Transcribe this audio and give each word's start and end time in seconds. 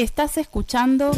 Estás 0.00 0.38
escuchando 0.38 1.10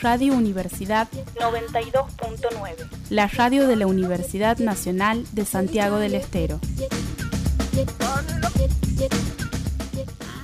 Radio 0.00 0.34
Universidad 0.34 1.08
92.9, 1.36 2.88
la 3.10 3.28
radio 3.28 3.68
de 3.68 3.76
la 3.76 3.86
Universidad 3.86 4.58
Nacional 4.58 5.24
de 5.30 5.44
Santiago 5.44 5.98
del 5.98 6.16
Estero. 6.16 6.58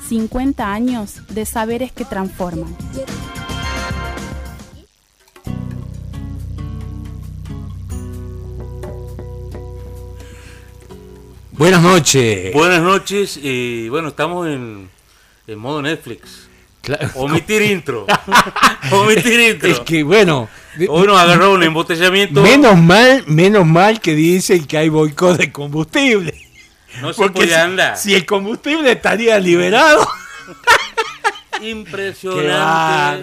50 0.07 0.73
años 0.73 1.23
de 1.31 1.45
saberes 1.45 1.91
que 1.91 2.05
transforman. 2.05 2.77
Buenas 11.51 11.83
noches. 11.83 12.55
Buenas 12.55 12.83
noches 12.83 13.37
y 13.37 13.89
bueno, 13.89 14.11
estamos 14.11 14.47
en, 14.47 14.89
en 15.49 15.59
modo 15.59 15.83
Netflix. 15.83 16.49
Claro. 16.83 17.09
Omitir 17.17 17.63
intro. 17.63 18.07
Omitir 18.93 19.41
intro. 19.41 19.69
Es 19.69 19.81
que 19.81 20.03
bueno, 20.05 20.49
Hoy 20.89 21.07
nos 21.07 21.19
agarró 21.19 21.53
un 21.55 21.63
embotellamiento. 21.65 22.41
menos 22.41 22.79
mal, 22.79 23.25
menos 23.27 23.67
mal 23.67 24.01
que 24.01 24.15
dicen 24.15 24.65
que 24.67 24.79
hay 24.79 24.89
boicot 24.89 25.37
de 25.39 25.51
combustible. 25.51 26.33
no 27.01 27.13
se 27.13 27.17
Porque 27.21 27.35
puede 27.41 27.49
si, 27.49 27.55
andar. 27.55 27.97
si 27.99 28.15
el 28.15 28.25
combustible 28.25 28.93
estaría 28.93 29.39
liberado. 29.41 30.07
Qué 31.59 31.71
Impresionante. 31.71 32.47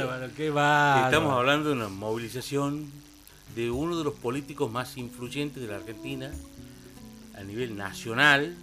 bárbaro, 0.03 0.27
qué 0.35 0.49
bárbaro. 0.49 1.05
Estamos 1.05 1.34
hablando 1.37 1.70
de 1.70 1.76
una 1.76 1.87
movilización 1.87 2.91
de 3.55 3.71
uno 3.71 3.98
de 3.98 4.03
los 4.03 4.13
políticos 4.15 4.70
más 4.70 4.98
influyentes 4.98 5.63
de 5.63 5.70
la 5.70 5.77
Argentina 5.77 6.29
a 7.40 7.43
nivel 7.43 7.77
nacional, 7.77 8.53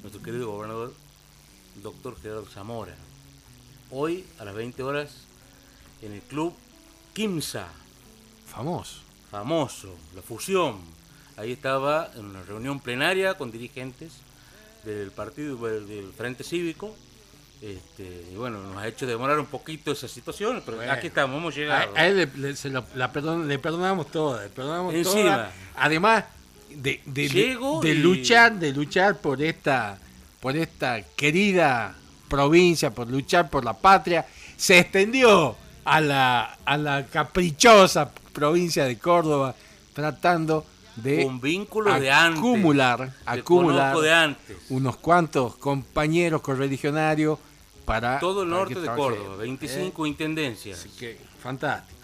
nuestro 0.00 0.22
querido 0.22 0.50
gobernador, 0.50 0.94
doctor 1.82 2.16
Gerardo 2.20 2.46
Zamora. 2.46 2.94
Hoy 3.90 4.24
a 4.38 4.44
las 4.44 4.54
20 4.54 4.82
horas 4.82 5.10
en 6.02 6.12
el 6.12 6.20
club 6.22 6.54
Kimsa, 7.14 7.68
Famoso. 8.46 9.00
famoso, 9.30 9.94
la 10.14 10.22
fusión. 10.22 10.76
Ahí 11.36 11.52
estaba 11.52 12.10
en 12.14 12.24
una 12.26 12.42
reunión 12.42 12.80
plenaria 12.80 13.34
con 13.34 13.50
dirigentes 13.50 14.12
del 14.84 15.10
partido 15.10 15.56
del, 15.56 16.12
Frente 16.16 16.44
Cívico. 16.44 16.94
Este, 17.62 18.26
y 18.32 18.36
bueno, 18.36 18.62
nos 18.62 18.76
ha 18.76 18.86
hecho 18.86 19.06
demorar 19.06 19.38
un 19.38 19.46
poquito 19.46 19.90
esa 19.92 20.08
situación, 20.08 20.62
pero 20.64 20.76
Bueno. 20.76 20.92
aquí 20.92 21.06
estamos, 21.06 21.38
hemos 21.38 21.54
llegado. 21.54 21.90
a 21.96 22.06
él 22.06 22.16
le, 22.18 22.26
le- 22.50 22.56
se 22.56 22.68
lo- 22.68 22.84
la 22.94 23.10
perdon- 23.10 23.46
le 23.46 23.58
perdonamos 23.58 24.06
le 24.08 24.48
perdonamos 24.50 24.94
Encima. 24.94 25.50
Además 25.76 26.24
de, 26.68 27.00
de- 27.06 27.22
de- 27.22 27.28
Llego 27.30 27.80
de 27.80 27.90
y- 27.94 27.98
luchar, 27.98 28.58
de 28.58 28.72
luchar 28.72 29.18
por 29.22 29.40
esta, 29.42 29.98
por 30.46 30.56
esta 30.56 31.02
querida 31.16 31.92
provincia, 32.28 32.94
por 32.94 33.10
luchar 33.10 33.50
por 33.50 33.64
la 33.64 33.72
patria, 33.72 34.24
se 34.56 34.78
extendió 34.78 35.56
a 35.84 36.00
la, 36.00 36.58
a 36.64 36.76
la 36.76 37.04
caprichosa 37.06 38.12
provincia 38.32 38.84
de 38.84 38.96
Córdoba, 38.96 39.56
tratando 39.92 40.64
de 40.94 41.16
de 41.16 42.10
antes. 42.12 42.38
acumular, 42.38 43.12
acumular 43.26 43.98
de 43.98 44.12
antes. 44.12 44.56
unos 44.68 44.98
cuantos 44.98 45.56
compañeros 45.56 46.42
correligionarios 46.42 47.40
para 47.84 48.20
Todo 48.20 48.44
el 48.44 48.50
norte 48.50 48.78
de 48.78 48.86
Córdoba, 48.86 49.34
¿eh? 49.34 49.48
25 49.48 50.06
intendencias. 50.06 50.78
Así 50.78 50.90
que 50.90 51.18
fantástico. 51.40 51.98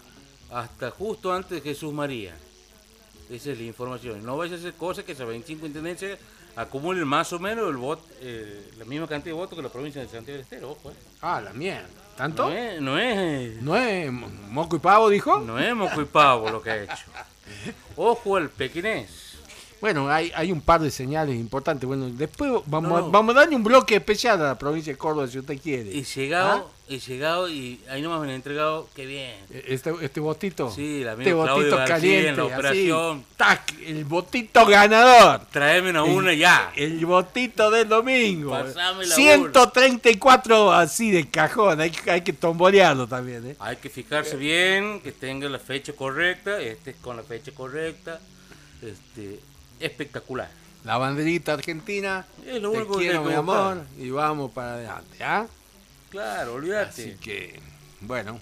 Hasta 0.51 0.91
justo 0.91 1.31
antes 1.31 1.51
de 1.51 1.61
Jesús 1.61 1.93
María. 1.93 2.35
Esa 3.29 3.51
es 3.51 3.57
la 3.57 3.63
información. 3.63 4.21
No 4.25 4.35
vaya 4.35 4.55
a 4.55 4.57
hacer 4.57 4.73
cosas 4.73 5.05
que 5.05 5.13
esas 5.13 5.27
25 5.27 5.65
intendencias 5.65 6.19
acumulen 6.55 7.07
más 7.07 7.31
o 7.33 7.39
menos 7.39 7.69
el 7.69 7.77
voto, 7.77 8.03
eh, 8.21 8.69
la 8.77 8.85
misma 8.85 9.07
cantidad 9.07 9.33
de 9.35 9.39
votos 9.39 9.55
que 9.57 9.63
la 9.63 9.69
provincia 9.69 10.01
de 10.01 10.07
Santiago 10.07 10.33
del 10.33 10.41
Estero. 10.41 10.71
Ojo, 10.71 10.91
eh. 10.91 10.95
Ah, 11.21 11.41
la 11.41 11.53
mierda. 11.53 11.87
¿Tanto? 12.15 12.45
No 12.47 12.51
es, 12.55 12.79
no 12.81 12.97
es, 12.99 13.61
¿No 13.61 13.75
es 13.75 14.11
mo- 14.11 14.27
moco 14.49 14.75
y 14.75 14.79
pavo, 14.79 15.09
dijo? 15.09 15.39
no 15.39 15.57
es 15.59 15.75
moco 15.75 16.01
y 16.01 16.05
pavo 16.05 16.49
lo 16.49 16.61
que 16.61 16.69
ha 16.69 16.83
hecho. 16.83 17.05
Ojo 17.95 18.35
al 18.37 18.49
pequinés. 18.49 19.32
Bueno, 19.83 20.09
hay, 20.09 20.31
hay 20.33 20.49
un 20.49 20.61
par 20.61 20.79
de 20.79 20.89
señales 20.89 21.35
importantes. 21.35 21.85
Bueno, 21.85 22.07
después 22.09 22.49
vamos, 22.67 22.89
No, 22.89 22.97
A, 23.07 23.09
vamos 23.09 23.35
a 23.35 23.39
darle 23.41 23.53
un 23.57 23.65
bloque 23.65 23.97
especial 23.97 24.39
a 24.39 24.45
la 24.45 24.57
provincia 24.57 24.93
de 24.93 24.97
Córdoba, 24.97 25.27
si 25.27 25.37
usted 25.39 25.59
quiere. 25.61 25.91
He 25.91 26.03
llegado, 26.03 26.71
he 26.87 26.99
llegado 26.99 27.49
y 27.49 27.81
ahí 27.89 28.01
nomás 28.01 28.21
me 28.21 28.27
han 28.27 28.33
entregado, 28.35 28.87
qué 28.95 29.05
bien. 29.05 29.35
E- 29.51 29.65
Este, 29.67 29.93
este 30.01 30.21
botito. 30.21 30.71
Sí, 30.71 31.03
la 31.03 31.11
este 31.11 31.25
Claudio 31.31 31.55
botito 31.55 31.75
caliente. 31.85 32.29
en 32.29 32.37
la 32.37 32.43
así, 32.43 32.53
operación. 32.53 33.25
tac, 33.35 33.73
el 33.85 34.05
botito 34.05 34.65
ganador. 34.65 35.41
Tráeme 35.51 35.89
una 35.89 36.03
una 36.03 36.33
ya. 36.33 36.71
El 36.77 37.05
botito 37.05 37.69
del 37.69 37.89
domingo. 37.89 38.51
Pasame 38.51 39.05
la 39.05 39.13
134 39.15 40.71
así 40.71 41.11
de 41.11 41.27
cajón. 41.29 41.81
Hay, 41.81 41.91
que- 41.91 42.09
hay 42.09 42.21
que 42.21 42.31
tombolearlo 42.31 43.05
también, 43.05 43.45
¿eh? 43.49 43.55
Hay 43.59 43.75
que 43.75 43.89
fijarse 43.89 44.37
bien, 44.37 45.01
que 45.01 45.11
tenga 45.11 45.49
la 45.49 45.59
fecha 45.59 45.91
correcta, 45.91 46.61
este 46.61 46.93
con 47.01 47.17
la 47.17 47.23
fecha 47.23 47.51
correcta. 47.51 48.21
Este, 48.81 49.39
espectacular. 49.85 50.49
La 50.83 50.97
banderita 50.97 51.53
argentina. 51.53 52.25
Es 52.45 52.61
lo 52.61 52.71
te 52.71 52.77
único 52.77 52.97
que 52.97 53.03
quiero, 53.05 53.23
mi 53.23 53.33
amor. 53.33 53.83
Y 53.97 54.09
vamos 54.09 54.51
para 54.51 54.73
adelante, 54.73 55.23
¿ah? 55.23 55.45
Claro, 56.09 56.55
olvídate. 56.55 56.89
Así 57.03 57.15
que, 57.21 57.59
bueno. 58.01 58.39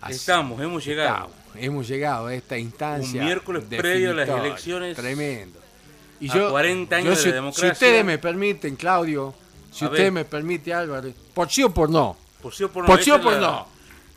así 0.00 0.14
Estamos, 0.14 0.60
hemos 0.60 0.84
llegado. 0.84 1.14
estamos. 1.28 1.36
Hemos 1.54 1.88
llegado 1.88 2.26
a 2.26 2.34
esta 2.34 2.58
instancia. 2.58 3.20
Un 3.20 3.26
miércoles 3.26 3.64
previo 3.64 4.10
a 4.10 4.14
las 4.14 4.28
elecciones. 4.28 4.96
Tremendo. 4.96 5.58
Y 6.20 6.30
a 6.30 6.48
40 6.50 6.96
años 6.96 7.16
de 7.16 7.22
si, 7.22 7.28
la 7.28 7.34
democracia. 7.36 7.68
Si 7.68 7.72
ustedes 7.72 8.04
me 8.04 8.18
permiten, 8.18 8.76
Claudio, 8.76 9.34
si 9.72 9.84
A 9.84 9.88
ver. 9.88 10.12
me 10.12 10.24
permite, 10.24 10.74
Álvaro, 10.74 11.10
por 11.32 11.50
sí 11.50 11.62
o 11.62 11.72
por 11.72 11.88
no. 11.90 12.16
Por 12.42 12.54
sí 12.54 12.64
o 12.64 12.70
por 12.70 12.82
no. 12.84 12.86
Por 12.88 13.02
sí 13.02 13.10
o 13.10 13.20
por 13.20 13.32
la- 13.34 13.40
no. 13.40 13.66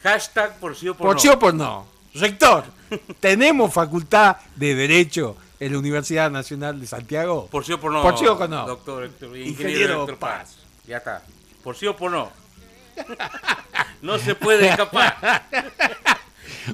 Hashtag 0.03 0.57
por 0.59 0.75
sí 0.75 0.87
o 0.89 0.95
por, 0.95 1.07
Por 1.07 1.15
no. 1.15 1.21
sí 1.21 1.27
o 1.27 1.37
por 1.39 1.53
no. 1.53 1.85
Rector, 2.13 2.63
¿tenemos 3.19 3.71
facultad 3.73 4.37
de 4.55 4.75
Derecho 4.75 5.35
en 5.59 5.71
la 5.73 5.79
Universidad 5.79 6.31
Nacional 6.31 6.79
de 6.79 6.87
Santiago? 6.87 7.47
Por 7.51 7.65
sí 7.65 7.73
o 7.73 7.79
por 7.79 7.91
no. 7.91 8.01
Por 8.01 8.17
sí 8.17 8.25
o 8.25 8.37
por 8.37 8.49
no. 8.49 8.65
Doctor 8.65 9.03
Héctor- 9.05 9.29
ingeniero, 9.37 9.49
Ingeniero 9.49 9.99
Héctor 10.01 10.17
Paz. 10.17 10.39
Paz. 10.39 10.57
Ya 10.87 10.97
está. 10.97 11.21
Por 11.63 11.75
sí 11.75 11.87
o 11.87 11.95
por 11.95 12.11
no. 12.11 12.31
no 14.01 14.17
se 14.19 14.35
puede 14.35 14.69
escapar. 14.69 15.43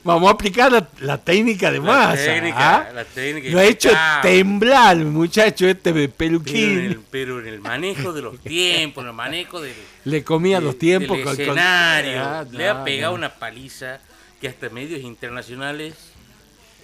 Vamos 0.03 0.28
a 0.29 0.34
aplicar 0.34 0.72
la, 0.72 0.88
la 1.00 1.18
técnica 1.18 1.72
de 1.72 1.78
La 1.79 1.84
masa. 1.84 2.16
técnica, 2.25 2.78
¿ah? 2.78 2.94
la 2.94 3.06
técnica. 3.06 3.50
Lo 3.50 3.59
ha 3.59 3.63
hecho 3.63 3.90
temblar, 4.22 4.97
muchacho, 4.97 5.67
este 5.67 5.94
de 5.94 6.09
Pero 6.09 6.35
en, 6.35 6.44
peluquín. 6.44 6.79
el, 6.79 7.00
pero 7.09 7.40
en 7.40 7.47
el 7.47 7.59
manejo 7.62 8.12
de 8.12 8.22
los 8.22 8.40
tiempos, 8.40 9.03
en 9.03 9.09
el 9.09 9.13
manejo 9.16 9.62
del, 9.62 9.73
Le 10.03 10.23
comía 10.23 10.59
los 10.59 10.78
tiempos 10.78 11.16
del 11.17 11.25
con- 11.25 11.35
con- 11.35 11.41
escenario. 11.46 12.22
Ah, 12.23 12.46
Le 12.52 12.67
ha 12.69 12.84
pegado 12.84 13.13
no. 13.13 13.19
una 13.19 13.29
paliza 13.35 14.00
que 14.41 14.47
hasta 14.50 14.69
medios 14.69 15.02
internacionales 15.02 15.94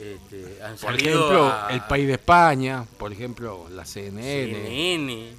este, 0.02 0.64
han 0.64 0.76
Por 0.78 0.96
ejemplo, 0.96 1.46
a- 1.48 1.68
el 1.72 1.82
país 1.82 2.08
de 2.08 2.14
España, 2.14 2.86
por 2.98 3.12
ejemplo, 3.12 3.68
la 3.72 3.86
CNN. 3.86 4.54
CNN. 4.54 5.32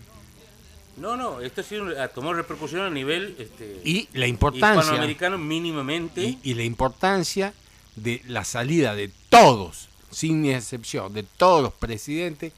No, 0.98 1.16
no, 1.16 1.40
esto 1.40 1.62
ha, 1.62 1.64
sido, 1.64 2.00
ha 2.00 2.08
tomado 2.08 2.34
repercusión 2.34 2.82
a 2.82 2.90
nivel 2.90 3.34
este, 3.38 3.80
Y 3.84 4.08
la 4.12 4.26
importancia. 4.26 4.80
hispanoamericano 4.82 5.38
mínimamente. 5.38 6.22
Y, 6.22 6.38
y 6.42 6.54
la 6.54 6.64
importancia 6.64 7.54
de 7.96 8.22
la 8.26 8.44
salida 8.44 8.94
de 8.94 9.10
todos, 9.30 9.88
sin 10.10 10.44
excepción, 10.46 11.12
de 11.14 11.22
todos 11.22 11.62
los 11.62 11.72
presidentes 11.72 12.52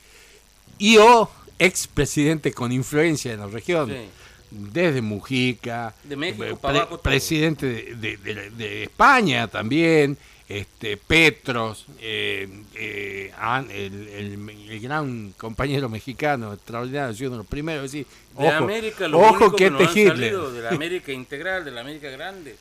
y 0.79 0.97
o 0.99 1.31
expresidentes 1.59 2.55
con 2.55 2.73
influencia 2.73 3.33
en 3.33 3.41
la 3.41 3.47
región. 3.47 3.89
Sí. 3.91 3.97
Desde 4.51 5.01
Mujica, 5.03 5.95
De 6.05 6.15
México 6.17 6.45
eh, 6.45 6.99
presidente 7.03 7.67
de, 7.67 7.95
de- 7.97 8.17
de- 8.19 8.51
de 8.51 8.83
España 8.85 9.49
también, 9.49 10.17
este 10.59 10.97
Petros, 10.97 11.87
eh, 12.01 12.49
eh, 12.75 13.33
el, 13.71 14.09
el- 14.09 14.51
el 14.71 14.81
gran 14.81 15.33
compañero 15.37 15.89
mexicano 15.89 16.53
extraordinario, 16.53 17.11
ha 17.13 17.15
sido 17.17 17.31
uno 17.31 17.37
de 17.39 17.43
los 17.45 17.51
primeros, 17.51 17.83
decir, 17.91 18.07
de 18.39 18.47
ojo, 18.49 18.57
América, 18.65 19.09
los 19.09 19.21
ojo 19.23 19.57
que 19.57 19.71
nos 19.71 19.83
este 19.83 20.07
salido 20.09 20.53
de 20.53 20.63
la 20.63 20.71
América 20.71 21.13
integral, 21.13 21.65
de 21.65 21.71
la 21.71 21.81
América 21.81 22.09
grande, 22.11 22.57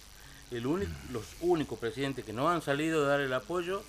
el 0.52 0.66
único, 0.66 0.92
los 1.12 1.24
únicos 1.42 1.78
presidentes 1.80 2.24
que 2.26 2.34
no 2.34 2.50
han 2.50 2.62
salido 2.62 3.06
a 3.06 3.08
dar 3.08 3.20
el 3.22 3.34
apoyo, 3.34 3.84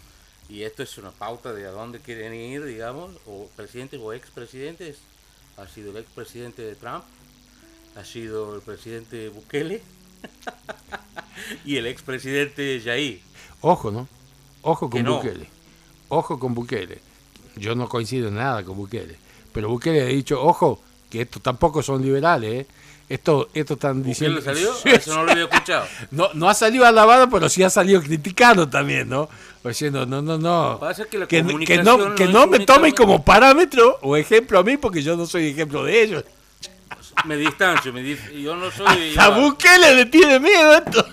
y 0.49 0.63
esto 0.63 0.83
es 0.83 0.99
una 0.99 1.11
pauta 1.11 1.53
de 1.53 1.67
a 1.67 1.71
dónde 1.71 2.01
quieren 2.01 2.35
ir, 2.35 2.65
digamos, 2.65 3.13
o 3.27 3.49
presidentes 3.57 4.01
o 4.03 4.13
expresidentes, 4.13 4.99
ha 5.57 5.67
sido 5.69 5.91
el 5.93 5.99
expresidente 5.99 6.63
de 6.63 6.75
Trump, 6.75 7.05
ha 7.97 8.05
sido 8.05 8.57
el 8.57 8.61
presidente 8.63 9.29
Bukele 9.29 9.81
y 11.65 11.77
el 11.77 11.87
expresidente 11.87 12.81
Jair. 12.85 13.21
Ojo, 13.61 13.91
¿no? 13.91 14.09
Ojo 14.63 14.89
con 14.91 15.03
no. 15.03 15.17
Bukele. 15.17 15.47
Ojo 16.09 16.39
con 16.39 16.55
Bukele. 16.55 16.99
Yo 17.57 17.75
no 17.75 17.89
coincido 17.89 18.29
en 18.29 18.35
nada 18.37 18.63
con 18.65 18.77
Bukele. 18.77 19.17
Pero 19.53 19.69
Bukele 19.69 20.03
ha 20.03 20.07
dicho, 20.07 20.43
ojo, 20.43 20.83
que 21.11 21.23
estos 21.23 21.43
tampoco 21.43 21.83
son 21.83 22.03
liberales, 22.03 22.53
¿eh? 22.63 22.67
Esto, 23.07 23.51
esto 23.53 23.75
están 23.75 24.03
diciendo... 24.03 24.41
¿Bukele 24.41 24.55
salió? 24.55 24.75
Sí, 24.75 24.89
Ah, 24.93 24.95
Eso 24.97 25.15
no 25.15 25.25
lo 25.25 25.33
había 25.33 25.45
escuchado. 25.45 25.87
no, 26.11 26.31
no 26.35 26.49
ha 26.49 26.55
salido 26.55 26.87
alabado, 26.87 27.29
pero 27.29 27.49
sí 27.49 27.63
ha 27.63 27.71
salido 27.71 28.01
criticando 28.03 28.69
también, 28.69 29.09
¿no? 29.09 29.29
O 29.63 29.69
Diciendo, 29.69 30.05
no, 30.07 30.21
no, 30.23 30.37
no. 30.39 30.81
Que 31.11 31.19
la 31.19 31.27
que, 31.27 31.37
que 31.39 31.43
comunicación 31.45 31.85
no, 32.11 32.15
que 32.15 32.27
no 32.27 32.47
me 32.47 32.61
tomen 32.61 32.93
como 32.95 33.23
parámetro 33.25 33.99
o 34.03 34.17
ejemplo 34.17 34.59
a 34.59 34.63
mí, 34.63 34.77
porque 34.77 35.03
yo 35.03 35.17
no 35.17 35.27
soy 35.27 35.49
ejemplo 35.49 35.85
de 35.85 36.03
ellos. 36.03 36.25
me 37.25 37.37
distancio, 37.37 37.93
me 37.93 38.03
dif- 38.03 38.31
yo 38.43 38.57
no 38.57 38.71
soy 38.71 39.15
A 39.17 39.29
Bukele 39.31 39.95
le 39.95 40.07
tiene 40.07 40.41
miedo 40.41 40.75
esto. 40.75 41.07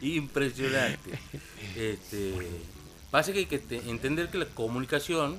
Impresionante. 0.00 1.18
Este, 1.76 2.34
pasa 3.10 3.32
que 3.32 3.40
hay 3.40 3.46
que 3.46 3.58
te- 3.58 3.88
entender 3.90 4.30
que 4.30 4.38
la 4.38 4.46
comunicación 4.46 5.38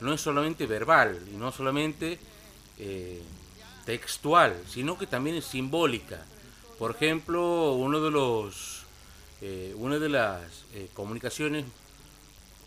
no 0.00 0.12
es 0.12 0.20
solamente 0.20 0.66
verbal 0.66 1.18
y 1.32 1.36
no 1.36 1.52
solamente 1.52 2.18
eh, 2.78 3.22
textual, 3.84 4.56
sino 4.68 4.98
que 4.98 5.06
también 5.06 5.36
es 5.36 5.44
simbólica. 5.46 6.24
Por 6.78 6.90
ejemplo, 6.90 7.72
uno 7.72 8.00
de 8.00 8.10
los, 8.10 8.82
eh, 9.40 9.72
una 9.76 9.98
de 9.98 10.08
las 10.08 10.42
eh, 10.74 10.88
comunicaciones 10.92 11.64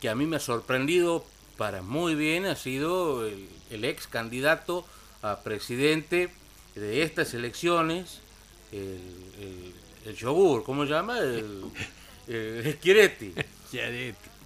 que 0.02 0.10
a 0.10 0.16
mí 0.16 0.26
me 0.26 0.38
ha 0.38 0.40
sorprendido 0.40 1.26
para 1.58 1.82
muy 1.82 2.16
bien 2.16 2.46
ha 2.46 2.56
sido 2.56 3.26
el, 3.28 3.84
ex 3.84 4.08
candidato 4.08 4.86
a 5.22 5.42
presidente 5.42 6.30
de 6.76 7.04
estas 7.04 7.34
elecciones, 7.34 8.22
el, 8.72 9.00
el, 9.42 9.74
el 10.10 10.16
yogur, 10.16 10.64
¿cómo 10.64 10.84
se 10.86 10.92
llama? 10.92 11.20
El, 11.20 11.64
el. 12.28 12.78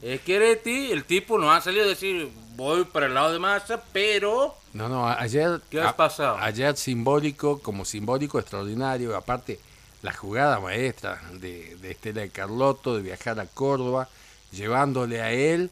Schiaretti, 0.03 0.91
el 0.91 1.05
tipo 1.05 1.37
nos 1.37 1.51
ha 1.55 1.61
salido 1.61 1.85
a 1.85 1.87
decir, 1.87 2.29
voy 2.55 2.83
para 2.85 3.05
el 3.05 3.13
lado 3.13 3.31
de 3.31 3.39
Massa, 3.39 3.81
pero 3.93 4.55
No, 4.73 4.89
no, 4.89 5.07
ayer. 5.07 5.61
¿Qué 5.69 5.79
has 5.79 5.87
a- 5.87 5.95
pasado? 5.95 6.37
Ayer 6.39 6.75
simbólico, 6.75 7.59
como 7.59 7.85
simbólico 7.85 8.39
extraordinario, 8.39 9.15
aparte 9.15 9.59
la 10.01 10.11
jugada 10.11 10.59
maestra 10.59 11.21
de, 11.39 11.77
de 11.77 11.91
Estela 11.91 12.21
de 12.21 12.29
Carlotto 12.29 12.95
de 12.97 13.01
viajar 13.01 13.39
a 13.39 13.45
Córdoba, 13.45 14.09
llevándole 14.51 15.21
a 15.21 15.31
él 15.31 15.69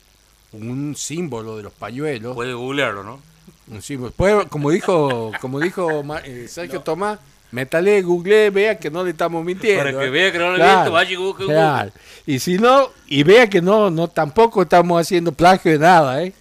un 0.53 0.95
símbolo 0.95 1.57
de 1.57 1.63
los 1.63 1.73
pañuelos. 1.73 2.33
puede 2.35 2.53
googlearlo, 2.53 3.03
¿no? 3.03 3.19
un 3.67 3.81
símbolo. 3.81 4.13
Pues, 4.15 4.47
como 4.47 4.69
dijo, 4.69 5.31
como 5.41 5.59
dijo 5.59 6.03
eh, 6.23 6.47
Sergio 6.47 6.81
Tomás, 6.81 7.19
métale, 7.51 8.01
google, 8.01 8.49
vea 8.49 8.77
que 8.79 8.89
no 8.89 9.03
le 9.03 9.11
estamos 9.11 9.43
mintiendo. 9.43 9.83
Para 9.83 9.97
que 9.99 10.05
¿eh? 10.05 10.09
vea 10.09 10.31
que 10.31 10.37
no 10.39 10.51
le 10.51 10.55
Claro, 10.57 10.73
miento, 10.75 10.91
vaya 10.93 11.11
y 11.11 11.15
busque, 11.15 11.45
claro. 11.45 11.91
Y 12.25 12.39
si 12.39 12.57
no, 12.57 12.89
y 13.07 13.23
vea 13.23 13.49
que 13.49 13.61
no, 13.61 13.89
no 13.89 14.07
tampoco 14.07 14.61
estamos 14.63 14.99
haciendo 15.01 15.31
plagio 15.31 15.71
de 15.71 15.79
nada, 15.79 16.23
¿eh? 16.23 16.33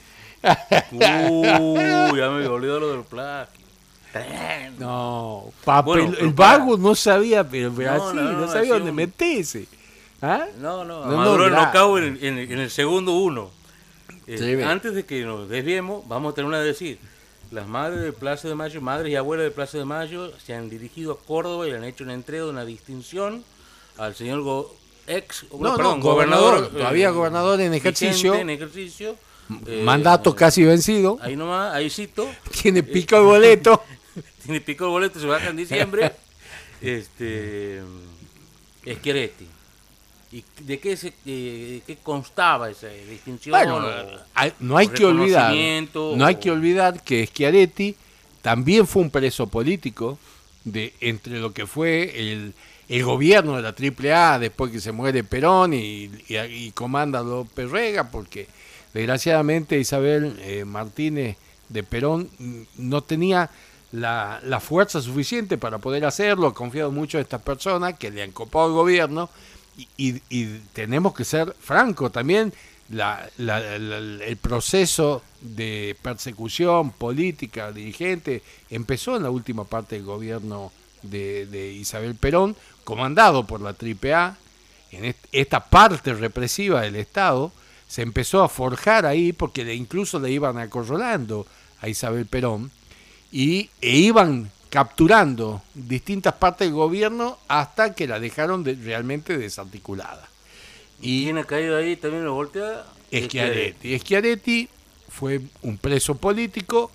Uy, 0.92 2.18
ya 2.18 2.30
me 2.30 2.46
olvidó 2.46 2.80
lo 2.80 2.92
del 2.92 3.02
plagio. 3.04 3.60
No, 4.78 5.52
papá, 5.64 5.82
Bueno, 5.86 6.12
el, 6.18 6.26
el 6.26 6.34
para. 6.34 6.58
vago 6.58 6.76
no 6.76 6.94
sabía, 6.94 7.48
pero, 7.48 7.72
pero 7.76 7.94
No, 7.96 8.08
así, 8.08 8.16
no, 8.16 8.22
no, 8.24 8.32
no, 8.40 8.48
sabía 8.52 8.74
dónde 8.74 8.90
un- 8.90 8.96
meterse. 8.96 9.66
¿Ah? 10.22 10.46
No, 10.58 10.84
no, 10.84 11.04
No, 11.04 11.10
no, 11.12 11.16
Maduro 11.16 11.46
el 11.46 11.52
knockout 11.54 11.98
en, 12.02 12.18
en- 12.20 12.38
en 12.52 12.58
el 12.58 12.70
segundo 12.70 13.12
uno. 13.12 13.50
Eh, 14.26 14.36
Sí, 14.38 14.62
antes 14.62 14.94
de 14.94 15.04
que 15.04 15.24
nos 15.24 15.48
desviemos, 15.48 16.06
vamos 16.08 16.32
a 16.32 16.34
tener 16.34 16.48
una 16.48 16.58
de 16.60 16.66
decir. 16.66 16.98
Las 17.50 17.67
madres 17.67 18.00
de 18.02 18.12
Plaza 18.12 18.47
de 18.49 18.55
Mayo, 18.55 18.81
madres 18.81 19.12
y 19.12 19.17
abuelas 19.17 19.44
de 19.44 19.50
Plaza 19.50 19.76
de 19.79 19.85
Mayo, 19.85 20.32
se 20.44 20.55
han 20.55 20.70
dirigido 20.70 21.12
a 21.12 21.19
Córdoba 21.19 21.67
y 21.67 21.70
le 21.73 21.79
han 21.79 21.85
hecho 21.85 22.05
una 22.05 22.14
entrega 22.14 22.47
una 22.47 22.64
distinción 22.64 23.43
al 23.99 24.14
señor 24.14 24.43
go- 24.43 24.75
ex, 25.08 25.44
No, 25.58 25.76
perdón, 25.76 25.99
no, 25.99 26.05
gobernador, 26.05 26.70
eh, 26.73 26.79
todavía 26.79 27.11
gobernador 27.11 27.61
en 27.61 27.75
ejercicio, 27.75 28.35
en 28.35 28.50
ejercicio. 28.50 29.17
eh, 29.67 29.82
mandato 29.85 30.35
casi 30.37 30.62
vencido, 30.62 31.19
Ahí 31.20 31.35
nomás, 31.35 31.75
ahí 31.75 31.91
cito. 31.91 32.29
tiene 32.62 32.82
pico 32.85 33.17
de 33.17 33.23
boleto. 33.23 33.82
Tiene 34.44 34.61
pico 34.61 34.85
el 34.87 34.91
boleto, 34.91 35.20
se 35.20 35.26
baja 35.26 35.50
en 35.50 35.56
diciembre. 35.56 36.12
este. 36.81 37.82
Schiaretti. 38.87 39.47
¿Y 40.32 40.44
de 40.60 40.78
qué, 40.78 40.96
se, 40.96 41.12
qué 41.24 41.98
constaba 42.02 42.70
esa 42.70 42.86
distinción? 42.88 43.52
Bueno, 43.52 43.80
hay- 44.34 44.52
no 44.60 44.76
hay 44.76 44.86
que 44.88 45.04
olvidar, 45.04 45.50
no 46.16 46.24
hay 46.24 46.36
que 46.36 46.50
olvidar 46.52 47.02
que 47.02 47.26
Schiaretti 47.26 47.96
también 48.40 48.86
fue 48.86 49.02
un 49.02 49.10
preso 49.10 49.48
político 49.48 50.18
de 50.64 50.94
entre 51.00 51.40
lo 51.40 51.52
que 51.52 51.66
fue 51.66 52.12
el, 52.16 52.54
el 52.88 53.04
gobierno 53.04 53.56
de 53.56 53.62
la 53.62 53.74
AAA 53.74 54.38
después 54.38 54.70
que 54.70 54.80
se 54.80 54.92
muere 54.92 55.24
Perón 55.24 55.74
y, 55.74 56.10
y, 56.28 56.36
y 56.38 56.70
comanda 56.72 57.22
López 57.22 57.68
Rega, 57.70 58.08
porque 58.10 58.46
desgraciadamente 58.94 59.78
Isabel 59.78 60.36
eh, 60.42 60.64
Martínez 60.64 61.36
de 61.68 61.82
Perón 61.82 62.28
mm, 62.38 62.60
no 62.76 63.02
tenía 63.02 63.50
la, 63.92 64.40
la 64.44 64.60
fuerza 64.60 65.00
suficiente 65.00 65.58
para 65.58 65.78
poder 65.78 66.04
hacerlo, 66.04 66.46
ha 66.48 66.54
confiado 66.54 66.92
mucho 66.92 67.18
en 67.18 67.22
estas 67.22 67.42
personas 67.42 67.94
que 67.98 68.10
le 68.10 68.22
han 68.22 68.30
copado 68.30 68.66
el 68.68 68.72
gobierno 68.74 69.28
y, 69.96 70.20
y- 70.28 70.58
tenemos 70.72 71.14
que 71.14 71.24
ser 71.24 71.54
francos 71.60 72.12
también, 72.12 72.52
la- 72.88 73.28
la- 73.38 73.60
la- 73.78 73.98
el 74.24 74.36
proceso 74.36 75.22
de 75.40 75.96
persecución 76.02 76.90
política 76.90 77.70
dirigente 77.72 78.42
empezó 78.68 79.16
en 79.16 79.22
la 79.22 79.30
última 79.30 79.64
parte 79.64 79.94
del 79.96 80.04
gobierno 80.04 80.72
de, 81.02 81.72
Isabel 81.72 82.14
Perón, 82.14 82.56
comandado 82.84 83.46
por 83.46 83.60
la 83.60 83.74
AAA, 83.74 84.36
en 84.92 85.04
est- 85.04 85.24
esta 85.32 85.60
parte 85.66 86.12
represiva 86.14 86.82
del 86.82 86.96
Estado, 86.96 87.52
se 87.88 88.02
empezó 88.02 88.42
a 88.42 88.48
forjar 88.48 89.06
ahí 89.06 89.32
porque 89.32 89.64
le, 89.64 89.74
incluso 89.74 90.18
le 90.20 90.30
iban 90.30 90.58
acorralando 90.58 91.46
a 91.80 91.88
Isabel 91.88 92.26
Perón 92.26 92.70
y 93.32 93.70
e 93.80 93.96
iban 93.96 94.50
capturando 94.70 95.62
distintas 95.75 96.34
partes 96.34 96.69
del 96.69 96.75
gobierno 96.75 97.38
hasta 97.49 97.94
que 97.94 98.06
la 98.06 98.20
dejaron 98.20 98.62
de- 98.64 98.75
realmente 98.75 99.37
desarticulada. 99.37 100.28
¿Y 101.02 101.25
quién 101.25 101.38
ha 101.38 101.44
caído 101.44 101.76
ahí 101.76 101.96
también 101.96 102.25
lo 102.25 102.34
voltea? 102.34 102.84
Schiaretti. 103.12 103.99
Schiaretti 103.99 104.69
fue 105.08 105.40
un 105.62 105.76
preso 105.76 106.14
político, 106.17 106.90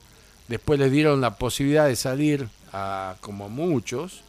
después 0.48 0.80
le 0.80 0.90
dieron 0.90 1.20
la 1.22 1.36
posibilidad 1.36 1.88
de 1.88 1.96
salir 1.98 2.48
a, 2.72 3.16
como 3.20 3.50
muchos, 3.50 4.22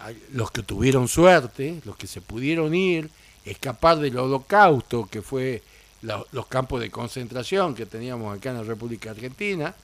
a 0.00 0.10
los 0.32 0.50
que 0.50 0.62
tuvieron 0.62 1.08
suerte, 1.08 1.80
los 1.84 1.96
que 1.96 2.06
se 2.06 2.20
pudieron 2.20 2.74
ir, 2.74 3.08
escapar 3.46 3.98
del 3.98 4.18
holocausto, 4.18 5.06
que 5.10 5.22
fue 5.22 5.62
la- 6.02 6.22
los 6.32 6.46
campos 6.46 6.80
de 6.80 6.90
concentración 6.90 7.74
que 7.74 7.86
teníamos 7.86 8.36
acá 8.36 8.50
en 8.50 8.56
la 8.58 8.64
República 8.64 9.12
Argentina, 9.12 9.74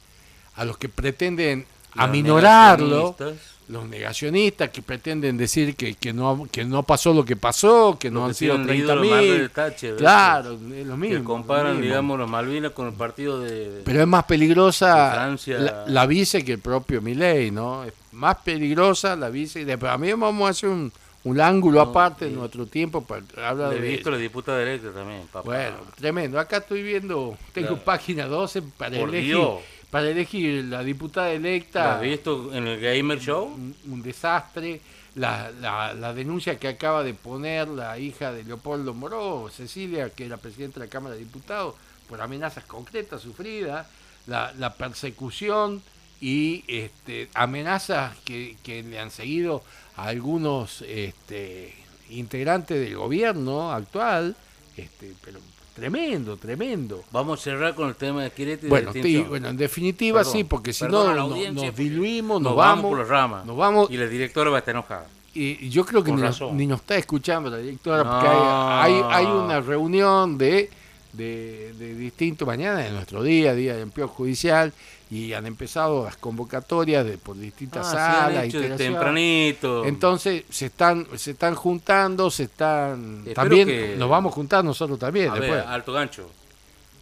a 0.57 0.65
los 0.67 0.77
que 0.77 0.91
pretenden 0.91 1.65
aminorarlo, 1.97 3.15
negacionistas. 3.17 3.53
los 3.69 3.89
negacionistas 3.89 4.71
que 4.71 4.83
pretenden 4.83 5.37
decir 5.37 5.77
que, 5.77 5.95
que 5.95 6.13
no 6.13 6.47
que 6.51 6.65
no 6.65 6.83
pasó 6.83 7.13
lo 7.15 7.25
que 7.25 7.37
pasó, 7.37 7.97
que 7.99 8.11
no 8.11 8.25
han 8.27 8.35
sido 8.35 8.55
tienen 8.57 8.67
leído 8.67 8.87
30 8.89 8.95
los 8.95 9.07
Margaret 9.11 9.41
mil. 9.41 9.51
Claro, 9.97 10.53
es 10.53 10.87
lo 10.87 10.97
mismo. 10.97 11.19
que 11.19 11.25
comparan, 11.25 11.73
mismo. 11.73 11.85
digamos, 11.87 12.19
los 12.19 12.29
Malvinas 12.31 12.73
con 12.73 12.89
el 12.89 12.95
partido 12.95 13.41
de... 13.41 13.83
Pero 13.85 14.01
es 14.01 14.07
más 14.07 14.25
de 14.25 14.29
peligrosa 14.29 15.13
Francia. 15.13 15.59
la, 15.59 15.85
la 15.87 16.07
vice 16.07 16.45
que 16.45 16.53
el 16.53 16.59
propio 16.59 17.01
Milei, 17.01 17.51
¿no? 17.51 17.85
Es 17.85 17.93
más 18.13 18.37
peligrosa 18.45 19.17
la 19.17 19.29
vice. 19.31 19.65
De, 19.65 19.79
a 19.89 19.99
mí 19.99 20.13
vamos 20.13 20.47
a 20.47 20.51
hacer 20.51 20.69
un, 20.69 20.93
un 21.25 21.41
ángulo 21.41 21.83
No, 21.85 21.91
aparte 21.91 22.27
sí. 22.27 22.31
de 22.31 22.37
nuestro 22.37 22.67
tiempo 22.67 23.03
para 23.05 23.23
hablar 23.49 23.71
de 23.71 23.81
visto 23.81 24.01
eso. 24.01 24.11
la 24.11 24.17
diputada 24.19 24.63
electa 24.63 24.91
también, 24.93 25.23
papá. 25.33 25.43
Bueno, 25.45 25.77
tremendo. 25.97 26.39
Acá 26.39 26.59
estoy 26.59 26.83
viendo, 26.83 27.37
tengo 27.53 27.69
Claro. 27.69 27.85
página 27.85 28.27
12 28.27 28.61
para 28.77 28.99
Por 28.99 29.09
elegir, 29.09 29.37
Dios. 29.37 29.61
Para 29.93 30.09
elegir 30.09 30.65
la 30.65 30.83
diputada 30.83 31.29
¿La 31.29 31.35
electa. 31.35 31.95
has 31.97 32.01
visto 32.01 32.53
en 32.55 32.67
el 32.67 32.81
Gamer 32.81 33.21
Show? 33.21 33.45
un, 33.45 33.77
un 33.89 34.03
desastre. 34.03 34.81
La, 35.15 35.51
la, 35.61 35.93
la 35.93 36.15
denuncia 36.15 36.59
que 36.59 36.67
acaba 36.69 37.05
de 37.05 37.13
poner 37.13 37.69
la 37.69 37.99
hija 37.99 38.33
de 38.33 38.45
Leopoldo 38.45 38.95
Moró, 38.95 39.51
Cecilia, 39.55 40.09
que 40.09 40.25
era 40.25 40.39
presidenta 40.39 40.81
de 40.81 40.87
la 40.87 40.91
Cámara 40.91 41.15
de 41.15 41.21
Diputados, 41.21 41.75
por 42.09 42.23
amenazas 42.23 42.65
concretas 42.65 43.21
sufridas, 43.21 43.87
la, 44.27 44.55
la 44.59 44.73
persecución 44.73 45.83
y 46.23 46.65
este, 46.67 47.29
amenazas 47.35 48.17
que, 48.25 48.57
que 48.63 48.83
le 48.83 48.99
han 48.99 49.11
seguido 49.11 49.63
a 49.97 50.05
algunos 50.07 50.81
este, 50.89 51.75
integrantes 52.09 52.81
del 52.81 52.97
gobierno 52.97 53.71
actual, 53.73 54.35
este, 54.79 55.13
pero 55.23 55.41
tremendo, 55.75 56.37
tremendo. 56.37 57.03
Vamos 57.11 57.41
a 57.41 57.43
cerrar 57.43 57.75
con 57.75 57.89
el 57.89 57.95
tema 57.95 58.23
de 58.23 58.31
Schiaretti. 58.31 58.67
y 58.67 58.69
de 58.69 58.71
Bueno, 58.71 59.29
bueno, 59.29 59.49
en 59.49 59.57
definitiva 59.57 60.21
Perdón, 60.21 60.33
sí, 60.33 60.45
porque 60.45 60.73
si 60.73 60.85
no 60.85 61.15
nos 61.15 61.77
diluimos, 61.77 62.41
nos 62.41 62.51
nos, 62.51 62.57
vamos 62.57 62.77
vamos, 62.83 62.91
por 62.91 62.99
las 63.01 63.09
ramas. 63.09 63.45
nos 63.47 63.57
vamos 63.57 63.91
Y 63.91 63.97
la 63.97 64.07
directora 64.07 64.51
va 64.51 64.57
a 64.57 64.61
estar 64.61 64.75
enojada. 64.75 65.07
y 65.35 65.69
yo 65.71 65.85
creo 65.87 66.05
que 66.05 66.11
ni 66.11 66.21
nos, 66.21 66.39
razón. 66.39 66.57
ni 66.57 66.67
nos 66.67 66.81
está 66.81 66.97
escuchando 66.97 67.49
la 67.51 67.57
directora, 67.59 68.05
No. 68.05 68.11
porque 68.11 68.29
hay, 68.29 68.93
hay, 68.93 69.03
hay 69.11 69.27
una 69.27 69.61
reunión 69.61 70.37
de, 70.37 70.69
de, 71.13 71.73
de 71.79 71.95
distinto 71.95 72.47
mañana, 72.47 72.87
en 72.87 72.95
nuestro 72.95 73.23
día, 73.23 73.55
día 73.55 73.75
de 73.77 73.83
empleo 73.83 74.09
judicial, 74.09 74.73
y 75.11 75.35
han 75.35 75.45
empezado 75.47 76.05
las 76.05 76.17
convocatorias 76.17 77.05
de, 77.05 77.19
por 77.19 77.37
distintas 77.39 77.87
Ah, 77.95 78.25
han 78.27 78.31
salas. 78.33 78.45
hecho 78.45 78.59
de 78.61 78.65
integración. 78.69 78.95
tempranito. 78.95 79.85
Entonces 79.85 80.45
se 80.49 80.67
están, 80.67 81.07
se 81.17 81.33
están 81.33 81.55
juntando, 81.55 82.31
se 82.31 82.45
están... 82.45 83.19
Espero 83.19 83.35
también 83.35 83.69
que- 83.69 83.97
nos 83.99 84.09
vamos 84.09 84.33
a 84.33 84.35
juntar 84.35 84.65
nosotros 84.65 84.99
también 84.99 85.29
a 85.29 85.35
ver, 85.35 85.43
después. 85.43 85.65
alto 85.67 85.93
gancho. 85.93 86.31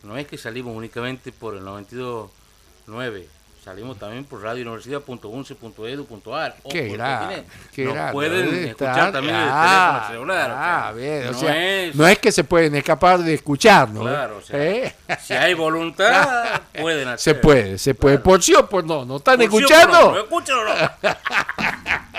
No 0.02 0.16
es 0.16 0.26
que 0.26 0.36
salimos 0.38 0.74
únicamente 0.76 1.30
por 1.30 1.54
el 1.56 1.62
92.9. 1.62 3.24
salimos 3.64 3.98
también 3.98 4.24
por 4.24 4.42
radiouniversidad.unce.edu.ar. 4.42 6.56
Qué 6.70 6.88
grande, 6.88 7.44
qué 7.74 7.84
Nos 7.84 7.94
grande. 7.94 8.12
pueden 8.12 8.68
escuchar 8.68 9.12
también 9.12 9.36
Ah, 9.38 9.42
el 9.42 9.48
teléfono 9.50 10.08
celular. 10.08 10.50
o 10.50 10.54
Ah, 10.56 10.80
sea, 10.82 10.92
bien, 10.92 11.28
o 11.28 11.32
no 11.32 11.38
sea, 11.38 11.56
es- 11.82 11.94
no 11.94 12.06
es 12.06 12.18
que 12.18 12.32
se 12.32 12.44
pueden 12.44 12.74
escapar 12.74 13.18
de 13.20 13.34
escucharnos. 13.34 14.02
Claro, 14.06 14.38
o 14.38 14.42
sea, 14.42 14.58
¿Eh? 14.64 14.94
Si 15.22 15.32
hay 15.34 15.52
voluntad, 15.54 16.60
pueden 16.80 17.04
Se 17.18 17.30
hacer. 17.30 17.40
puede, 17.40 17.78
se 17.78 17.94
puede. 17.94 18.16
Claro. 18.16 18.24
Por 18.30 18.42
sí 18.42 18.54
o 18.54 18.66
por 18.68 18.84
no. 18.84 19.04
¿No 19.04 19.16
están 19.18 19.36
Por 19.38 19.50
sí 19.50 19.56
escuchando? 19.56 20.00
no, 20.00 20.12
¿lo 20.12 20.20
escuchan 20.22 20.56
o 20.58 20.64
no? 20.64 20.74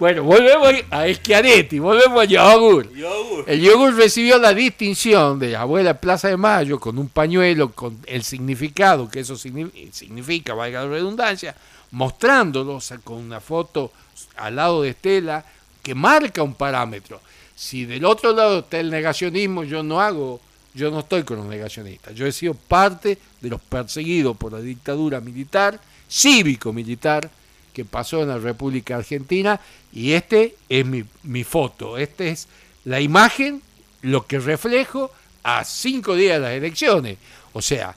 Bueno, 0.00 0.22
volvemos 0.24 0.72
a 0.90 1.06
Schiaretti, 1.12 1.78
volvemos 1.78 2.22
a 2.22 2.24
Yogur. 2.24 2.90
Yogur. 2.94 3.44
El 3.46 3.60
yogur 3.60 3.94
recibió 3.94 4.38
la 4.38 4.54
distinción 4.54 5.38
de 5.38 5.54
abuela 5.54 5.92
Plaza 6.00 6.28
de 6.28 6.38
Mayo 6.38 6.80
con 6.80 6.98
un 6.98 7.08
pañuelo 7.08 7.70
con 7.72 7.98
el 8.06 8.22
significado 8.24 9.10
que 9.10 9.20
eso 9.20 9.34
signi- 9.34 9.92
significa, 9.92 10.54
valga 10.54 10.84
la 10.84 10.88
redundancia, 10.88 11.54
mostrándolo 11.90 12.76
o 12.76 12.80
sea, 12.80 12.96
con 12.96 13.18
una 13.18 13.40
foto 13.40 13.92
al 14.38 14.56
lado 14.56 14.80
de 14.80 14.88
Estela 14.90 15.44
que 15.82 15.94
marca 15.94 16.42
un 16.42 16.54
parámetro. 16.54 17.20
Si 17.54 17.84
del 17.84 18.06
otro 18.06 18.32
lado 18.32 18.60
está 18.60 18.80
el 18.80 18.88
negacionismo, 18.90 19.64
yo 19.64 19.82
no 19.82 20.00
hago, 20.00 20.40
yo 20.72 20.90
no 20.90 21.00
estoy 21.00 21.24
con 21.24 21.36
los 21.36 21.46
negacionistas. 21.46 22.14
Yo 22.14 22.26
he 22.26 22.32
sido 22.32 22.54
parte 22.54 23.18
de 23.38 23.48
los 23.50 23.60
perseguidos 23.60 24.34
por 24.34 24.50
la 24.52 24.60
dictadura 24.60 25.20
militar, 25.20 25.78
cívico-militar, 26.08 27.28
que 27.72 27.84
pasó 27.84 28.22
en 28.22 28.28
la 28.28 28.38
República 28.38 28.96
Argentina 28.96 29.60
y 29.92 30.12
este 30.12 30.54
es 30.68 30.84
mi, 30.86 31.04
mi 31.22 31.44
foto, 31.44 31.96
esta 31.98 32.24
es 32.24 32.48
la 32.84 33.00
imagen, 33.00 33.62
lo 34.02 34.26
que 34.26 34.38
reflejo 34.38 35.10
a 35.42 35.64
cinco 35.64 36.14
días 36.14 36.34
de 36.36 36.40
las 36.40 36.52
elecciones. 36.52 37.18
O 37.52 37.60
sea, 37.62 37.94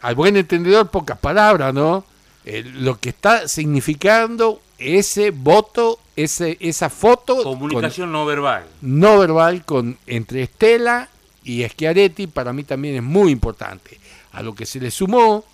al 0.00 0.14
buen 0.14 0.36
entendedor, 0.36 0.88
pocas 0.90 1.18
palabras, 1.18 1.72
¿no? 1.74 2.04
Eh, 2.44 2.62
lo 2.64 2.98
que 2.98 3.10
está 3.10 3.48
significando 3.48 4.60
ese 4.78 5.30
voto, 5.30 5.98
ese, 6.16 6.56
esa 6.60 6.90
foto 6.90 7.36
con- 7.36 7.44
Comunicación 7.54 8.12
no 8.12 8.26
verbal. 8.26 8.66
no 8.82 9.18
verbal 9.18 9.64
con, 9.64 9.96
entre 10.06 10.42
Estela 10.42 11.08
y 11.42 11.62
Schiaretti 11.66 12.26
para 12.26 12.52
mí 12.52 12.64
también 12.64 12.96
es 12.96 13.02
muy 13.02 13.30
importante. 13.32 13.98
A 14.32 14.42
lo 14.42 14.54
que 14.54 14.66
se 14.66 14.80
le 14.80 14.90
sumó, 14.90 15.44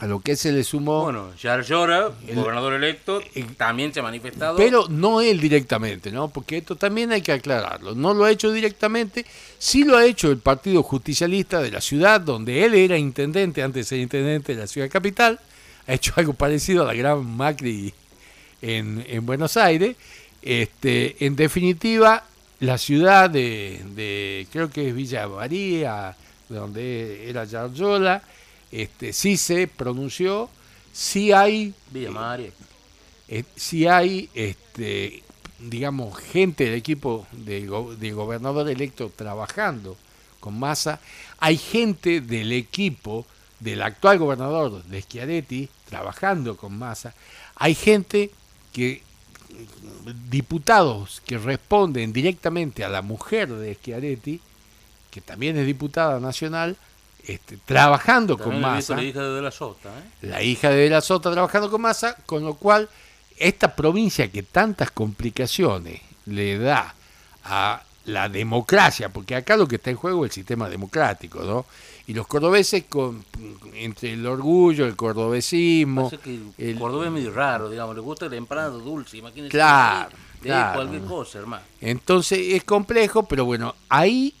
a 0.00 0.06
lo 0.06 0.20
que 0.20 0.36
se 0.36 0.52
le 0.52 0.62
sumó, 0.62 1.02
Bueno, 1.04 1.34
Yar 1.42 1.64
Llora, 1.64 2.12
El- 2.26 2.36
gobernador 2.36 2.74
electo, 2.74 3.20
el- 3.34 3.56
también 3.56 3.92
se 3.92 3.98
ha 3.98 4.02
manifestado. 4.04 4.56
pero 4.56 4.86
no 4.88 5.20
él 5.20 5.40
directamente, 5.40 6.12
¿no? 6.12 6.28
Porque 6.28 6.58
esto 6.58 6.76
también 6.76 7.10
hay 7.10 7.20
que 7.20 7.32
aclararlo. 7.32 7.94
No 7.96 8.14
lo 8.14 8.24
ha 8.24 8.30
hecho 8.30 8.52
directamente, 8.52 9.26
sí 9.58 9.82
lo 9.84 9.96
ha 9.96 10.04
hecho 10.04 10.30
el 10.30 10.38
Partido 10.38 10.82
Justicialista 10.84 11.60
de 11.60 11.72
la 11.72 11.80
ciudad, 11.80 12.20
donde 12.20 12.64
él 12.64 12.74
era 12.74 12.96
intendente, 12.96 13.60
antes 13.62 13.86
de 13.86 13.88
ser 13.88 13.98
intendente 13.98 14.54
de 14.54 14.60
la 14.60 14.66
ciudad 14.68 14.88
capital. 14.88 15.40
Ha 15.88 15.94
hecho 15.94 16.12
algo 16.16 16.32
parecido 16.34 16.82
a 16.82 16.86
la 16.86 16.94
gran 16.94 17.24
Macri 17.24 17.92
en, 18.62 19.04
en 19.08 19.26
Buenos 19.26 19.56
Aires. 19.56 19.96
Este, 20.42 21.24
en 21.26 21.34
definitiva, 21.34 22.24
la 22.60 22.78
ciudad 22.78 23.28
de, 23.30 23.80
de- 23.96 24.46
creo 24.52 24.70
que 24.70 24.88
es 24.88 24.94
Villa 24.94 25.26
María, 25.26 26.14
donde 26.48 27.28
era 27.28 27.44
Yaryola, 27.44 28.22
este, 28.72 29.12
sí 29.12 29.36
se 29.36 29.66
pronunció, 29.68 30.48
sí 30.92 31.32
hay 31.32 31.74
Villa 31.90 32.38
eh, 33.28 33.44
si 33.56 33.86
hay, 33.86 34.28
este, 34.34 35.22
digamos, 35.58 36.16
gente 36.18 36.64
del 36.64 36.74
equipo 36.74 37.26
de, 37.32 37.66
go- 37.66 37.94
de 37.94 38.12
gobernador 38.12 38.68
electo 38.68 39.10
trabajando 39.14 39.96
con 40.40 40.58
masa, 40.58 41.00
hay 41.38 41.56
gente 41.58 42.20
del 42.20 42.52
equipo 42.52 43.26
del 43.60 43.82
actual 43.82 44.18
gobernador 44.18 44.82
de 44.84 45.02
Schiaretti 45.02 45.68
trabajando 45.88 46.56
con 46.56 46.78
masa, 46.78 47.14
hay 47.56 47.74
gente 47.74 48.30
que 48.72 49.02
diputados 50.30 51.20
que 51.26 51.38
responden 51.38 52.12
directamente 52.12 52.84
a 52.84 52.88
la 52.88 53.02
mujer 53.02 53.48
de 53.50 53.74
Schiaretti, 53.74 54.40
que 55.10 55.20
también 55.20 55.56
es 55.58 55.66
diputada 55.66 56.20
nacional, 56.20 56.76
este, 57.28 57.58
trabajando 57.58 58.36
con 58.36 58.46
También 58.52 58.62
masa 58.62 58.96
la 58.96 59.02
hija 59.04 59.20
de 59.22 59.28
De 59.34 59.42
la 59.42 59.50
Sota, 59.50 59.90
¿eh? 59.90 60.02
la 60.22 60.42
hija 60.42 60.70
de 60.70 60.76
De 60.76 60.90
la 60.90 61.00
Sota 61.00 61.30
trabajando 61.30 61.70
con 61.70 61.80
masa, 61.80 62.16
con 62.26 62.44
lo 62.44 62.54
cual 62.54 62.88
esta 63.36 63.74
provincia 63.76 64.30
que 64.32 64.42
tantas 64.42 64.90
complicaciones 64.90 66.00
le 66.26 66.58
da 66.58 66.94
a 67.44 67.82
la 68.06 68.28
democracia, 68.28 69.10
porque 69.10 69.34
acá 69.36 69.56
lo 69.56 69.68
que 69.68 69.76
está 69.76 69.90
en 69.90 69.96
juego 69.96 70.24
es 70.24 70.30
el 70.30 70.34
sistema 70.36 70.68
democrático, 70.68 71.42
¿no? 71.42 71.66
Y 72.06 72.14
los 72.14 72.26
cordobeses, 72.26 72.84
con, 72.88 73.22
entre 73.74 74.14
el 74.14 74.26
orgullo, 74.26 74.86
el 74.86 74.96
cordobesismo, 74.96 76.10
que 76.10 76.40
el- 76.56 76.78
Córdoba 76.78 77.04
es 77.06 77.12
medio 77.12 77.30
raro, 77.32 77.68
digamos, 77.68 77.94
le 77.94 78.00
gusta 78.00 78.24
el 78.26 78.32
empanado 78.32 78.78
dulce, 78.78 79.18
imagínense. 79.18 79.50
Claro, 79.50 80.16
De 80.40 80.48
claro. 80.48 80.74
cualquier 80.74 81.02
cosa, 81.02 81.38
hermano. 81.40 81.62
Entonces 81.82 82.38
es 82.54 82.64
complejo, 82.64 83.24
pero 83.24 83.44
bueno, 83.44 83.74
ahí 83.90 84.34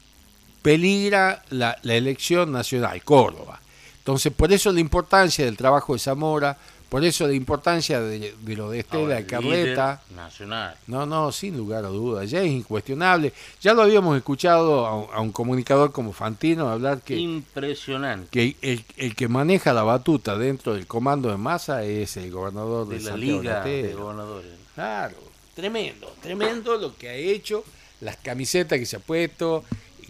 peligra 0.62 1.42
la, 1.50 1.78
la 1.82 1.94
elección 1.94 2.52
nacional, 2.52 3.02
Córdoba. 3.04 3.60
Entonces, 3.98 4.32
por 4.32 4.52
eso 4.52 4.72
la 4.72 4.80
importancia 4.80 5.44
del 5.44 5.56
trabajo 5.56 5.92
de 5.92 5.98
Zamora, 5.98 6.56
por 6.88 7.04
eso 7.04 7.26
la 7.26 7.34
importancia 7.34 8.00
de, 8.00 8.34
de 8.40 8.56
lo 8.56 8.70
de 8.70 8.78
Estela, 8.80 9.16
de 9.16 9.26
Carleta. 9.26 10.00
Nacional. 10.16 10.74
No, 10.86 11.04
no, 11.04 11.30
sin 11.32 11.54
lugar 11.58 11.84
a 11.84 11.88
dudas, 11.88 12.30
ya 12.30 12.40
es 12.40 12.50
incuestionable. 12.50 13.34
Ya 13.60 13.74
lo 13.74 13.82
habíamos 13.82 14.16
escuchado 14.16 14.86
a, 14.86 14.96
un- 14.96 15.06
a 15.12 15.20
un 15.20 15.30
comunicador 15.30 15.92
como 15.92 16.14
Fantino 16.14 16.70
hablar 16.70 17.02
que, 17.02 17.16
Impresionante. 17.16 18.28
que 18.30 18.56
el, 18.62 18.82
el 18.96 19.14
que 19.14 19.28
maneja 19.28 19.74
la 19.74 19.82
batuta 19.82 20.38
dentro 20.38 20.72
del 20.74 20.86
comando 20.86 21.28
de 21.30 21.36
masa 21.36 21.84
es 21.84 22.16
el 22.16 22.30
gobernador 22.30 22.88
de, 22.88 22.96
De 22.96 23.02
la 23.04 23.10
Santiago 23.10 23.40
Liga 23.42 23.60
de. 23.64 23.92
Gobernadores. 23.92 24.50
Claro, 24.74 25.16
tremendo, 25.54 26.14
tremendo 26.22 26.78
lo 26.78 26.96
que 26.96 27.10
ha 27.10 27.14
hecho, 27.14 27.64
las 28.00 28.16
camisetas 28.16 28.78
que 28.78 28.86
se 28.86 28.96
ha 28.96 29.00
puesto, 29.00 29.64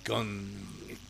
con 0.08 0.58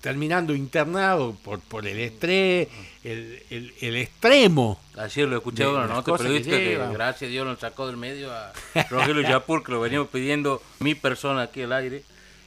terminando 0.00 0.55
internado 0.55 1.35
por, 1.43 1.59
por 1.61 1.87
el 1.87 1.99
estrés, 1.99 2.69
el, 3.02 3.43
el- 3.50 3.75
el 3.81 3.97
extremo. 3.97 4.81
Ayer 4.97 5.28
lo 5.28 5.37
escuché 5.38 5.64
en 5.64 5.71
una 5.71 5.87
nota 5.95 6.12
que 6.45 6.76
gracias 6.93 7.28
a 7.28 7.33
Dios 7.33 7.47
nos 7.47 7.59
sacó 7.59 7.87
del 7.88 7.97
medio 7.97 8.33
a 8.33 8.52
Rogelio 8.90 9.23
Yapur, 9.23 9.64
que 9.64 9.73
lo 9.73 9.81
veníamos 9.81 10.09
pidiendo 10.09 10.62
mi 10.78 10.95
persona 10.95 11.43
aquí 11.43 11.62
al 11.62 11.73
aire. 11.73 12.05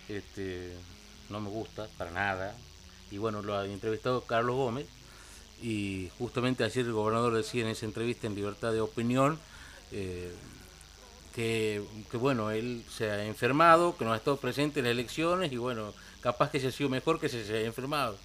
Este, 0.07 0.73
no 1.29 1.39
me 1.41 1.49
gusta 1.49 1.87
para 1.97 2.11
nada. 2.11 2.55
Y 3.11 3.17
bueno, 3.17 3.41
lo 3.41 3.57
ha 3.57 3.65
entrevistado 3.65 4.21
Carlos 4.21 4.55
Gómez. 4.55 4.85
Y 5.61 6.09
justamente 6.17 6.63
ayer 6.63 6.85
el 6.85 6.93
gobernador 6.93 7.33
decía 7.35 7.61
en 7.63 7.67
esa 7.67 7.85
entrevista 7.85 8.27
en 8.27 8.35
libertad 8.35 8.71
de 8.71 8.81
opinión 8.81 9.37
eh, 9.91 10.31
que, 11.35 11.81
que, 12.09 12.17
bueno, 12.17 12.51
él 12.51 12.83
se 12.89 13.09
ha 13.09 13.25
enfermado, 13.25 13.95
que 13.97 14.05
no 14.05 14.13
ha 14.13 14.17
estado 14.17 14.37
presente 14.37 14.79
en 14.79 14.85
las 14.85 14.91
elecciones 14.91 15.51
y 15.51 15.57
bueno, 15.57 15.93
capaz 16.21 16.51
que 16.51 16.59
se 16.59 16.67
ha 16.67 16.71
sido 16.71 16.89
mejor 16.89 17.19
que 17.19 17.29
se, 17.29 17.45
se 17.45 17.57
haya 17.57 17.67
enfermado. 17.67 18.17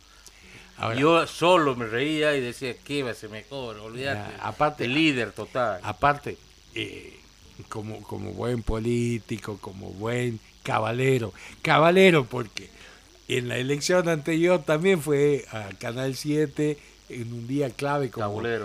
Ahora, 0.78 0.96
Yo 0.96 1.26
solo 1.26 1.74
me 1.74 1.86
reía 1.86 2.36
y 2.36 2.40
decía, 2.40 2.76
¿qué 2.84 3.02
va 3.02 3.10
a 3.12 3.14
ser 3.14 3.30
mejor? 3.30 3.78
Olvídate. 3.78 4.34
Aparte- 4.42 4.84
el 4.84 4.94
líder 4.94 5.32
total. 5.32 5.80
aparte, 5.82 6.36
eh, 6.74 7.18
como, 7.68 8.02
como 8.02 8.32
buen 8.32 8.62
político, 8.62 9.56
como 9.60 9.90
buen 9.92 10.38
caballero, 10.62 11.32
caballero 11.62 12.26
porque 12.26 12.68
en 13.28 13.48
la 13.48 13.56
elección 13.56 14.08
anterior 14.08 14.62
también 14.64 15.00
fue 15.00 15.46
a 15.50 15.70
Canal 15.78 16.14
7 16.14 16.76
en 17.08 17.32
un 17.32 17.46
día 17.46 17.70
clave 17.70 18.10
como 18.10 18.24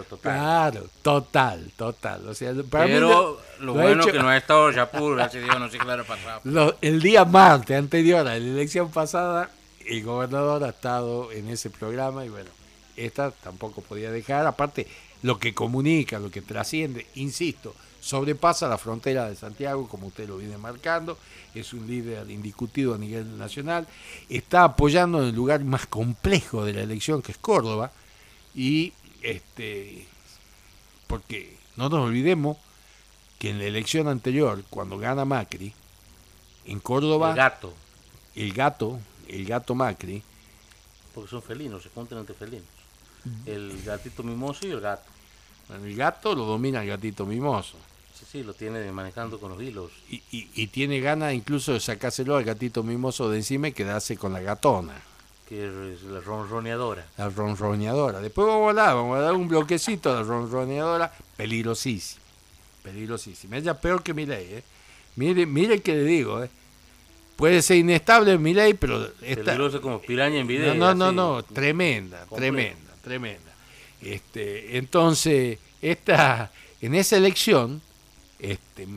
total. 0.09 0.19
Claro, 0.21 0.89
total, 1.01 1.71
total. 1.77 2.27
O 2.27 2.33
sea, 2.33 2.53
para 2.69 2.85
Pero 2.85 3.09
lo- 3.09 3.39
lo 3.59 3.73
lo 3.75 3.79
ha 3.79 3.83
bueno 3.83 4.03
hecho- 4.03 4.11
que 4.11 4.19
no 4.19 4.29
ha 4.29 4.37
estado 4.37 4.71
Yapur, 4.71 5.15
gracias 5.15 5.43
a 5.43 5.45
Dios, 5.45 5.59
no 5.59 5.69
sé 5.69 5.77
qué 5.77 5.83
habrá 5.89 6.03
pasado. 6.03 6.41
Lo- 6.43 6.75
el 6.81 7.01
día 7.01 7.23
martes 7.25 7.77
anterior 7.77 8.21
a 8.21 8.23
la 8.23 8.35
elección 8.37 8.89
pasada, 8.89 9.49
el 9.85 10.03
gobernador 10.03 10.63
ha 10.63 10.69
estado 10.69 11.31
en 11.31 11.49
ese 11.49 11.69
programa 11.69 12.25
y 12.25 12.29
bueno, 12.29 12.49
esta 12.97 13.31
tampoco 13.31 13.81
podía 13.81 14.11
dejar. 14.11 14.45
Aparte, 14.47 14.87
lo 15.23 15.37
que 15.37 15.53
comunica, 15.53 16.17
lo 16.19 16.31
que 16.31 16.41
trasciende, 16.41 17.05
insisto, 17.15 17.75
sobrepasa 17.99 18.67
la 18.67 18.79
frontera 18.79 19.29
de 19.29 19.35
Santiago, 19.35 19.87
como 19.87 20.07
usted 20.07 20.27
lo 20.27 20.37
viene 20.37 20.57
marcando, 20.57 21.19
es 21.53 21.73
un 21.73 21.85
líder 21.85 22.29
indiscutido 22.31 22.95
a 22.95 22.97
nivel 22.97 23.37
nacional, 23.37 23.87
está 24.29 24.63
apoyando 24.63 25.21
en 25.21 25.29
el 25.29 25.35
lugar 25.35 25.63
más 25.63 25.85
complejo 25.85 26.65
de 26.65 26.73
la 26.73 26.81
elección, 26.81 27.21
que 27.21 27.33
es 27.33 27.37
Córdoba, 27.37 27.91
y 28.55 28.93
este 29.21 30.05
porque 31.07 31.55
no 31.75 31.89
nos 31.89 31.99
olvidemos 32.07 32.57
que 33.39 33.49
en 33.49 33.57
la 33.59 33.65
elección 33.65 34.07
anterior, 34.07 34.63
cuando 34.69 34.97
gana 34.97 35.25
Macri, 35.25 35.73
en 36.65 36.79
Córdoba, 36.79 37.31
El 37.31 37.35
gato, 37.37 37.73
el 38.35 38.53
gato, 38.53 38.99
el 39.27 39.45
gato 39.45 39.73
Macri, 39.75 40.21
porque 41.13 41.29
son 41.29 41.41
felinos, 41.41 41.83
se 41.83 41.89
juntan 41.89 42.19
entre 42.19 42.35
felinos. 42.35 42.65
El 43.45 43.81
gatito 43.83 44.23
mimoso 44.23 44.65
y 44.67 44.71
el 44.71 44.79
gato. 44.81 45.03
el 45.69 45.95
gato 45.95 46.33
lo 46.35 46.45
domina 46.45 46.81
el 46.81 46.87
gatito 46.89 47.25
mimoso. 47.25 47.77
Sí, 48.17 48.25
sí, 48.31 48.43
lo 48.43 48.53
tiene 48.53 48.91
manejando 48.91 49.39
con 49.39 49.51
los 49.51 49.61
hilos. 49.61 49.91
Y, 50.09 50.21
y- 50.31 50.49
y 50.55 50.67
tiene 50.67 50.99
ganas 50.99 51.33
incluso 51.33 51.73
de 51.73 51.79
sacárselo 51.79 52.35
al 52.37 52.43
gatito 52.43 52.83
mimoso 52.83 53.29
de 53.29 53.37
encima 53.37 53.67
y 53.69 53.71
quedarse 53.73 54.17
con 54.17 54.33
la 54.33 54.39
gatona. 54.41 55.01
Que 55.51 55.67
es 55.67 56.03
la 56.03 56.21
ronroneadora. 56.21 57.05
La 57.17 57.27
ronroneadora. 57.27 58.21
Después 58.21 58.47
vamos 58.47 58.67
a 58.67 58.69
hablar, 58.69 58.95
vamos 58.95 59.17
a 59.17 59.21
dar 59.21 59.33
un 59.33 59.49
bloquecito 59.49 60.09
a 60.09 60.15
la 60.15 60.23
ronroneadora. 60.23 61.11
Peligrosísima. 61.35 62.21
Peligrosísima. 62.83 63.57
Ella 63.57 63.73
peor 63.73 64.01
que 64.01 64.13
mi 64.13 64.25
ley, 64.25 64.47
¿eh? 64.49 64.63
Mire, 65.17 65.45
mire 65.45 65.81
que 65.81 65.93
le 65.93 66.05
digo, 66.05 66.41
¿eh? 66.41 66.49
Puede 67.35 67.61
ser 67.61 67.75
inestable 67.75 68.37
mi 68.37 68.53
ley, 68.53 68.75
pero 68.75 69.05
esta, 69.21 69.43
Peligrosa 69.43 69.81
como 69.81 70.01
piraña 70.01 70.37
en 70.39 70.47
video. 70.47 70.73
no, 70.73 70.95
no, 70.95 71.11
no, 71.11 71.33
no, 71.35 71.43
tremenda, 71.43 72.19
Completo. 72.27 72.35
tremenda, 72.37 72.93
tremenda. 73.03 73.51
Este, 74.01 74.77
entonces, 74.77 75.59
esta, 75.81 76.49
en 76.79 76.95
esa 76.95 77.17
elección, 77.17 77.81
este, 78.39 78.87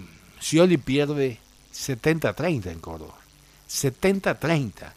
Scioli 0.41 0.77
pierde 0.77 1.41
70-30 1.75 2.67
en 2.71 2.79
Córdoba. 2.79 3.19
70-30. 3.69 4.93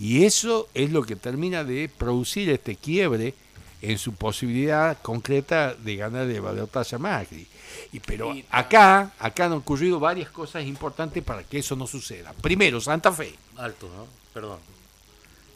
Y 0.00 0.24
eso 0.24 0.68
es 0.74 0.90
lo 0.90 1.02
que 1.02 1.14
termina 1.14 1.62
de 1.62 1.88
producir 1.88 2.48
este 2.50 2.74
quiebre 2.76 3.34
en 3.82 3.98
su 3.98 4.14
posibilidad 4.14 4.98
concreta 5.02 5.74
de 5.74 5.96
ganar 5.96 6.26
de 6.26 6.40
balotaje 6.40 6.96
a 6.96 6.98
Macri. 6.98 7.46
Y, 7.92 8.00
pero 8.00 8.34
acá, 8.50 9.12
acá 9.18 9.44
han 9.46 9.52
ocurrido 9.52 10.00
varias 10.00 10.30
cosas 10.30 10.64
importantes 10.64 11.22
para 11.22 11.42
que 11.44 11.58
eso 11.58 11.76
no 11.76 11.86
suceda. 11.86 12.32
Primero, 12.40 12.80
Santa 12.80 13.12
Fe. 13.12 13.34
Alto, 13.56 13.88
¿no? 13.94 14.06
Perdón. 14.32 14.58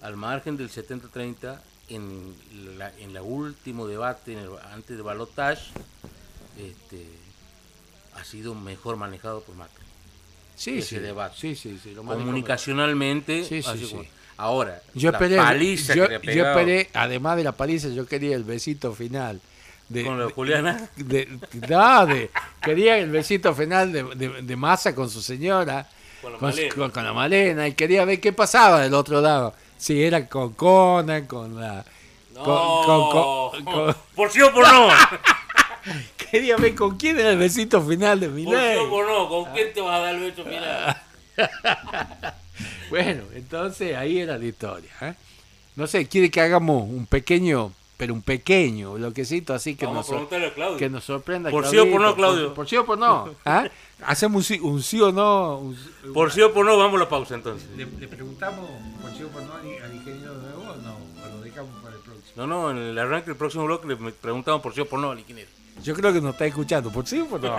Al 0.03 0.17
margen 0.17 0.57
del 0.59 0.71
70-30, 0.71 1.59
en 1.89 2.35
la, 2.79 2.93
en 2.99 3.15
la 3.15 3.23
último 3.23 3.87
debate, 3.87 4.33
en 4.35 4.39
el- 4.41 4.51
antes 4.73 4.97
de 4.97 5.03
balotage, 5.03 5.71
este, 6.59 7.07
ha 8.15 8.25
sido 8.25 8.55
mejor 8.55 8.97
manejado 8.97 9.43
por 9.43 9.55
Macri. 9.55 9.85
Sí, 10.57 10.79
Ese 10.79 10.89
sí, 10.89 10.99
debate. 10.99 11.37
sí, 11.39 11.55
sí, 11.57 11.79
sí, 11.83 11.95
lo 11.95 12.05
Comunicacionalmente, 12.05 13.45
Sí, 13.45 13.63
sí, 13.63 13.69
así 13.69 13.87
sí. 13.87 13.91
como- 13.93 14.05
ahora, 14.37 14.81
Yo 14.95 15.11
la 15.11 15.19
esperé, 15.19 15.37
paliza 15.37 15.95
yo, 15.95 16.05
que 16.05 16.09
le 16.11 16.17
ha 16.17 16.19
yo 16.21 16.25
pegado 16.27 16.59
esperé, 16.61 16.91
además 16.95 17.37
de 17.37 17.45
la 17.45 17.53
paliza, 17.53 17.89
yo 17.89 18.07
quería 18.07 18.37
el 18.37 18.45
besito 18.45 18.93
final. 18.93 19.41
De, 19.89 20.03
con 20.05 20.19
la 20.19 20.27
de- 20.27 20.33
Juliana, 20.33 20.89
de- 20.97 21.29
no, 21.69 22.07
de- 22.07 22.31
quería 22.63 22.97
el 22.99 23.11
besito 23.11 23.55
final 23.55 23.93
de, 23.93 24.03
de, 24.15 24.43
de 24.43 24.57
Massa 24.57 24.95
con 24.95 25.11
su 25.11 25.21
señora, 25.21 25.87
Con 26.23 26.33
la 26.33 26.39
con, 26.39 26.49
Malena. 26.51 26.75
con- 26.75 26.91
con 26.91 27.05
la 27.05 27.13
Malena, 27.13 27.69
y 27.69 27.75
quería 27.75 28.05
ver 28.07 28.19
qué 28.21 28.33
pasaba 28.33 28.81
del 28.81 28.95
otro 28.95 29.21
lado. 29.21 29.55
Si 29.77 30.03
era 30.03 30.27
con 30.29 30.55
Conan, 30.55 31.27
con 31.27 31.61
la... 31.61 31.85
no, 32.33 32.43
con- 32.43 32.85
con- 32.87 33.11
con- 33.11 33.65
con- 33.65 33.97
por 34.17 34.31
sí 34.31 34.41
o 34.41 34.53
por 34.53 34.67
no, 34.67 34.89
quería 36.31 36.57
ver 36.57 36.75
con 36.75 36.97
quién 36.97 37.19
era 37.21 37.31
el 37.31 37.39
besito 37.39 37.83
final 37.83 38.19
de 38.21 38.29
por 38.29 38.37
sí 38.39 38.45
Milei. 38.47 38.79
o 38.79 38.89
por 38.89 39.07
no, 39.07 39.29
¿con 39.29 39.53
quién 39.53 39.73
te 39.75 39.81
vas 39.83 39.97
a 39.97 39.99
dar 40.03 40.15
el 40.15 40.21
beso 40.23 40.45
final? 40.45 41.03
Bueno, 42.91 43.23
entonces 43.35 43.97
ahí 43.97 44.19
era 44.19 44.39
la 44.39 44.45
historia. 44.45 44.91
¿eh? 45.01 45.15
No 45.77 45.87
sé, 45.87 46.07
quiere 46.07 46.31
que 46.31 46.41
hagamos 46.41 46.83
un 46.89 47.07
pequeño, 47.07 47.73
pero 47.97 48.15
un 48.15 48.23
pequeño 48.23 48.95
bloquecito 48.95 49.55
así 49.55 49.75
que, 49.75 49.87
Vamos 49.87 49.99
nos, 50.01 50.07
a 50.09 50.11
preguntarle 50.13 50.47
a 50.49 50.55
Claudio. 50.55 50.77
que 50.79 50.89
nos 50.91 51.05
sorprenda. 51.05 51.51
Por 51.51 51.67
sí 51.67 51.79
o 51.79 51.91
por 51.91 52.01
no, 52.01 52.15
Claudio. 52.15 52.45
Por, 52.49 52.55
por 52.55 52.69
sí 52.69 52.77
o 52.77 52.85
por 52.87 52.99
no. 52.99 53.35
¿ah? 53.45 53.69
Hacemos 54.07 54.37
un 54.37 54.45
sí, 54.45 54.61
un 54.61 54.83
sí 54.83 55.01
o 55.01 55.11
no. 55.13 55.59
un- 55.59 55.77
Por 56.13 56.31
sí 56.33 56.43
o 56.43 56.53
por 56.53 56.67
no, 56.67 56.77
vamos 56.77 56.97
a 57.01 57.05
la 57.05 57.09
pausa 57.09 57.35
entonces. 57.35 57.69
le, 57.77 57.87
le 57.87 58.09
preguntamos 58.09 58.69
por 59.01 59.11
sí 59.17 59.23
o 59.23 59.29
por 59.29 59.43
no 59.43 59.55
al, 59.55 59.61
al 59.83 59.95
ingeniero 59.95 60.35
de 60.39 60.43
nuevo 60.43 60.63
o 60.73 60.77
no, 60.77 60.95
o 60.95 61.29
lo 61.37 61.41
dejamos 61.41 61.71
para 61.83 61.95
el 61.97 62.03
próximo. 62.03 62.33
No, 62.37 62.47
no, 62.47 62.71
en 62.71 62.77
el 62.79 62.99
arranque 62.99 63.27
del 63.29 63.37
próximo 63.37 63.65
bloque 63.65 63.89
le 63.89 63.97
preguntamos 63.97 64.61
por 64.61 64.75
sí 64.75 64.81
o 64.81 64.87
por 64.87 64.99
no 65.01 65.11
al 65.13 65.19
ingeniero. 65.21 65.49
Yo 65.83 65.95
creo 65.95 66.13
que 66.13 66.21
nos 66.21 66.33
está 66.33 66.47
escuchando, 66.47 66.91
por 66.93 67.07
sí 67.07 67.21
o 67.21 67.27
por 67.27 67.41
no. 67.43 67.57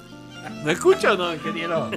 ¿No 0.64 0.70
escucha 0.70 1.12
o 1.12 1.16
no, 1.16 1.32
ingeniero? 1.34 1.90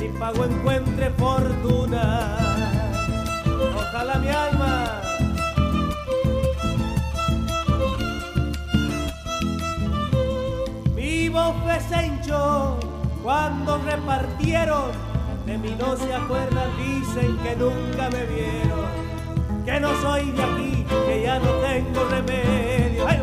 Mi 0.00 0.08
pago 0.18 0.44
encuentre 0.44 1.10
fortuna. 1.10 2.36
Ojalá 3.76 4.18
mi 4.18 4.28
alma 4.28 5.00
mi 10.94 11.28
bofe 11.28 11.80
se 11.88 12.10
cuando 13.22 13.78
repartieron. 13.78 14.92
De 15.46 15.56
mí 15.56 15.74
no 15.78 15.96
se 15.96 16.12
acuerdan, 16.14 16.70
dicen 16.76 17.38
que 17.38 17.56
nunca 17.56 18.10
me 18.10 18.26
vieron 18.26 19.08
que 19.68 19.80
no 19.80 19.90
soy 20.00 20.30
de 20.30 20.42
aquí, 20.42 20.86
que 21.06 21.22
ya 21.24 21.38
no 21.38 21.50
tengo 21.60 22.02
remedio. 22.08 23.06
Ahí 23.06 23.18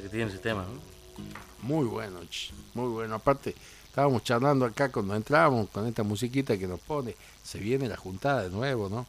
que 0.00 0.08
tiene 0.08 0.30
ese 0.30 0.38
tema. 0.38 0.62
¿no? 0.62 0.80
Muy 1.62 1.86
bueno, 1.86 2.20
muy 2.74 2.88
bueno. 2.88 3.14
Aparte, 3.14 3.54
estábamos 3.86 4.24
charlando 4.24 4.64
acá 4.64 4.90
cuando 4.90 5.14
entramos 5.14 5.70
con 5.70 5.86
esta 5.86 6.02
musiquita 6.02 6.58
que 6.58 6.66
nos 6.66 6.80
pone. 6.80 7.16
Se 7.42 7.58
viene 7.58 7.88
la 7.88 7.96
juntada 7.96 8.42
de 8.42 8.50
nuevo, 8.50 8.88
¿no? 8.88 9.06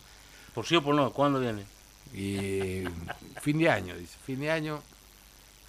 Por 0.53 0.65
sí 0.65 0.75
o 0.75 0.83
por 0.83 0.95
no, 0.95 1.11
¿cuándo 1.11 1.39
viene? 1.39 1.65
Y 2.13 2.83
fin 3.41 3.57
de 3.57 3.69
año, 3.69 3.95
dice. 3.97 4.17
Fin 4.25 4.39
de 4.39 4.51
año 4.51 4.81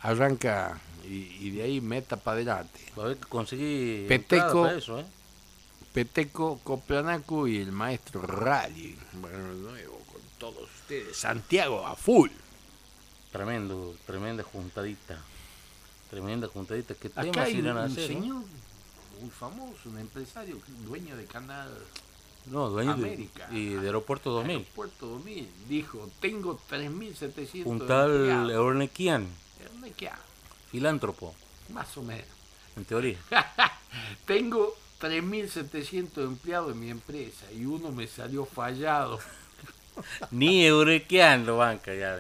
arranca 0.03 0.79
y, 1.05 1.37
y 1.41 1.51
de 1.51 1.63
ahí 1.63 1.81
meta 1.81 2.17
para 2.17 2.37
adelante. 2.37 2.81
A 2.97 3.15
conseguir 3.29 4.07
Peteco. 4.07 4.63
para 4.63 4.79
eso, 4.79 5.01
¿eh? 5.01 5.07
Peteco, 5.93 6.61
Coplanaco 6.63 7.49
y 7.49 7.57
el 7.57 7.73
maestro 7.73 8.23
Rally. 8.23 8.99
Bueno, 9.15 9.55
de 9.55 9.61
nuevo 9.61 9.99
con 10.13 10.21
todos 10.39 10.69
ustedes. 10.83 11.17
Santiago 11.17 11.87
a 11.87 11.97
full. 11.97 12.31
Tremendo, 13.33 13.95
tremenda 14.07 14.43
juntadita. 14.43 15.19
Tremenda 16.11 16.49
juntadita. 16.49 16.95
¿Qué 16.95 17.09
Acá 17.09 17.23
temas 17.23 17.39
hay 17.47 17.57
irán 17.57 17.77
a 17.79 17.81
un 17.85 17.87
hacer? 17.93 18.11
no? 18.11 18.21
señor 18.21 18.43
muy 19.21 19.31
famoso, 19.31 19.89
un 19.89 19.99
empresario, 19.99 20.59
dueño 20.87 21.17
de 21.17 21.25
Canal 21.25 21.71
No, 22.47 22.69
dueño 22.69 22.95
de, 22.97 23.07
América. 23.09 23.49
y 23.51 23.71
de 23.71 23.87
Aeropuerto 23.87 24.31
2000. 24.31 24.63
Puerto 24.75 25.07
2000. 25.07 25.49
Dijo, 25.69 26.11
tengo 26.21 26.61
3.700 26.71 27.65
Un 27.67 27.87
tal. 27.87 28.51
Ornequian, 28.53 29.27
¿Dónde 29.73 29.93
queda? 29.93 30.19
filántropo, 30.71 31.35
Más 31.73 31.97
o 31.97 32.03
menos. 32.03 32.27
en 32.77 32.85
teoría. 32.85 33.19
Tengo 34.27 34.75
3.700 35.01 36.23
empleados 36.25 36.73
en 36.73 36.81
mi 36.81 36.91
empresa 36.91 37.51
y 37.53 37.65
uno 37.65 37.91
me 37.91 38.07
salió 38.07 38.45
fallado. 38.45 39.19
Ni 40.31 40.67
Eurequian 40.67 41.47
lo 41.47 41.59
banca 41.59 41.95
ya. 41.95 42.19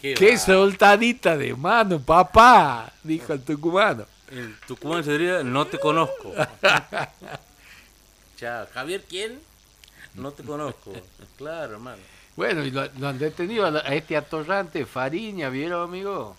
Qué 0.00 0.14
¡Qué 0.14 0.32
va. 0.32 0.38
soltadita 0.38 1.36
de 1.36 1.54
mano, 1.54 2.00
papá! 2.00 2.92
Dijo 3.02 3.32
el 3.32 3.42
tucumano. 3.42 4.04
El 4.30 4.56
Tucumán 4.66 5.04
se 5.04 5.12
diría, 5.12 5.44
no 5.44 5.66
te 5.66 5.78
conozco. 5.78 6.32
Chao. 8.36 8.66
Javier, 8.74 9.04
¿quién? 9.08 9.38
No 10.14 10.32
te 10.32 10.42
conozco. 10.42 10.92
Claro, 11.38 11.74
hermano. 11.74 12.02
Bueno, 12.34 12.64
y 12.64 12.70
lo, 12.70 12.86
lo 12.98 13.08
han 13.08 13.18
detenido 13.18 13.66
a 13.66 13.78
este 13.94 14.16
atorrante 14.16 14.84
Fariña, 14.84 15.48
¿vieron, 15.48 15.88
amigo? 15.88 16.36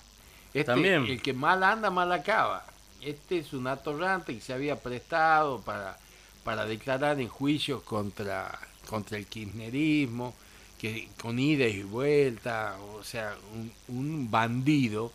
Este, 0.53 0.65
También. 0.65 1.05
El 1.05 1.21
que 1.21 1.33
mal 1.33 1.63
anda, 1.63 1.89
mal 1.89 2.11
acaba. 2.11 2.65
Este 3.01 3.39
es 3.39 3.53
un 3.53 3.67
atorrante 3.67 4.35
que 4.35 4.41
se 4.41 4.53
había 4.53 4.75
prestado 4.75 5.61
para, 5.61 5.97
para 6.43 6.65
declarar 6.65 7.19
en 7.19 7.29
juicios 7.29 7.81
contra, 7.83 8.59
contra 8.89 9.17
el 9.17 9.25
kirchnerismo, 9.27 10.33
que 10.79 11.09
con 11.21 11.39
ida 11.39 11.67
y 11.67 11.83
vuelta, 11.83 12.77
o 12.97 13.03
sea, 13.03 13.35
un, 13.53 13.71
un 13.87 14.31
bandido. 14.31 15.11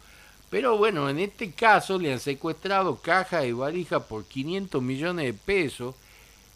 Pero 0.50 0.76
bueno, 0.76 1.08
en 1.08 1.18
este 1.18 1.52
caso 1.52 1.98
le 1.98 2.12
han 2.12 2.20
secuestrado 2.20 2.96
caja 2.96 3.46
y 3.46 3.52
valija 3.52 4.00
por 4.00 4.24
500 4.24 4.82
millones 4.82 5.26
de 5.26 5.35
pesos 5.35 5.94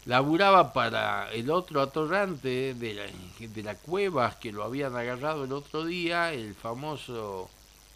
laburaba 0.07 0.71
para 0.71 1.29
el 1.33 1.51
otro 1.51 1.81
atorrante 1.81 2.73
de 2.73 2.93
la, 2.93 3.03
de 3.45 3.63
la 3.63 3.75
cueva 3.75 4.37
que 4.39 4.53
lo 4.53 4.63
habían 4.63 4.95
agarrado 4.95 5.43
el 5.43 5.51
otro 5.51 5.85
día, 5.85 6.31
el 6.33 6.55
famoso 6.55 7.49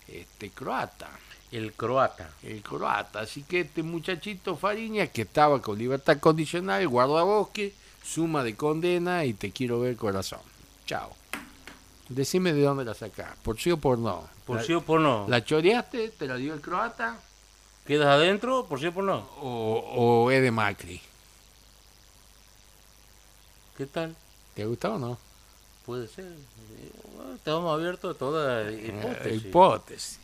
este 0.10 0.50
croata, 0.50 1.10
El 1.54 1.72
croata. 1.72 2.30
el 2.44 2.62
croata. 2.62 3.22
Así 3.22 3.44
que 3.44 3.62
este 3.62 3.82
muchachito 3.82 4.58
Fariña, 4.58 5.08
que 5.08 5.22
estaba 5.22 5.62
con 5.62 5.80
libertad 5.80 6.20
condicional, 6.20 6.86
guardabosque, 6.86 7.74
suma 8.04 8.44
de 8.44 8.56
condena 8.56 9.26
y 9.26 9.34
te 9.34 9.52
quiero 9.52 9.80
ver 9.82 9.96
corazón. 9.96 10.42
Chao. 10.86 11.12
Decime 12.10 12.52
de 12.54 12.62
dónde 12.64 12.84
la 12.84 12.94
sacás, 12.94 13.36
por 13.44 13.58
sí 13.60 13.72
o 13.72 13.78
por 13.78 13.98
no. 13.98 14.28
Por 14.46 14.58
la, 14.58 14.64
sí 14.64 14.74
o 14.74 14.82
por 14.82 15.00
no. 15.00 15.26
¿La 15.30 15.44
choreaste? 15.44 16.10
¿Te 16.10 16.28
la 16.28 16.36
dio 16.36 16.54
el 16.54 16.60
croata? 16.62 17.18
¿Quedas 17.86 18.08
adentro? 18.08 18.66
Por 18.66 18.80
sí 18.80 18.88
o 18.88 18.92
por 18.94 19.04
no. 19.06 19.20
¿O, 19.42 20.24
o 20.26 20.32
es 20.32 20.42
de 20.42 20.52
Macri? 20.52 21.02
¿Qué 23.78 23.86
tal? 23.86 24.16
¿Te 24.54 24.66
gustó 24.66 24.96
o 24.96 25.00
no? 25.00 25.18
Puede 25.86 26.08
ser. 26.08 26.26
Bueno, 27.16 27.34
Estamos 27.36 27.74
abiertos 27.74 28.16
a 28.16 28.20
toda 28.20 28.70
Eh, 28.70 28.88
hipótesis. 28.94 29.46
hipótesis. 29.46 30.20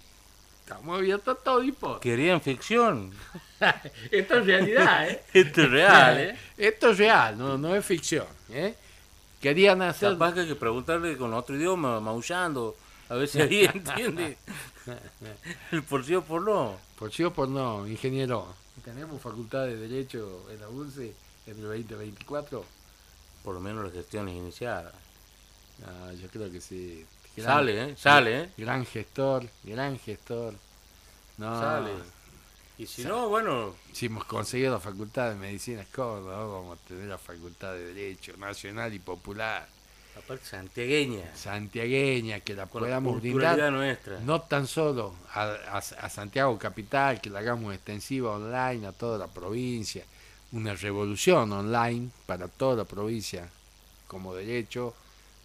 Estamos 0.63 0.97
abiertos 0.97 1.37
a 1.37 1.41
todo 1.41 1.63
hipótesis. 1.63 2.01
Querían 2.01 2.41
ficción. 2.41 3.11
Esto 4.12 4.38
es 4.38 4.46
realidad, 4.46 5.10
¿eh? 5.10 5.24
Esto 5.34 5.62
es 5.63 5.72
real, 5.72 6.20
¿eh? 6.20 6.38
Esto 6.58 6.91
es 6.91 6.98
real, 6.98 7.38
no, 7.38 7.58
no 7.58 7.76
es 7.76 7.86
ficción. 7.86 8.28
¿eh? 8.52 8.76
Querían 9.41 9.82
hacer... 9.82 10.13
Capaz 10.13 10.34
que 10.34 10.39
hay 10.41 10.48
que 10.48 10.56
preguntarle 10.56 11.17
con 11.17 11.34
otro 11.34 11.56
idioma, 11.56 12.00
maullando, 12.00 12.76
a 13.10 13.15
ver 13.15 13.28
si 13.28 13.41
ahí 13.41 13.65
entiende. 13.74 14.38
El 15.72 15.84
por 15.84 16.06
sí 16.06 16.15
o 16.15 16.24
por 16.24 16.41
no. 16.41 16.78
Por 16.98 17.12
sí 17.12 17.24
o 17.24 17.34
por 17.34 17.48
no, 17.48 17.88
ingeniero. 17.88 18.54
¿Tenemos 18.84 19.22
facultad 19.22 19.65
de 19.65 19.76
Derecho 19.76 20.46
en 20.52 20.62
la 20.62 20.70
UNCE 20.70 21.13
en 21.48 21.58
el 21.58 21.63
2024? 21.63 22.63
Por 23.43 23.54
lo 23.54 23.60
menos 23.60 23.84
las 23.84 23.93
gestiones 23.93 24.36
iniciadas. 24.36 24.93
Ah, 25.86 26.12
yo 26.20 26.28
creo 26.30 26.52
que 26.52 26.62
sí. 26.62 27.06
Sale, 27.38 27.84
¿eh? 27.84 27.96
Sale, 27.98 28.41
¿eh? 28.41 28.50
Gran 28.58 28.86
gestor, 28.86 29.48
gran 29.63 30.00
gestor. 30.00 30.56
No, 31.38 31.60
Sale. 31.60 31.91
Y 32.77 32.85
si 32.85 33.03
no, 33.03 33.27
bueno, 33.29 33.73
Si 33.93 34.05
hemos 34.05 34.25
conseguido 34.25 34.73
la 34.73 34.79
facultad 34.79 35.29
de 35.29 35.35
Medicina 35.35 35.83
Córdoba, 35.93 36.45
vamos 36.45 36.77
a 36.77 36.87
tener 36.87 37.07
la 37.07 37.17
facultad 37.17 37.73
de 37.73 37.93
Derecho 37.93 38.37
Nacional 38.37 38.93
y 38.93 38.99
Popular, 38.99 39.67
aparte 40.15 40.45
santiagueña, 40.45 41.35
santiagueña, 41.35 42.39
que 42.41 42.53
la 42.53 42.67
con 42.67 42.83
la 42.83 42.87
podamos 42.87 43.13
culturalidad 43.13 43.53
brindar 43.55 43.71
nuestra. 43.73 44.19
no 44.19 44.41
tan 44.41 44.67
solo 44.67 45.15
a, 45.33 45.43
a- 45.71 45.77
a 45.77 46.09
Santiago 46.09 46.57
Capital, 46.59 47.19
que 47.19 47.29
la 47.31 47.39
hagamos 47.39 47.73
extensiva 47.73 48.31
online 48.35 48.85
a 48.85 48.91
toda 48.91 49.17
la 49.17 49.27
provincia, 49.27 50.03
una 50.51 50.75
revolución 50.75 51.51
online 51.51 52.09
para 52.27 52.47
toda 52.47 52.75
la 52.77 52.85
provincia 52.85 53.49
como 54.07 54.35
derecho. 54.35 54.93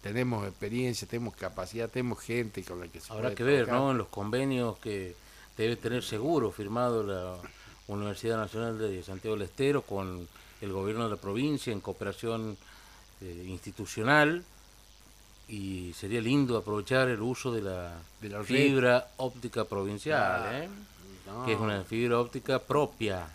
Tenemos 0.03 0.45
experiencia, 0.47 1.07
tenemos 1.07 1.33
capacidad, 1.35 1.89
tenemos 1.89 2.19
gente 2.21 2.61
con 2.63 2.79
la 2.79 2.87
que 2.89 2.99
se 2.99 3.11
Habrá 3.11 3.23
puede 3.29 3.35
que 3.35 3.43
ver, 3.43 3.65
trabajar. 3.65 3.85
¿no? 3.85 3.91
En 3.91 3.97
los 3.99 4.07
convenios 4.09 4.77
que 4.79 5.15
debe 5.57 5.75
tener 5.75 6.03
seguro 6.03 6.51
firmado 6.51 7.03
la 7.03 7.35
Universidad 7.87 8.37
Nacional 8.37 8.77
de 8.79 9.03
Santiago 9.03 9.35
del 9.35 9.45
Estero 9.45 9.81
con 9.81 10.27
el 10.61 10.71
gobierno 10.71 11.03
de 11.05 11.09
la 11.11 11.17
provincia 11.21 11.71
en 11.73 11.81
cooperación 11.81 12.57
eh, 13.21 13.45
institucional 13.47 14.43
y 15.47 15.93
sería 15.93 16.21
lindo 16.21 16.57
aprovechar 16.57 17.09
el 17.09 17.21
uso 17.21 17.51
de 17.51 17.61
la, 17.61 17.93
De 18.21 18.29
la 18.29 18.43
fibra 18.43 19.07
óptica 19.17 19.65
provincial, 19.65 20.21
Ah, 20.45 20.57
¿eh? 20.63 20.69
No, 21.27 21.45
que 21.45 21.53
es 21.53 21.59
una 21.59 21.83
fibra 21.83 22.19
óptica 22.19 22.59
propia 22.59 23.27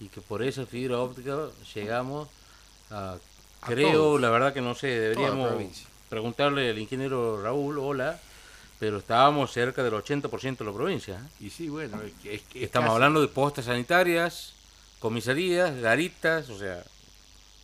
y 0.00 0.08
que 0.08 0.20
por 0.20 0.42
esa 0.42 0.66
fibra 0.66 0.98
óptica 0.98 1.48
llegamos 1.74 2.28
a, 2.90 3.16
A 3.60 3.66
creo, 3.66 3.92
todos. 3.92 4.20
la 4.20 4.30
verdad 4.30 4.52
que 4.52 4.60
no 4.60 4.74
sé, 4.74 4.88
deberíamos 4.88 5.52
preguntarle 6.08 6.70
al 6.70 6.78
ingeniero 6.78 7.40
Raúl, 7.42 7.78
hola, 7.78 8.20
pero 8.82 8.98
estábamos 8.98 9.52
cerca 9.52 9.84
del 9.84 9.92
80% 9.94 10.64
de 10.64 10.64
la 10.64 10.72
provincia. 10.76 11.14
¿eh? 11.14 11.44
Y 11.46 11.50
sí, 11.50 11.68
bueno, 11.68 12.02
es 12.02 12.12
que- 12.20 12.34
es 12.34 12.42
que 12.42 12.58
es 12.58 12.64
Estamos 12.64 12.88
casi- 12.88 12.94
hablando 12.96 13.20
de 13.20 13.28
postas 13.28 13.66
sanitarias, 13.66 14.54
comisarías, 14.98 15.76
garitas, 15.76 16.48
o 16.50 16.58
sea, 16.58 16.82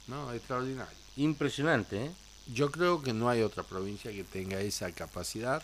No, 0.06 0.32
extraordinario. 0.32 0.96
impresionante, 1.16 2.04
¿eh? 2.06 2.10
Yo 2.54 2.70
creo 2.70 3.02
que 3.02 3.12
no 3.12 3.28
hay 3.28 3.42
otra 3.42 3.64
provincia 3.64 4.12
que 4.12 4.22
tenga 4.22 4.60
esa 4.60 4.92
capacidad, 4.92 5.60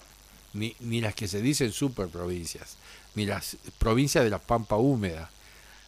ni, 0.54 0.74
ni 0.80 1.00
las 1.00 1.14
que 1.14 1.28
se 1.28 1.40
dicen 1.40 1.70
superprovincias, 1.70 2.76
ni 3.14 3.24
las 3.24 3.56
provincias 3.78 4.24
de 4.24 4.30
la 4.30 4.40
Pampa 4.40 4.74
Húmeda, 4.74 5.30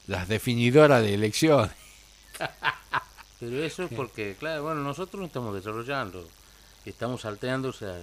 las 0.06 0.28
definidoras 0.28 1.02
de 1.02 1.12
elecciones. 1.14 1.72
Pero 3.40 3.64
eso 3.64 3.82
es 3.82 3.92
porque, 3.92 4.36
claro, 4.38 4.62
bueno, 4.62 4.80
nosotros 4.82 5.18
no 5.18 5.26
estamos 5.26 5.52
desarrollando, 5.56 6.24
estamos 6.84 7.22
salteando, 7.22 7.70
o 7.70 7.72
sea, 7.72 7.98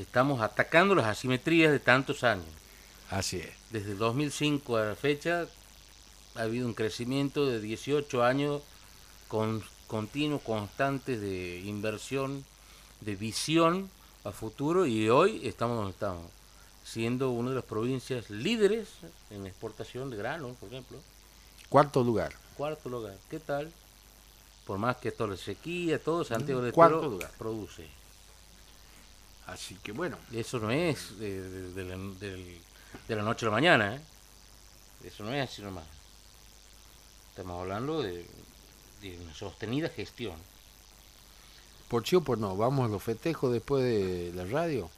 estamos 0.00 0.40
atacando 0.40 0.94
las 0.94 1.06
asimetrías 1.06 1.72
de 1.72 1.80
tantos 1.80 2.24
años. 2.24 2.46
Así 3.10 3.38
es. 3.38 3.50
Desde 3.70 3.92
el 3.92 3.98
2005 3.98 4.76
a 4.76 4.84
la 4.84 4.94
fecha 4.94 5.46
ha 6.36 6.42
habido 6.42 6.66
un 6.66 6.74
crecimiento 6.74 7.46
de 7.46 7.60
18 7.60 8.22
años 8.22 8.62
con 9.26 9.62
continuos, 9.86 10.42
constantes 10.42 11.20
de 11.20 11.60
inversión, 11.60 12.44
de 13.00 13.16
visión 13.16 13.90
a 14.24 14.32
futuro 14.32 14.86
y 14.86 15.08
hoy 15.08 15.46
estamos 15.46 15.76
donde 15.76 15.92
estamos, 15.92 16.30
siendo 16.84 17.30
una 17.30 17.50
de 17.50 17.56
las 17.56 17.64
provincias 17.64 18.30
líderes 18.30 18.88
en 19.30 19.46
exportación 19.46 20.10
de 20.10 20.16
grano, 20.16 20.54
por 20.60 20.68
ejemplo. 20.68 20.98
Cuarto 21.68 22.04
lugar. 22.04 22.34
Cuarto 22.56 22.88
lugar, 22.88 23.16
¿qué 23.30 23.40
tal? 23.40 23.70
Por 24.66 24.78
más 24.78 24.96
que 24.98 25.10
toda 25.10 25.30
la 25.30 25.36
sequía, 25.36 25.98
todo 25.98 26.24
Santiago 26.24 26.60
del 26.60 26.72
cuarto 26.72 26.96
Estero 26.96 27.12
lugar. 27.12 27.30
produce. 27.38 27.97
Así 29.48 29.76
que 29.82 29.92
bueno, 29.92 30.16
Eso 30.32 30.58
no 30.58 30.70
es 30.70 31.18
de, 31.18 31.40
de- 31.72 31.84
la, 31.84 31.96
del- 31.96 32.58
de 33.08 33.16
la 33.16 33.22
noche 33.22 33.44
a 33.46 33.48
la 33.48 33.52
mañana, 33.54 33.96
¿eh? 33.96 34.00
Eso 35.04 35.24
no 35.24 35.32
es 35.32 35.50
así 35.50 35.62
nomás. 35.62 35.84
Estamos 37.30 37.60
hablando 37.60 38.02
de, 38.02 38.26
de 39.00 39.18
una 39.20 39.34
sostenida 39.34 39.88
gestión. 39.88 40.34
por 41.88 42.06
sí 42.06 42.16
o 42.16 42.20
por 42.20 42.36
no, 42.38 42.56
vamos 42.56 42.86
a 42.86 42.88
los 42.92 43.02
festejos 43.02 43.52
después 43.52 43.82
de 43.82 44.32
la 44.34 44.44
radio. 44.44 44.90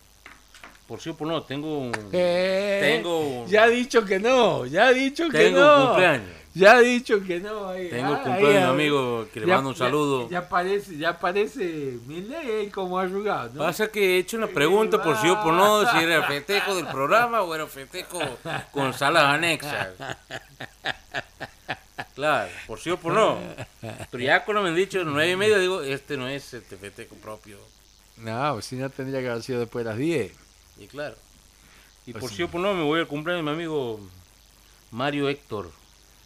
por 0.88 1.00
sí 1.00 1.10
o 1.10 1.14
por 1.16 1.28
no, 1.28 1.42
tengo 1.44 1.78
un... 1.78 1.92
Eh, 2.12 2.96
Tengo 2.96 3.20
un- 3.42 3.46
Ya 3.46 3.64
ha 3.64 3.68
dicho 3.68 4.04
que 4.04 4.18
no, 4.18 4.66
ya 4.66 4.88
ha 4.88 4.92
dicho 4.92 5.28
que 5.28 5.38
Tengo 5.38 5.60
no. 5.60 5.80
un 5.82 5.86
cumpleaños. 5.88 6.39
Ya 6.52 6.72
ha 6.72 6.80
dicho 6.80 7.22
que 7.22 7.38
no. 7.38 7.68
ahí- 7.68 7.88
Tengo 7.90 8.08
el 8.14 8.16
ah, 8.16 8.22
cumpleaños 8.24 8.64
un 8.64 8.70
amigo 8.70 9.28
que 9.32 9.38
le 9.40 9.46
ya- 9.46 9.54
mando 9.54 9.70
un 9.70 9.74
ya- 9.76 9.84
saludo. 9.84 10.28
Ya, 10.30 10.48
parece, 10.48 10.96
ya 10.98 11.18
parece 11.18 11.98
Milei 12.06 12.70
como 12.70 12.98
arrugado, 12.98 13.50
¿no? 13.54 13.60
Pasa 13.60 13.86
que 13.88 14.16
he 14.16 14.18
hecho 14.18 14.36
una 14.36 14.48
pregunta 14.48 15.00
por 15.00 15.16
sí 15.18 15.28
o 15.28 15.40
por 15.42 15.52
no, 15.54 15.88
si 15.92 15.98
era 15.98 16.22
festejo 16.24 16.74
del 16.74 16.86
programa 16.88 17.42
o 17.42 17.54
era 17.54 17.66
festejo 17.68 18.18
con 18.72 18.92
salas 18.94 19.24
anexas. 19.24 19.90
Claro, 22.14 22.50
por 22.66 22.80
sí 22.80 22.90
o 22.90 22.96
por 22.98 23.12
no. 23.12 23.38
Pero 24.10 24.22
ya 24.24 24.44
cuando 24.44 24.62
me 24.62 24.70
han 24.70 24.74
dicho 24.74 25.04
nueve 25.04 25.30
y 25.30 25.36
media, 25.36 25.58
digo, 25.58 25.82
este 25.82 26.16
no 26.16 26.26
es 26.28 26.52
este 26.54 26.76
festejo 26.76 27.14
propio. 27.16 27.58
No, 28.16 28.60
si 28.60 28.76
no 28.76 28.90
tendría 28.90 29.20
que 29.20 29.28
haber 29.30 29.42
sido 29.42 29.60
después 29.60 29.84
de 29.84 29.90
las 29.90 29.98
10. 29.98 30.32
Y 30.78 30.86
claro. 30.88 31.14
Y 32.06 32.12
Pues 32.12 32.22
por 32.22 32.30
sí. 32.30 32.36
sí 32.38 32.42
o 32.42 32.48
por 32.48 32.60
no, 32.60 32.74
me 32.74 32.82
voy 32.82 33.00
al 33.00 33.06
cumpleaños 33.06 33.44
de 33.44 33.50
mi 33.50 33.54
amigo 33.56 34.00
Mario 34.90 35.28
Héctor 35.28 35.70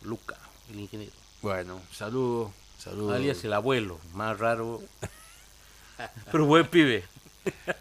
Luca, 0.04 0.36
el 0.70 0.80
ingeniero. 0.80 1.12
Bueno, 1.42 1.80
saludos, 1.92 2.52
saludos. 2.78 3.14
Alias 3.16 3.42
el 3.44 3.52
abuelo, 3.52 3.98
más 4.14 4.38
raro. 4.38 4.80
Pero 6.32 6.46
buen 6.46 6.66
pibe. 6.66 7.04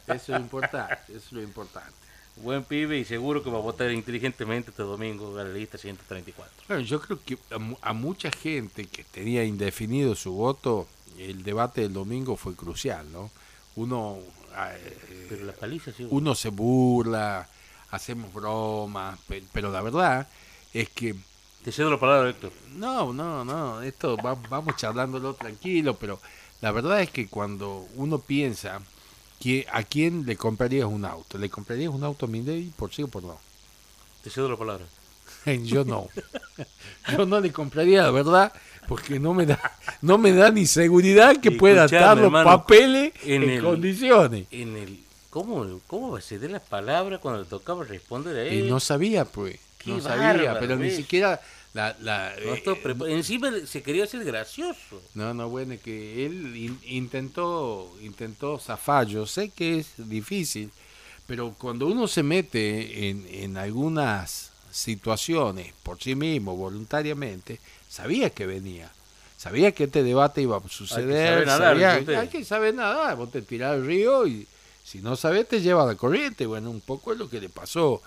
Eso 0.07 0.13
es 0.15 0.29
lo 0.29 0.37
importante, 0.39 0.95
eso 1.09 1.17
es 1.27 1.31
lo 1.31 1.41
importante. 1.41 1.91
Buen 2.37 2.63
pibe 2.63 2.97
y 2.97 3.05
seguro 3.05 3.43
que 3.43 3.49
va 3.49 3.59
a 3.59 3.61
votar 3.61 3.91
inteligentemente 3.91 4.71
este 4.71 4.83
domingo 4.83 5.37
a 5.37 5.43
la 5.43 5.53
lista 5.53 5.77
134. 5.77 6.51
Bueno, 6.67 6.81
yo 6.83 6.99
creo 6.99 7.19
que 7.23 7.37
a, 7.51 7.89
a 7.89 7.93
mucha 7.93 8.31
gente 8.31 8.87
que 8.87 9.03
tenía 9.03 9.43
indefinido 9.43 10.15
su 10.15 10.33
voto, 10.33 10.87
el 11.17 11.43
debate 11.43 11.81
del 11.81 11.93
domingo 11.93 12.35
fue 12.35 12.55
crucial, 12.55 13.11
¿no? 13.11 13.29
Uno, 13.75 14.17
eh, 14.57 15.25
Pero 15.29 15.45
la 15.45 15.53
paliza 15.53 15.91
sí. 15.91 16.07
uno 16.09 16.33
se 16.35 16.49
burla, 16.49 17.47
hacemos 17.91 18.33
bromas, 18.33 19.19
pe- 19.27 19.43
pero 19.53 19.71
la 19.71 19.81
verdad 19.81 20.27
es 20.73 20.89
que 20.89 21.15
Te 21.63 21.71
cedo 21.71 21.89
la 21.89 21.99
palabra, 21.99 22.29
Héctor. 22.29 22.51
no, 22.75 23.13
no, 23.13 23.45
no, 23.45 23.81
esto 23.81 24.17
va- 24.17 24.37
vamos 24.49 24.75
charlándolo 24.75 25.33
tranquilo, 25.33 25.95
pero 25.97 26.19
la 26.61 26.71
verdad 26.71 27.01
es 27.01 27.09
que 27.09 27.27
cuando 27.27 27.85
uno 27.95 28.19
piensa 28.19 28.81
que 29.39 29.65
a 29.71 29.83
quién 29.83 30.25
le 30.25 30.35
comprarías 30.35 30.87
un 30.87 31.05
auto, 31.05 31.37
¿le 31.37 31.49
comprarías 31.49 31.91
un 31.93 32.03
auto 32.03 32.25
a 32.25 32.29
Milei 32.29 32.71
por 32.75 32.93
sí 32.93 33.03
o 33.03 33.07
por 33.07 33.23
no? 33.23 33.37
Te 34.23 34.29
cedo 34.29 34.49
la 34.49 34.57
palabra. 34.57 34.85
Yo 35.63 35.83
no. 35.85 36.09
Yo 37.11 37.25
no 37.25 37.39
le 37.39 37.51
compraría, 37.51 38.03
la 38.03 38.11
verdad, 38.11 38.53
porque 38.87 39.19
no 39.19 39.33
me 39.33 39.45
da, 39.45 39.59
no 40.01 40.17
me 40.17 40.31
da 40.33 40.49
ni 40.51 40.65
seguridad 40.65 41.37
que 41.37 41.49
Y 41.49 41.57
pueda 41.57 41.85
estar 41.85 42.15
los 42.17 42.25
hermano, 42.25 42.49
papeles 42.49 43.13
en 43.23 43.43
en, 43.43 43.49
el- 43.49 43.61
condiciones. 43.63 44.47
En 44.51 44.75
el. 44.77 44.99
¿Cómo, 45.29 45.79
cómo 45.87 46.11
va 46.11 46.19
a 46.19 46.21
ceder 46.21 46.51
la 46.51 46.59
palabra 46.59 47.17
cuando 47.17 47.41
le 47.41 47.47
tocaba 47.49 47.83
responder 47.83 48.37
a 48.37 48.53
Y 48.53 48.59
él? 48.59 48.69
no 48.69 48.79
sabía, 48.79 49.25
pues. 49.25 49.59
No 49.85 49.99
sabía, 50.01 50.57
pero 50.59 50.75
ni 50.77 50.91
siquiera 50.91 51.41
la... 51.73 51.95
la 51.99 52.33
No 52.45 52.53
eh, 52.55 53.13
Encima 53.13 53.51
se 53.65 53.81
quería 53.81 54.03
hacer 54.03 54.23
gracioso. 54.23 55.01
no, 55.15 55.33
no, 55.33 55.49
bueno, 55.49 55.73
es 55.73 55.81
que 55.81 56.25
él 56.25 56.55
in- 56.55 56.79
intentó, 56.85 57.91
intentó 58.01 58.59
zafar. 58.59 59.07
Yo 59.07 59.25
sé 59.25 59.49
que 59.49 59.79
es 59.79 59.87
difícil, 59.97 60.71
pero 61.27 61.53
cuando 61.57 61.87
uno 61.87 62.07
se 62.07 62.23
mete 62.23 63.09
en, 63.09 63.25
en 63.29 63.57
algunas 63.57 64.51
situaciones 64.71 65.73
por 65.83 66.01
sí 66.01 66.15
mismo, 66.15 66.55
voluntariamente, 66.55 67.59
sabía 67.89 68.29
que 68.29 68.45
venía. 68.45 68.91
Sabía 69.37 69.71
que 69.73 69.85
este 69.85 70.03
debate 70.03 70.41
iba 70.41 70.57
a 70.57 70.69
suceder. 70.69 71.27
saber 71.29 71.47
nadar, 71.47 71.73
sabía- 71.73 71.89
dice 71.91 71.99
usted. 72.01 72.15
hay 72.15 72.27
que 72.29 72.45
saber 72.45 72.73
nada. 72.75 73.13
Vos 73.15 73.31
te 73.31 73.41
tirás 73.41 73.73
al 73.73 73.85
río 73.85 74.25
y 74.25 74.47
si 74.85 74.99
no 74.99 75.15
sabes 75.17 75.47
te 75.47 75.59
lleva 75.61 75.83
a 75.83 75.87
la 75.87 75.95
corriente. 75.95 76.45
Bueno, 76.45 76.69
un 76.71 76.79
poco 76.81 77.11
es 77.11 77.19
lo 77.19 77.29
que 77.29 77.41
le 77.41 77.49
pasó. 77.49 78.01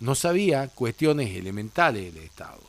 No 0.00 0.14
sabía 0.14 0.68
cuestiones 0.68 1.34
elementales 1.36 2.14
del 2.14 2.24
Estado. 2.24 2.60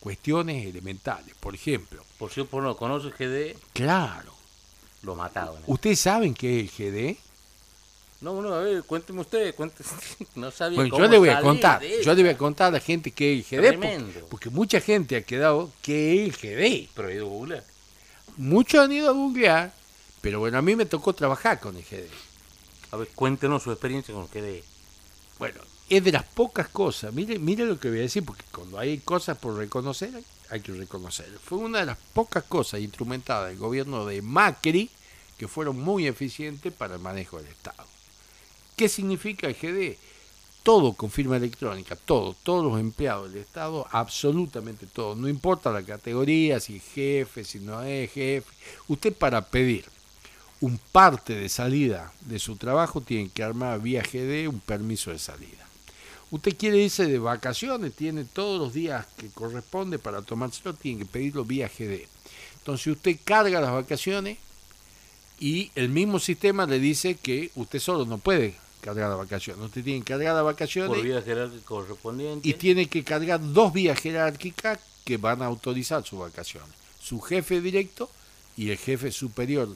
Cuestiones 0.00 0.66
elementales. 0.66 1.34
Por 1.38 1.54
ejemplo, 1.54 2.04
Por 2.18 2.30
si 2.32 2.42
por 2.42 2.62
no, 2.62 2.76
conoce 2.76 3.08
el 3.08 3.14
GD, 3.14 3.56
claro. 3.72 4.32
lo 5.02 5.14
mataban. 5.14 5.62
¿Ustedes 5.66 6.00
saben 6.00 6.34
qué 6.34 6.60
es 6.60 6.80
el 6.80 6.92
GD? 6.92 7.16
No, 8.20 8.40
no, 8.40 8.54
a 8.54 8.60
ver, 8.60 8.84
cuénteme 8.84 9.20
usted, 9.20 9.54
cuénteme. 9.54 9.88
No 10.36 10.50
sabía 10.50 10.76
Bueno, 10.76 10.90
cómo 10.90 11.04
yo 11.04 11.10
le 11.10 11.18
voy 11.18 11.28
a 11.28 11.40
contar. 11.40 11.82
Yo 11.82 12.14
le 12.14 12.22
voy 12.22 12.30
a 12.32 12.38
contar 12.38 12.68
a 12.68 12.70
la 12.72 12.80
gente 12.80 13.10
qué 13.10 13.38
es 13.38 13.52
el 13.52 13.58
GD. 13.60 13.66
Tremendo. 13.68 14.06
Porque, 14.12 14.28
porque 14.28 14.50
mucha 14.50 14.80
gente 14.80 15.16
ha 15.16 15.22
quedado 15.22 15.70
qué 15.82 16.24
es 16.26 16.28
el 16.28 16.36
GD. 16.86 16.88
Pero 16.94 17.08
he 17.08 17.14
ido 17.14 17.26
a 17.26 17.28
googlear. 17.30 17.64
Muchos 18.36 18.80
han 18.80 18.92
ido 18.92 19.08
a 19.10 19.12
googlear, 19.12 19.72
pero 20.20 20.38
bueno, 20.40 20.58
a 20.58 20.62
mí 20.62 20.74
me 20.76 20.86
tocó 20.86 21.12
trabajar 21.12 21.60
con 21.60 21.76
el 21.76 21.82
GD. 21.84 22.08
A 22.92 22.96
ver, 22.96 23.08
cuéntenos 23.14 23.62
su 23.62 23.70
experiencia 23.72 24.14
con 24.14 24.24
el 24.24 24.28
GD. 24.28 24.64
Bueno, 25.38 25.60
es 25.96 26.02
de 26.04 26.12
las 26.12 26.24
pocas 26.24 26.68
cosas, 26.68 27.12
mire, 27.12 27.38
mire 27.38 27.66
lo 27.66 27.78
que 27.78 27.90
voy 27.90 27.98
a 27.98 28.02
decir, 28.02 28.24
porque 28.24 28.44
cuando 28.50 28.78
hay 28.78 28.96
cosas 28.98 29.36
por 29.36 29.56
reconocer, 29.56 30.22
hay 30.48 30.60
que 30.60 30.72
reconocer. 30.72 31.26
Fue 31.44 31.58
una 31.58 31.80
de 31.80 31.86
las 31.86 31.98
pocas 32.14 32.44
cosas 32.44 32.80
instrumentadas 32.80 33.50
del 33.50 33.58
gobierno 33.58 34.06
de 34.06 34.22
Macri 34.22 34.88
que 35.36 35.48
fueron 35.48 35.78
muy 35.78 36.06
eficientes 36.06 36.72
para 36.72 36.94
el 36.94 37.00
manejo 37.00 37.36
del 37.36 37.48
Estado. 37.48 37.84
¿Qué 38.74 38.88
significa 38.88 39.48
el 39.48 39.54
GD? 39.54 39.98
Todo 40.62 40.94
con 40.94 41.10
firma 41.10 41.36
electrónica, 41.36 41.94
todo, 41.94 42.34
todos 42.42 42.64
los 42.64 42.80
empleados 42.80 43.30
del 43.30 43.42
Estado, 43.42 43.86
absolutamente 43.90 44.86
todo, 44.86 45.14
no 45.14 45.28
importa 45.28 45.70
la 45.70 45.82
categoría, 45.82 46.58
si 46.58 46.76
es 46.76 46.84
jefe, 46.84 47.44
si 47.44 47.58
no 47.58 47.82
es 47.82 48.10
jefe. 48.12 48.50
Usted 48.88 49.12
para 49.12 49.44
pedir 49.44 49.84
un 50.62 50.78
parte 50.78 51.34
de 51.34 51.50
salida 51.50 52.14
de 52.22 52.38
su 52.38 52.56
trabajo 52.56 53.02
tiene 53.02 53.28
que 53.28 53.42
armar 53.42 53.80
vía 53.82 54.02
GD 54.02 54.48
un 54.48 54.60
permiso 54.60 55.10
de 55.10 55.18
salida. 55.18 55.61
Usted 56.32 56.56
quiere 56.56 56.78
irse 56.78 57.06
de 57.06 57.18
vacaciones, 57.18 57.92
tiene 57.94 58.24
todos 58.24 58.58
los 58.58 58.72
días 58.72 59.06
que 59.18 59.28
corresponde 59.28 59.98
para 59.98 60.22
tomárselo, 60.22 60.72
tiene 60.72 61.00
que 61.00 61.04
pedirlo 61.04 61.44
vía 61.44 61.68
GD. 61.68 62.08
Entonces 62.56 62.86
usted 62.86 63.18
carga 63.22 63.60
las 63.60 63.70
vacaciones 63.70 64.38
y 65.38 65.70
el 65.74 65.90
mismo 65.90 66.18
sistema 66.18 66.64
le 66.64 66.78
dice 66.78 67.16
que 67.16 67.50
usted 67.54 67.80
solo 67.80 68.06
no 68.06 68.16
puede 68.16 68.54
cargar 68.80 69.10
las 69.10 69.18
vacaciones. 69.18 69.62
Usted 69.62 69.84
tiene 69.84 70.00
que 70.00 70.06
cargar 70.06 70.34
las 70.34 70.44
vacaciones 70.44 70.88
Por 70.88 71.02
vía 71.04 71.20
jerárquica 71.20 71.66
correspondiente. 71.66 72.48
y 72.48 72.54
tiene 72.54 72.86
que 72.86 73.04
cargar 73.04 73.38
dos 73.52 73.70
vías 73.70 74.00
jerárquicas 74.00 74.78
que 75.04 75.18
van 75.18 75.42
a 75.42 75.46
autorizar 75.46 76.02
sus 76.02 76.18
vacaciones. 76.18 76.70
Su 76.98 77.20
jefe 77.20 77.60
directo 77.60 78.08
y 78.56 78.70
el 78.70 78.78
jefe 78.78 79.12
superior 79.12 79.68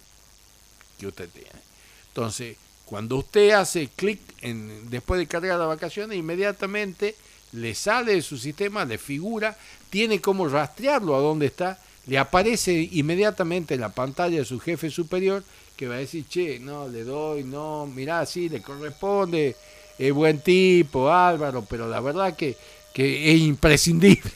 que 0.98 1.06
usted 1.06 1.28
tiene. 1.28 1.60
Entonces, 2.08 2.56
cuando 2.86 3.16
usted 3.16 3.50
hace 3.50 3.88
clic 3.94 4.20
en 4.40 4.88
después 4.88 5.18
de 5.18 5.26
cargar 5.26 5.58
las 5.58 5.68
vacaciones, 5.68 6.16
inmediatamente 6.16 7.16
le 7.52 7.74
sale 7.74 8.14
de 8.14 8.22
su 8.22 8.38
sistema, 8.38 8.84
le 8.84 8.96
figura, 8.96 9.56
tiene 9.90 10.20
como 10.20 10.48
rastrearlo 10.48 11.16
a 11.16 11.20
dónde 11.20 11.46
está, 11.46 11.78
le 12.06 12.16
aparece 12.18 12.88
inmediatamente 12.92 13.74
en 13.74 13.80
la 13.80 13.88
pantalla 13.88 14.38
de 14.38 14.44
su 14.44 14.60
jefe 14.60 14.90
superior 14.90 15.42
que 15.76 15.88
va 15.88 15.96
a 15.96 15.98
decir, 15.98 16.24
che, 16.28 16.58
no, 16.58 16.88
le 16.88 17.04
doy, 17.04 17.44
no, 17.44 17.86
mirá, 17.86 18.24
sí, 18.24 18.48
le 18.48 18.62
corresponde, 18.62 19.56
es 19.98 20.12
buen 20.12 20.40
tipo, 20.40 21.10
Álvaro, 21.10 21.66
pero 21.68 21.88
la 21.88 22.00
verdad 22.00 22.34
que, 22.36 22.56
que 22.94 23.32
es 23.32 23.40
imprescindible. 23.40 24.30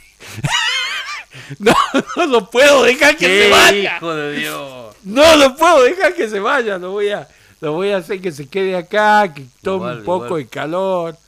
no, 1.59 1.75
no 2.17 2.27
lo 2.27 2.51
puedo 2.51 2.83
dejar 2.83 3.17
que 3.17 3.27
¡Qué 3.27 3.45
se 3.45 3.51
vaya. 3.51 3.97
hijo 3.97 4.15
de 4.15 4.39
Dios! 4.39 4.97
No 5.05 5.37
lo 5.37 5.57
puedo 5.57 5.85
dejar 5.85 6.15
que 6.15 6.29
se 6.29 6.41
vaya, 6.41 6.77
lo 6.77 6.91
voy 6.91 7.09
a, 7.09 7.27
lo 7.61 7.73
voy 7.73 7.91
a 7.91 7.99
hacer 7.99 8.21
que 8.21 8.33
se 8.33 8.49
quede 8.49 8.77
acá, 8.77 9.33
que 9.33 9.47
tome 9.63 9.93
Igual, 9.93 9.99
un 9.99 10.05
poco 10.05 10.25
igual. 10.27 10.43
de 10.43 10.49
calor. 10.49 11.19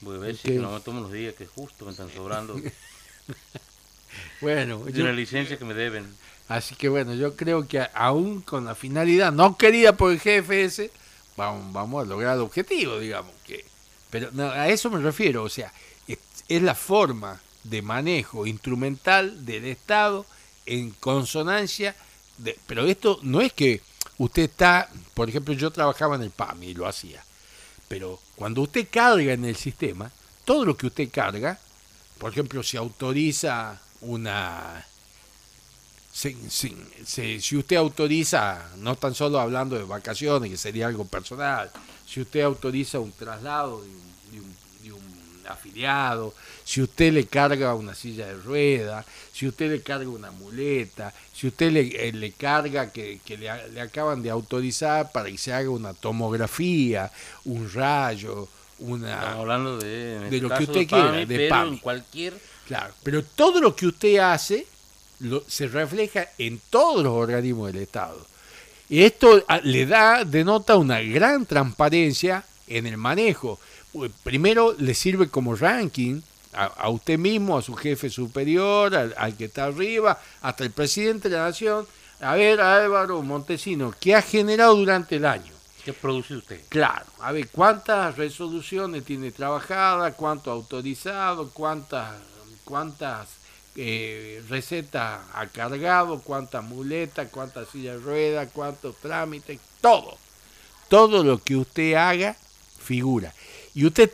Voy 0.00 0.16
a 0.16 0.18
ver 0.20 0.36
si 0.36 0.48
que 0.48 0.54
no 0.54 0.80
tomo 0.80 1.00
unos 1.00 1.12
días 1.12 1.34
que 1.34 1.46
justo 1.46 1.84
me 1.84 1.90
están 1.92 2.10
sobrando 2.12 2.54
de 2.54 2.72
Bueno, 4.40 4.88
yo- 4.88 5.02
una 5.02 5.12
licencia 5.12 5.58
que 5.58 5.64
me 5.64 5.74
deben. 5.74 6.06
así 6.48 6.74
que 6.74 6.88
bueno, 6.88 7.14
yo 7.14 7.36
creo 7.36 7.66
que 7.66 7.86
aún 7.94 8.40
con 8.42 8.64
la 8.64 8.74
finalidad 8.74 9.32
no 9.32 9.56
querida 9.56 9.92
por 9.96 10.12
el 10.12 10.20
ese, 10.24 10.90
vamos, 11.36 11.72
vamos 11.72 12.04
a 12.04 12.08
lograr 12.08 12.34
el 12.36 12.42
objetivo, 12.42 12.98
digamos. 12.98 13.32
que 13.44 13.64
Pero 14.10 14.30
no, 14.32 14.50
a 14.50 14.68
eso 14.68 14.90
me 14.90 15.00
refiero, 15.00 15.42
o 15.42 15.48
sea, 15.48 15.72
es, 16.06 16.18
es 16.48 16.62
la 16.62 16.74
forma 16.74 17.40
de 17.64 17.82
manejo 17.82 18.46
instrumental 18.46 19.44
del 19.44 19.64
Estado 19.66 20.24
en 20.66 20.90
consonancia, 20.92 21.94
de, 22.38 22.56
pero 22.66 22.86
esto 22.86 23.18
no 23.22 23.40
es 23.40 23.52
que 23.52 23.82
usted 24.18 24.42
está, 24.44 24.88
por 25.14 25.28
ejemplo, 25.28 25.54
yo 25.54 25.70
trabajaba 25.70 26.16
en 26.16 26.22
el 26.22 26.30
PAMI 26.30 26.68
y 26.68 26.74
lo 26.74 26.86
hacía, 26.86 27.22
pero 27.88 28.20
cuando 28.36 28.62
usted 28.62 28.88
carga 28.90 29.32
en 29.32 29.44
el 29.44 29.56
sistema, 29.56 30.10
todo 30.44 30.64
lo 30.64 30.76
que 30.76 30.86
usted 30.88 31.10
carga, 31.10 31.58
por 32.18 32.32
ejemplo, 32.32 32.62
si 32.62 32.76
autoriza 32.76 33.80
una... 34.02 34.84
Si, 36.12 36.36
si- 36.50 36.76
si- 37.06 37.40
si 37.40 37.56
usted 37.56 37.76
autoriza, 37.76 38.70
no 38.78 38.96
tan 38.96 39.14
solo 39.14 39.38
hablando 39.38 39.76
de 39.76 39.84
vacaciones, 39.84 40.50
que 40.50 40.56
sería 40.56 40.88
algo 40.88 41.04
personal, 41.04 41.70
si 42.06 42.20
usted 42.22 42.40
autoriza 42.40 42.98
un 42.98 43.12
traslado 43.12 43.82
de 43.82 43.88
de 44.32 44.40
un 44.40 44.54
afiliado, 45.52 46.34
si 46.64 46.82
usted 46.82 47.12
le 47.12 47.26
carga 47.26 47.74
una 47.74 47.94
silla 47.94 48.26
de 48.26 48.34
rueda, 48.34 49.04
si 49.32 49.46
usted 49.48 49.70
le 49.70 49.82
carga 49.82 50.08
una 50.08 50.30
muleta, 50.30 51.12
si 51.32 51.46
usted 51.48 51.70
le, 51.72 52.08
eh, 52.08 52.12
le 52.12 52.32
carga 52.32 52.90
que, 52.92 53.20
que 53.24 53.36
le, 53.38 53.50
acaban 53.80 54.22
de 54.22 54.30
autorizar 54.30 55.10
para 55.12 55.30
que 55.30 55.38
se 55.38 55.52
haga 55.52 55.70
una 55.70 55.94
tomografía, 55.94 57.10
un 57.44 57.72
rayo, 57.72 58.48
una 58.80 59.14
Estamos 59.14 59.38
hablando 59.40 59.78
de, 59.78 60.16
en 60.16 60.30
de 60.30 60.36
este 60.36 60.40
lo 60.40 60.48
que 60.50 60.62
usted 60.64 60.80
de 60.80 60.86
quiera, 60.86 61.04
PAMI, 61.10 61.24
de 61.24 61.36
pero 61.36 61.48
PAMI. 61.50 61.68
en 61.70 61.78
cualquier 61.78 62.34
Claro, 62.66 62.92
pero 63.02 63.24
todo 63.24 63.60
lo 63.60 63.74
que 63.74 63.86
usted 63.86 64.18
hace 64.18 64.66
lo- 65.20 65.42
se 65.48 65.66
refleja 65.68 66.28
en 66.36 66.60
todos 66.70 67.02
los 67.02 67.12
organismos 67.14 67.72
del 67.72 67.82
Estado. 67.82 68.26
Y 68.90 69.02
esto 69.02 69.42
ah, 69.48 69.60
le 69.62 69.86
da, 69.86 70.24
denota 70.24 70.76
una 70.76 71.00
gran 71.00 71.44
transparencia 71.46 72.44
en 72.66 72.86
el 72.86 72.96
manejo. 72.98 73.58
Primero 74.22 74.74
le 74.78 74.94
sirve 74.94 75.28
como 75.28 75.54
ranking 75.54 76.20
a, 76.52 76.64
a 76.64 76.88
usted 76.90 77.18
mismo, 77.18 77.56
a 77.56 77.62
su 77.62 77.74
jefe 77.74 78.10
superior, 78.10 78.94
al, 78.94 79.14
al 79.16 79.36
que 79.36 79.46
está 79.46 79.64
arriba, 79.64 80.20
hasta 80.42 80.64
el 80.64 80.70
presidente 80.70 81.28
de 81.28 81.36
la 81.36 81.44
nación. 81.44 81.86
A 82.20 82.34
ver, 82.34 82.60
Álvaro 82.60 83.22
Montesino, 83.22 83.94
¿qué 84.00 84.14
ha 84.14 84.22
generado 84.22 84.74
durante 84.74 85.16
el 85.16 85.24
año? 85.24 85.52
¿Qué 85.84 85.92
produce 85.92 86.34
usted? 86.34 86.60
Claro, 86.68 87.06
a 87.20 87.32
ver, 87.32 87.48
¿cuántas 87.48 88.16
resoluciones 88.16 89.04
tiene 89.04 89.30
trabajadas? 89.30 90.14
¿Cuánto 90.16 90.50
autorizado? 90.50 91.50
¿Cuántas, 91.50 92.14
cuántas 92.64 93.28
eh, 93.76 94.42
recetas 94.48 95.20
ha 95.32 95.46
cargado? 95.46 96.20
¿Cuántas 96.20 96.64
muletas? 96.64 97.28
¿Cuántas 97.30 97.68
sillas 97.68 97.98
de 97.98 98.02
ruedas? 98.02 98.48
¿Cuántos 98.52 98.96
trámites? 98.96 99.60
Todo. 99.80 100.18
Todo 100.88 101.22
lo 101.22 101.38
que 101.38 101.56
usted 101.56 101.94
haga 101.94 102.36
figura. 102.82 103.32
Y 103.78 103.86
usted 103.86 104.10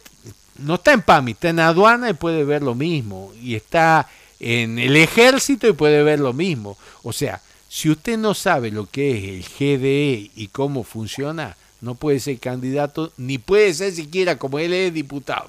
no 0.59 0.74
está 0.74 0.92
en 0.92 1.00
PAMI, 1.00 1.33
está 1.33 1.48
en 1.48 1.59
aduana 1.59 2.11
y 2.11 2.12
puede 2.12 2.44
ver 2.44 2.62
lo 2.62 2.74
mismo. 2.74 3.33
Y 3.40 3.55
está 3.55 4.07
en 4.38 4.79
el 4.79 4.94
ejército 4.94 5.66
y 5.66 5.72
puede 5.72 6.03
ver 6.03 6.20
lo 6.20 6.35
mismo. 6.35 6.77
O 7.03 7.14
sea, 7.14 7.40
si 7.66 7.88
usted 7.88 8.18
no 8.18 8.35
sabe 8.35 8.70
lo 8.70 8.85
que 8.85 9.16
es 9.16 9.24
el 9.24 9.79
GDE 9.79 10.31
y 10.37 10.48
cómo 10.48 10.85
funciona, 10.85 11.57
no 11.81 11.94
puede 11.94 12.20
ser 12.20 12.38
candidato, 12.40 13.11
ni 13.16 13.38
puede 13.38 13.72
ser 13.72 13.92
siquiera 13.92 14.37
como 14.37 14.59
él 14.59 14.74
es 14.74 14.92
diputado. 14.92 15.48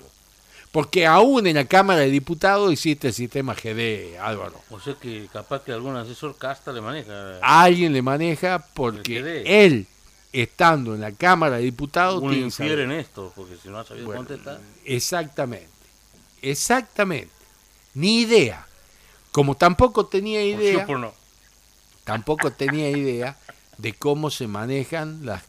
Porque 0.71 1.05
aún 1.05 1.45
en 1.45 1.57
la 1.57 1.65
Cámara 1.65 1.99
de 1.99 2.09
Diputados 2.09 2.71
existe 2.71 3.09
el 3.09 3.13
sistema 3.13 3.53
GDE, 3.53 4.17
Álvaro. 4.17 4.61
O 4.69 4.79
sea 4.79 4.93
que 4.93 5.27
capaz 5.33 5.61
que 5.61 5.73
algún 5.73 5.97
asesor 5.97 6.37
casta 6.37 6.71
le 6.71 6.79
maneja. 6.79 7.39
Alguien 7.41 7.91
le 7.91 8.01
maneja 8.01 8.65
porque 8.75 9.21
GDE. 9.21 9.65
él, 9.65 9.87
estando 10.41 10.93
en 10.95 11.01
la 11.01 11.11
Cámara 11.11 11.57
de 11.57 11.63
Diputados, 11.63 12.21
Uno 12.21 12.33
infiere 12.33 12.83
en 12.83 12.91
esto, 12.91 13.31
porque 13.35 13.55
si 13.61 13.69
no 13.69 13.79
ha 13.79 13.85
sabido 13.85 14.05
Bueno, 14.07 14.25
contestar. 14.25 14.59
Exactamente. 14.83 15.69
Exactamente. 16.41 17.31
Ni 17.93 18.21
idea. 18.21 18.67
Como 19.31 19.55
tampoco 19.55 20.05
tenía 20.05 20.43
idea, 20.43 20.85
por 20.85 20.99
no. 20.99 21.13
tampoco 22.03 22.51
tenía 22.51 22.89
idea 22.89 23.37
de 23.77 23.93
cómo 23.93 24.29
se 24.29 24.47
manejan 24.47 25.25
las 25.25 25.43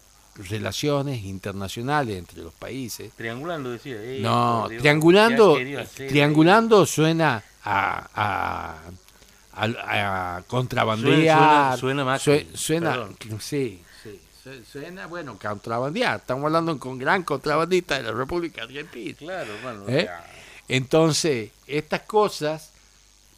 relaciones 0.50 1.24
internacionales 1.24 2.16
entre 2.18 2.42
los 2.42 2.52
países. 2.54 3.12
Triangulando 3.16 3.70
decía. 3.70 4.00
"Ey, 4.02 4.20
No, 4.22 4.66
Dios, 4.68 4.82
triangulando, 4.82 5.54
¿qué 5.54 5.60
ha 5.60 5.64
querido 5.64 5.80
hacer 5.80 6.08
triangulando 6.08 6.86
suena 6.86 7.42
a, 7.64 8.08
a, 8.14 8.76
a- 9.52 10.36
a 10.36 10.42
contrabandear. 10.42 11.78
Suena- 11.78 12.18
suena- 12.18 12.18
suena 12.18 12.94
suena- 12.94 13.40
sí, 13.40 13.82
suena, 14.70 15.06
bueno, 15.06 15.38
contrabandear. 15.40 16.20
Estamos 16.20 16.44
hablando 16.46 16.78
con 16.78 16.98
gran 16.98 17.22
contrabandista 17.22 17.96
de 17.96 18.04
la 18.04 18.12
República 18.12 18.62
Argentina. 18.62 19.06
ahí?" 19.08 19.14
Claro, 19.14 19.52
bueno. 19.62 19.84
¿Eh? 19.88 20.08
Entonces, 20.68 21.50
estas 21.66 22.02
cosas 22.02 22.70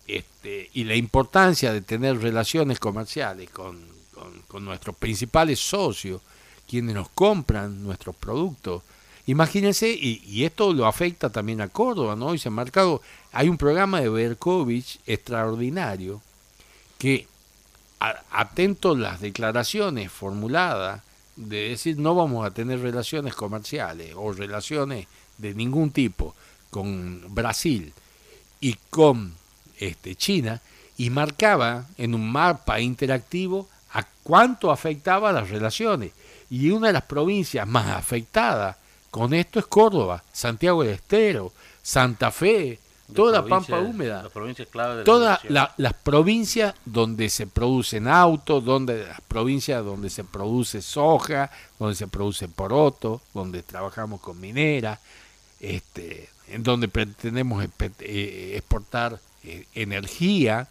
este, 0.07 0.71
y 0.73 0.85
la 0.85 0.95
importancia 0.97 1.73
de 1.73 1.83
tener 1.83 2.19
relaciones 2.21 2.79
comerciales 2.81 3.51
con, 3.51 3.79
con- 4.15 4.41
con 4.49 4.65
nuestros 4.65 4.97
principales 4.97 5.61
socios, 5.61 6.23
quienes 6.67 6.95
nos 6.95 7.11
compran 7.11 7.83
nuestros 7.83 8.17
productos. 8.17 8.83
Imagínense, 9.27 9.91
y, 9.91 10.23
y 10.27 10.45
esto 10.45 10.73
lo 10.73 10.87
afecta 10.87 11.29
también 11.31 11.61
a 11.61 11.69
Córdoba, 11.69 12.17
¿no? 12.17 12.33
Y 12.35 12.39
se 12.39 12.49
ha 12.49 12.51
marcado, 12.51 13.03
hay 13.33 13.51
un 13.51 13.59
programa 13.59 14.01
de 14.01 14.09
Berkovich 14.09 14.99
extraordinario 15.07 16.23
que, 16.99 17.27
a- 18.01 18.23
atento 18.31 18.93
a 18.93 18.97
las 18.99 19.21
declaraciones 19.21 20.11
formuladas, 20.11 21.03
de 21.37 21.69
decir 21.71 21.99
no 21.99 22.15
vamos 22.15 22.45
a 22.45 22.51
tener 22.51 22.81
relaciones 22.81 23.35
comerciales 23.35 24.13
o 24.17 24.33
relaciones 24.33 25.07
de 25.37 25.55
ningún 25.55 25.91
tipo 25.93 26.35
con 26.71 27.23
Brasil 27.35 27.93
y 28.61 28.75
con 28.91 29.35
este, 29.79 30.17
China 30.17 30.61
y 30.97 31.11
marcaba 31.11 31.87
en 31.97 32.15
un 32.15 32.29
mapa 32.31 32.81
interactivo 32.81 33.69
a 33.93 34.05
cuánto 34.25 34.73
afectaba 34.73 35.33
las 35.33 35.49
relaciones. 35.49 36.11
Y 36.51 36.71
una 36.71 36.89
de 36.89 36.93
las 36.95 37.05
provincias 37.05 37.67
más 37.69 37.87
afectadas 37.97 38.77
con 39.11 39.33
esto 39.33 39.61
es 39.61 39.67
Córdoba, 39.67 40.25
Santiago 40.33 40.83
del 40.83 40.95
Estero, 40.95 41.53
Santa 41.83 42.31
Fe, 42.33 42.79
toda 43.15 43.33
la 43.41 43.47
pampa 43.47 43.79
húmeda 43.81 44.23
La 44.25 44.29
provincia 44.29 44.67
clave 44.67 44.93
de 44.93 44.99
la 44.99 45.05
todas 45.05 45.45
la- 45.45 45.75
las 45.79 45.95
provincias 45.95 46.75
donde 46.85 47.29
se 47.31 47.47
producen 47.47 48.07
autos, 48.09 48.65
donde 48.65 49.07
las 49.07 49.21
provincias 49.23 49.85
donde 49.85 50.11
se 50.11 50.25
produce 50.25 50.83
soja, 50.83 51.51
donde 51.79 51.95
se 51.95 52.07
produce 52.07 52.49
poroto, 52.49 53.21
donde 53.35 53.63
trabajamos 53.63 54.21
con 54.21 54.39
minera, 54.41 55.01
este, 55.61 56.29
en 56.49 56.63
donde 56.63 56.89
pretendemos 56.89 57.65
eh, 57.65 58.53
exportar 58.57 59.21
eh, 59.45 59.67
energía, 59.75 60.69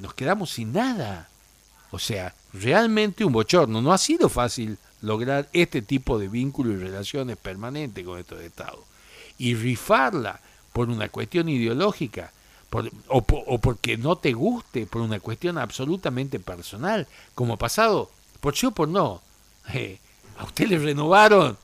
nos 0.00 0.14
quedamos 0.14 0.50
sin 0.50 0.72
nada. 0.72 1.28
O 1.90 1.98
sea, 1.98 2.34
realmente 2.52 3.24
un 3.24 3.32
bochorno. 3.32 3.80
No 3.82 3.92
ha 3.92 3.98
sido 3.98 4.28
fácil 4.28 4.78
lograr 5.02 5.48
este 5.52 5.82
tipo 5.82 6.18
de 6.18 6.28
vínculos 6.28 6.74
y 6.74 6.78
relaciones 6.78 7.36
permanentes 7.36 8.04
con 8.04 8.18
estos 8.18 8.40
estados. 8.40 8.80
Y 9.38 9.54
rifarla 9.54 10.40
por 10.74 10.90
una 10.90 11.08
cuestión 11.08 11.48
ideológica, 11.48 12.32
por- 12.68 12.90
o, 13.08 13.24
o 13.46 13.58
porque 13.58 13.96
no 13.96 14.16
te 14.16 14.32
guste, 14.34 14.84
por 14.86 15.00
una 15.00 15.20
cuestión 15.20 15.56
absolutamente 15.56 16.38
personal, 16.40 17.06
como 17.34 17.54
ha 17.54 17.56
pasado, 17.56 18.10
por 18.40 18.54
sí 18.56 18.66
o 18.66 18.72
por 18.72 18.88
no. 18.88 19.22
Eh, 19.72 19.98
a 20.36 20.44
usted 20.44 20.66
le 20.68 20.78
renovaron 20.78 21.56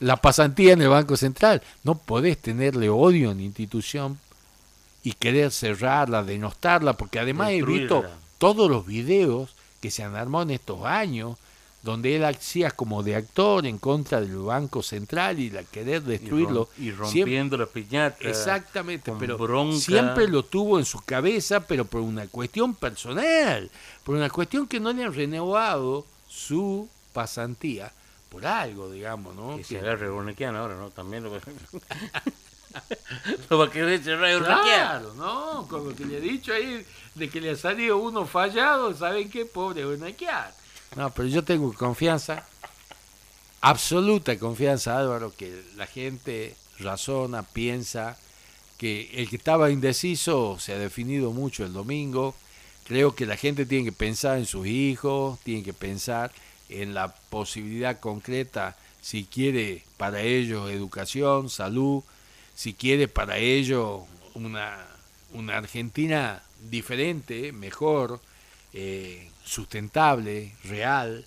la 0.00 0.16
pasantía 0.16 0.74
en 0.74 0.82
el 0.82 0.90
Banco 0.90 1.16
Central. 1.16 1.62
No 1.84 1.94
podés 1.96 2.36
tenerle 2.36 2.90
odio 2.90 3.30
a 3.30 3.32
una 3.32 3.40
institución 3.42 4.18
y 5.02 5.12
querer 5.14 5.50
cerrarla, 5.52 6.22
denostarla, 6.22 6.98
porque 6.98 7.18
además 7.20 7.52
he 7.52 7.62
visto 7.62 8.02
todos 8.36 8.68
los 8.70 8.84
videos 8.84 9.54
que 9.80 9.90
se 9.90 10.02
han 10.02 10.16
armado 10.16 10.42
en 10.42 10.50
estos 10.50 10.84
años, 10.84 11.38
donde 11.86 12.16
él 12.16 12.24
hacía 12.24 12.70
como 12.72 13.02
de 13.04 13.14
actor 13.16 13.64
en 13.64 13.78
contra 13.78 14.20
del 14.20 14.36
Banco 14.36 14.82
Central 14.82 15.38
y 15.38 15.50
la 15.50 15.62
querer 15.62 16.02
Y 16.02 16.06
destruirlo. 16.06 16.66
rom- 16.66 16.68
Y, 16.76 16.82
Siempre- 16.82 17.06
rompiendo 17.22 17.56
la 17.56 17.66
piñata. 17.66 18.28
Exactamente, 18.28 19.12
pero 19.18 19.38
bronca. 19.38 19.78
siempre 19.78 20.26
lo 20.28 20.44
tuvo 20.44 20.78
en 20.80 20.84
su 20.84 21.00
cabeza, 21.04 21.60
pero 21.60 21.84
por 21.84 22.00
una 22.00 22.26
cuestión 22.26 22.74
personal, 22.74 23.70
por 24.04 24.16
una 24.16 24.28
cuestión 24.28 24.66
que 24.66 24.80
no 24.80 24.92
le 24.92 25.04
han 25.04 25.14
renovado 25.14 26.04
su 26.28 26.88
pasantía, 27.12 27.92
por 28.30 28.44
algo, 28.44 28.90
digamos, 28.90 29.34
¿no? 29.36 29.56
Que 29.56 29.62
se 29.64 29.74
Que- 29.74 29.80
agarre 29.80 30.10
Bornequian 30.10 30.56
ahora, 30.56 30.74
¿no? 30.76 30.90
También 30.90 31.22
lo 31.22 31.30
va, 31.30 31.38
lo 33.48 33.58
va 33.58 33.66
a 33.66 33.70
querer 33.70 34.02
cerrar. 34.02 34.42
Claro, 34.42 35.14
¿no? 35.14 35.66
Con 35.68 35.88
lo 35.88 35.94
que 35.94 36.04
le 36.04 36.18
he 36.18 36.20
dicho 36.20 36.52
ahí, 36.52 36.84
de 37.14 37.30
que 37.30 37.40
le 37.40 37.50
ha 37.50 37.56
salido 37.56 37.98
uno 37.98 38.26
fallado, 38.26 38.94
¿saben 38.94 39.30
qué? 39.30 39.46
Pobre 39.46 39.84
Benaquiar. 39.84 40.52
No, 40.94 41.10
pero 41.10 41.28
yo 41.28 41.44
tengo 41.44 41.72
confianza, 41.74 42.46
absoluta 43.60 44.38
confianza, 44.38 44.98
Álvaro, 44.98 45.34
que 45.36 45.62
la 45.76 45.86
gente 45.86 46.54
razona, 46.78 47.42
piensa, 47.42 48.16
que 48.78 49.10
el 49.14 49.28
que 49.28 49.36
estaba 49.36 49.70
indeciso 49.70 50.58
se 50.58 50.74
ha 50.74 50.78
definido 50.78 51.32
mucho 51.32 51.64
el 51.64 51.72
domingo. 51.72 52.34
Creo 52.86 53.14
que 53.14 53.26
la 53.26 53.36
gente 53.36 53.66
tiene 53.66 53.86
que 53.86 53.92
pensar 53.92 54.38
en 54.38 54.46
sus 54.46 54.66
hijos, 54.66 55.40
tiene 55.42 55.64
que 55.64 55.72
pensar 55.72 56.30
en 56.68 56.94
la 56.94 57.14
posibilidad 57.14 57.98
concreta, 58.00 58.76
si 59.00 59.24
quiere 59.24 59.84
para 59.96 60.20
ellos 60.20 60.70
educación, 60.70 61.48
salud, 61.48 62.02
si 62.54 62.74
quiere 62.74 63.06
para 63.06 63.38
ellos 63.38 64.02
una, 64.34 64.86
una 65.32 65.58
Argentina 65.58 66.42
diferente, 66.68 67.52
mejor, 67.52 68.20
eh, 68.72 69.30
sustentable, 69.46 70.52
real, 70.64 71.24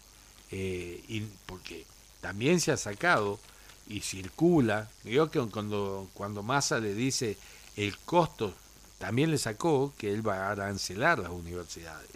eh, 0.51 1.03
y 1.07 1.21
porque 1.45 1.85
también 2.21 2.59
se 2.59 2.71
ha 2.71 2.77
sacado 2.77 3.39
y 3.87 4.01
circula. 4.01 4.89
Yo 5.03 5.31
que 5.31 5.39
cuando, 5.39 6.07
cuando 6.13 6.43
Massa 6.43 6.79
le 6.79 6.93
dice 6.93 7.37
el 7.77 7.97
costo, 7.99 8.53
también 8.99 9.31
le 9.31 9.37
sacó 9.37 9.93
que 9.97 10.13
él 10.13 10.27
va 10.27 10.47
a 10.47 10.51
arancelar 10.51 11.19
las 11.19 11.31
universidades. 11.31 12.09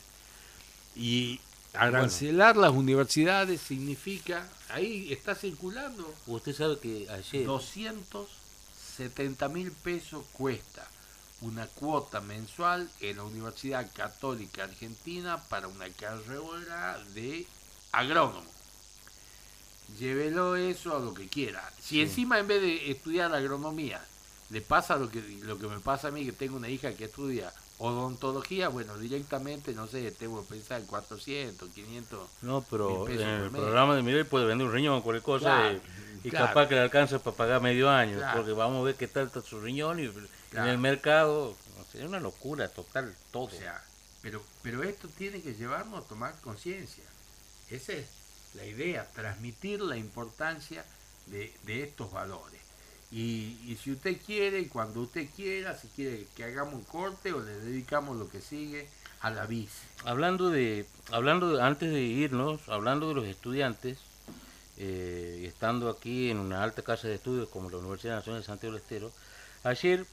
Y 0.96 1.40
arancelar 1.74 2.58
las 2.58 2.72
universidades 2.72 3.62
significa, 3.62 4.48
ahí 4.70 5.12
está 5.12 5.34
circulando, 5.34 6.14
Usted 6.28 6.54
sabe 6.54 6.78
que 6.80 7.08
ayer 7.10 7.46
270 7.46 9.50
mil 9.50 9.72
pesos 9.72 10.26
cuesta 10.34 10.88
una 11.44 11.68
cuota 11.68 12.22
mensual 12.22 12.90
en 13.02 13.18
la 13.18 13.24
Universidad 13.24 13.92
Católica 13.94 14.64
Argentina 14.64 15.42
para 15.50 15.68
una 15.68 15.90
carrera 15.90 17.00
de 17.14 17.46
agrónomo. 17.92 18.50
llévelo 20.00 20.56
eso 20.56 20.96
a 20.96 21.00
lo 21.00 21.14
que 21.14 21.28
quiera. 21.28 21.62
Si 21.80 22.02
encima 22.02 22.40
en 22.40 22.48
vez 22.48 22.62
de 22.62 22.92
estudiar 22.92 23.34
agronomía 23.34 24.02
le 24.50 24.62
pasa 24.62 24.96
lo 24.98 25.10
que, 25.10 25.22
lo 25.42 25.60
que 25.60 25.68
me 25.68 25.80
pasa 25.80 26.08
a 26.08 26.12
mí, 26.12 26.26
que 26.26 26.32
tengo 26.32 26.56
una 26.56 26.70
hija 26.70 26.94
que 26.94 27.06
estudia 27.06 27.54
odontología, 27.80 28.70
bueno, 28.70 28.98
directamente, 28.98 29.74
no 29.74 29.88
sé, 29.88 30.12
tengo 30.12 30.42
que 30.44 30.50
pensar 30.56 30.80
en 30.82 30.88
400, 30.88 31.70
500. 31.70 32.30
No, 32.44 32.64
pero 32.70 33.08
en 33.10 33.20
el 33.20 33.50
programa 33.50 33.96
de 33.96 34.04
Miguel 34.04 34.26
puede 34.26 34.46
vender 34.46 34.68
un 34.68 34.74
riñón 34.74 34.96
o 34.96 35.04
cualquier 35.04 35.24
cosa 35.24 35.40
Claro, 35.58 35.80
y, 36.24 36.28
y 36.28 36.30
claro. 36.30 36.48
capaz 36.48 36.68
que 36.68 36.76
le 36.76 36.82
alcanza 36.82 37.20
para 37.20 37.36
pagar 37.36 37.62
medio 37.62 37.90
año, 37.90 38.18
Claro. 38.18 38.38
porque 38.38 38.54
vamos 38.54 38.82
a 38.82 38.84
ver 38.86 38.96
qué 38.96 39.08
tal 39.08 39.28
está 39.28 39.42
su 39.42 39.60
riñón 39.60 40.00
y 40.00 40.04
en 40.06 40.64
el 40.68 40.78
mercado, 40.78 41.56
es 41.94 42.02
una 42.04 42.20
locura 42.20 42.68
total 42.70 43.14
todo. 43.32 43.44
O 43.46 43.50
sea, 43.50 43.84
pero, 44.22 44.42
pero 44.62 44.84
esto 44.84 45.08
tiene 45.10 45.42
que 45.42 45.54
llevarnos 45.54 46.06
a 46.06 46.08
tomar 46.08 46.34
conciencia. 46.42 47.04
Esa 47.70 47.94
es 47.94 48.06
la 48.54 48.66
idea, 48.66 49.08
transmitir 49.14 49.82
la 49.82 49.98
importancia 49.98 50.86
de, 51.26 51.54
de 51.64 51.84
estos 51.84 52.12
valores. 52.12 52.62
Y, 53.16 53.78
si 53.82 53.92
usted 53.92 54.18
quiere, 54.26 54.60
y 54.62 54.66
cuando 54.66 55.02
usted 55.02 55.28
quiera, 55.36 55.78
si 55.78 55.88
quiere 55.90 56.26
que 56.36 56.46
hagamos 56.46 56.74
un 56.74 56.84
corte 56.84 57.32
o 57.32 57.42
le 57.42 57.54
dedicamos 57.60 58.18
lo 58.18 58.28
que 58.28 58.42
sigue 58.42 58.90
a 59.20 59.30
la 59.30 59.46
bici. 59.46 59.70
Hablando 60.04 60.50
de, 60.50 60.88
hablando 61.12 61.56
de- 61.56 61.62
antes 61.62 61.92
de 61.92 62.02
irnos, 62.02 62.68
hablando 62.68 63.10
de 63.10 63.14
los 63.14 63.26
estudiantes, 63.26 64.00
eh, 64.78 65.44
estando 65.48 65.90
aquí 65.90 66.32
en 66.32 66.40
una 66.40 66.64
alta 66.64 66.82
casa 66.82 67.08
de 67.08 67.14
estudios 67.14 67.50
como 67.50 67.70
la 67.70 67.78
Universidad 67.78 68.16
Nacional 68.16 68.42
de 68.42 68.48
Santiago 68.48 68.74
del 68.74 68.82
Estero, 68.82 69.12
ayer, 69.64 70.08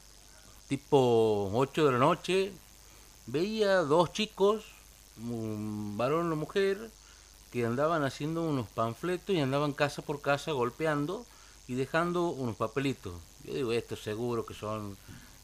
tipo 0.69 1.49
8 1.55 1.87
de 1.87 1.91
la 1.93 1.97
noche, 1.97 2.51
veía 3.25 3.77
dos 3.77 4.13
chicos, 4.13 4.63
un 5.17 5.95
varón 5.97 6.25
y 6.25 6.27
una 6.27 6.35
mujer, 6.35 6.91
que 7.51 7.65
andaban 7.65 8.03
haciendo 8.03 8.43
unos 8.43 8.67
panfletos 8.69 9.35
y 9.35 9.39
andaban 9.41 9.73
casa 9.73 10.03
por 10.03 10.21
casa 10.21 10.51
golpeando 10.51 11.25
y 11.71 11.75
dejando 11.75 12.27
unos 12.31 12.57
papelitos. 12.57 13.13
Yo 13.45 13.53
digo, 13.53 13.71
estos 13.71 14.03
seguro 14.03 14.45
que 14.45 14.53
son 14.53 14.97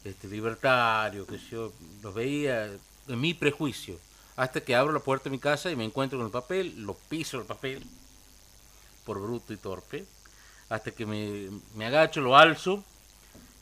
este, 0.04 0.28
libertarios, 0.28 1.26
que 1.26 1.38
yo 1.38 1.72
los 2.02 2.12
veía 2.12 2.66
en 2.66 3.18
mi 3.18 3.32
prejuicio. 3.32 3.98
Hasta 4.36 4.60
que 4.60 4.76
abro 4.76 4.92
la 4.92 5.00
puerta 5.00 5.24
de 5.24 5.30
mi 5.30 5.38
casa 5.38 5.70
y 5.70 5.76
me 5.76 5.86
encuentro 5.86 6.18
con 6.18 6.26
el 6.26 6.30
papel, 6.30 6.82
lo 6.82 6.92
piso 6.92 7.38
el 7.38 7.46
papel, 7.46 7.82
por 9.06 9.22
bruto 9.22 9.54
y 9.54 9.56
torpe, 9.56 10.04
hasta 10.68 10.90
que 10.90 11.06
me, 11.06 11.48
me 11.74 11.86
agacho, 11.86 12.20
lo 12.20 12.36
alzo 12.36 12.84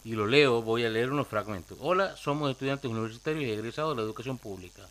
y 0.04 0.16
lo 0.16 0.26
leo, 0.26 0.60
voy 0.60 0.84
a 0.84 0.90
leer 0.90 1.12
unos 1.12 1.28
fragmentos. 1.28 1.78
Hola, 1.80 2.16
somos 2.16 2.50
estudiantes 2.50 2.90
universitarios 2.90 3.44
y 3.44 3.52
egresados 3.52 3.92
de 3.92 4.02
la 4.02 4.06
educación 4.06 4.38
pública. 4.38 4.82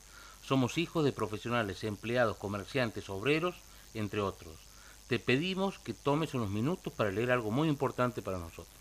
Somos 0.41 0.77
hijos 0.77 1.03
de 1.03 1.11
profesionales, 1.11 1.83
empleados, 1.83 2.37
comerciantes, 2.37 3.09
obreros, 3.09 3.55
entre 3.93 4.21
otros. 4.21 4.64
Te 5.07 5.19
pedimos 5.19 5.77
que 5.77 5.93
tomes 5.93 6.33
unos 6.33 6.49
minutos 6.49 6.91
para 6.91 7.11
leer 7.11 7.31
algo 7.31 7.51
muy 7.51 7.67
importante 7.67 8.23
para 8.23 8.39
nosotros. 8.39 8.75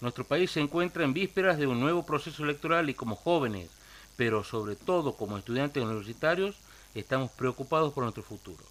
Nuestro 0.00 0.24
país 0.24 0.50
se 0.50 0.60
encuentra 0.60 1.04
en 1.04 1.12
vísperas 1.12 1.58
de 1.58 1.66
un 1.66 1.80
nuevo 1.80 2.06
proceso 2.06 2.44
electoral 2.44 2.88
y 2.88 2.94
como 2.94 3.14
jóvenes, 3.14 3.68
pero 4.16 4.42
sobre 4.42 4.74
todo 4.74 5.16
como 5.16 5.36
estudiantes 5.36 5.82
universitarios, 5.82 6.56
estamos 6.94 7.30
preocupados 7.32 7.92
por 7.92 8.04
nuestro 8.04 8.22
futuro. 8.22 8.64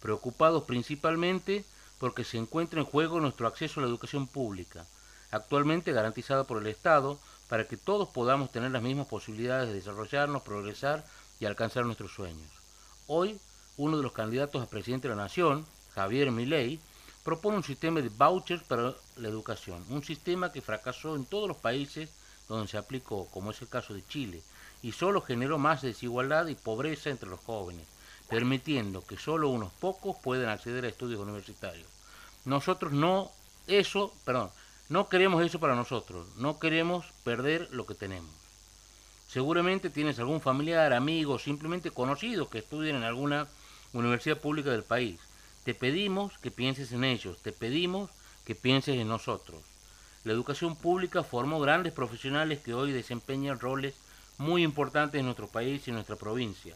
Preocupados 0.00 0.64
principalmente 0.64 1.64
porque 1.98 2.22
se 2.22 2.38
encuentra 2.38 2.80
en 2.80 2.86
juego 2.86 3.18
nuestro 3.20 3.46
acceso 3.46 3.80
a 3.80 3.82
la 3.82 3.88
educación 3.88 4.26
pública, 4.26 4.86
actualmente 5.30 5.92
garantizada 5.92 6.44
por 6.44 6.60
el 6.60 6.68
Estado, 6.68 7.18
para 7.48 7.66
que 7.66 7.76
todos 7.76 8.08
podamos 8.08 8.52
tener 8.52 8.70
las 8.70 8.82
mismas 8.82 9.08
posibilidades 9.08 9.68
de 9.68 9.74
desarrollarnos, 9.74 10.42
progresar 10.42 11.04
y 11.40 11.44
alcanzar 11.44 11.84
nuestros 11.84 12.12
sueños. 12.12 12.48
Hoy, 13.06 13.38
uno 13.76 13.96
de 13.96 14.02
los 14.02 14.12
candidatos 14.12 14.62
a 14.62 14.70
presidente 14.70 15.08
de 15.08 15.14
la 15.14 15.22
Nación, 15.22 15.66
Javier 15.94 16.30
Milei, 16.30 16.80
propone 17.22 17.56
un 17.56 17.64
sistema 17.64 18.00
de 18.00 18.08
vouchers 18.08 18.62
para 18.64 18.94
la 19.16 19.28
educación, 19.28 19.84
un 19.88 20.02
sistema 20.02 20.52
que 20.52 20.60
fracasó 20.60 21.14
en 21.16 21.24
todos 21.24 21.48
los 21.48 21.56
países 21.56 22.10
donde 22.48 22.68
se 22.68 22.78
aplicó, 22.78 23.26
como 23.30 23.50
es 23.50 23.62
el 23.62 23.68
caso 23.68 23.94
de 23.94 24.04
Chile, 24.06 24.42
y 24.82 24.92
solo 24.92 25.22
generó 25.22 25.58
más 25.58 25.82
desigualdad 25.82 26.48
y 26.48 26.54
pobreza 26.54 27.10
entre 27.10 27.28
los 27.28 27.40
jóvenes, 27.40 27.86
permitiendo 28.28 29.04
que 29.06 29.16
solo 29.16 29.48
unos 29.48 29.72
pocos 29.72 30.16
puedan 30.22 30.48
acceder 30.48 30.84
a 30.84 30.88
estudios 30.88 31.20
universitarios. 31.20 31.86
Nosotros 32.44 32.92
no 32.92 33.30
eso, 33.68 34.12
perdón, 34.24 34.50
no 34.88 35.08
queremos 35.08 35.44
eso 35.44 35.60
para 35.60 35.76
nosotros, 35.76 36.26
no 36.36 36.58
queremos 36.58 37.06
perder 37.24 37.68
lo 37.70 37.86
que 37.86 37.94
tenemos. 37.94 38.30
Seguramente 39.28 39.88
tienes 39.88 40.18
algún 40.18 40.40
familiar, 40.40 40.92
amigo, 40.92 41.38
simplemente 41.38 41.90
conocido 41.90 42.50
que 42.50 42.58
estudien 42.58 42.96
en 42.96 43.04
alguna 43.04 43.48
universidad 43.92 44.38
pública 44.38 44.70
del 44.70 44.84
país. 44.84 45.20
Te 45.64 45.74
pedimos 45.74 46.38
que 46.38 46.50
pienses 46.50 46.92
en 46.92 47.04
ellos, 47.04 47.38
te 47.42 47.52
pedimos 47.52 48.10
que 48.44 48.54
pienses 48.54 48.96
en 48.96 49.08
nosotros. 49.08 49.62
La 50.24 50.32
educación 50.32 50.76
pública 50.76 51.22
formó 51.22 51.60
grandes 51.60 51.92
profesionales 51.92 52.60
que 52.60 52.74
hoy 52.74 52.92
desempeñan 52.92 53.60
roles 53.60 53.94
muy 54.38 54.62
importantes 54.62 55.18
en 55.18 55.26
nuestro 55.26 55.48
país 55.48 55.86
y 55.86 55.90
en 55.90 55.96
nuestra 55.96 56.16
provincia. 56.16 56.74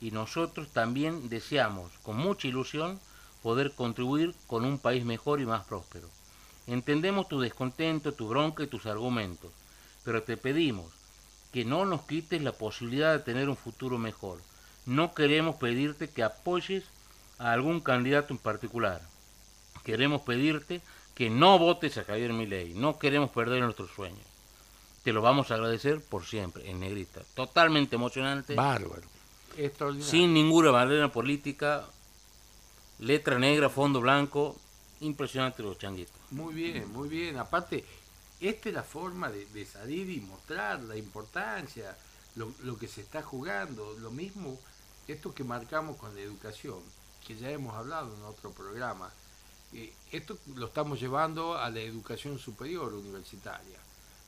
Y 0.00 0.10
nosotros 0.10 0.68
también 0.72 1.28
deseamos, 1.28 1.92
con 2.02 2.16
mucha 2.16 2.48
ilusión, 2.48 3.00
poder 3.42 3.72
contribuir 3.72 4.34
con 4.46 4.64
un 4.64 4.78
país 4.78 5.04
mejor 5.04 5.40
y 5.40 5.46
más 5.46 5.64
próspero. 5.64 6.08
Entendemos 6.66 7.28
tu 7.28 7.40
descontento, 7.40 8.12
tu 8.12 8.28
bronca 8.28 8.62
y 8.62 8.68
tus 8.68 8.86
argumentos, 8.86 9.50
pero 10.04 10.22
te 10.22 10.36
pedimos 10.36 10.92
que 11.52 11.64
no 11.64 11.84
nos 11.84 12.02
quites 12.02 12.42
la 12.42 12.52
posibilidad 12.52 13.12
de 13.12 13.24
tener 13.24 13.48
un 13.48 13.56
futuro 13.56 13.98
mejor. 13.98 14.40
No 14.86 15.14
queremos 15.14 15.56
pedirte 15.56 16.10
que 16.10 16.22
apoyes 16.22 16.84
a 17.38 17.52
algún 17.52 17.80
candidato 17.80 18.32
en 18.32 18.38
particular. 18.38 19.00
Queremos 19.84 20.22
pedirte 20.22 20.80
que 21.14 21.30
no 21.30 21.58
votes 21.58 21.98
a 21.98 22.04
Javier 22.04 22.32
Milei. 22.32 22.74
No 22.74 22.98
queremos 22.98 23.30
perder 23.30 23.62
nuestros 23.62 23.90
sueños. 23.90 24.24
Te 25.02 25.12
lo 25.12 25.20
vamos 25.20 25.50
a 25.50 25.54
agradecer 25.54 26.00
por 26.00 26.24
siempre, 26.24 26.70
en 26.70 26.80
negrita. 26.80 27.20
Totalmente 27.34 27.96
emocionante, 27.96 28.54
Bárbaro. 28.54 29.02
Extraordinario. 29.56 30.10
sin 30.10 30.32
ninguna 30.32 30.70
bandera 30.70 31.08
política, 31.08 31.84
letra 33.00 33.38
negra, 33.38 33.68
fondo 33.68 34.00
blanco. 34.00 34.56
Impresionante 35.00 35.64
los 35.64 35.78
changuitos. 35.78 36.14
Muy 36.30 36.54
bien, 36.54 36.92
muy 36.92 37.08
bien. 37.08 37.36
Aparte, 37.36 37.84
esta 38.40 38.68
es 38.68 38.74
la 38.74 38.84
forma 38.84 39.30
de, 39.30 39.46
de 39.46 39.66
salir 39.66 40.08
y 40.10 40.20
mostrar 40.20 40.80
la 40.80 40.96
importancia, 40.96 41.96
lo, 42.36 42.52
lo 42.62 42.78
que 42.78 42.86
se 42.86 43.00
está 43.00 43.20
jugando. 43.22 43.96
Lo 43.98 44.12
mismo, 44.12 44.60
esto 45.08 45.34
que 45.34 45.44
marcamos 45.44 45.96
con 45.96 46.14
la 46.14 46.20
educación, 46.20 46.80
que 47.26 47.36
ya 47.36 47.50
hemos 47.50 47.74
hablado 47.74 48.14
en 48.14 48.22
otro 48.22 48.50
programa. 48.52 49.10
Eh, 49.72 49.92
esto 50.10 50.38
lo 50.54 50.66
estamos 50.66 51.00
llevando 51.00 51.56
a 51.56 51.70
la 51.70 51.80
educación 51.80 52.38
superior 52.38 52.92
universitaria. 52.94 53.78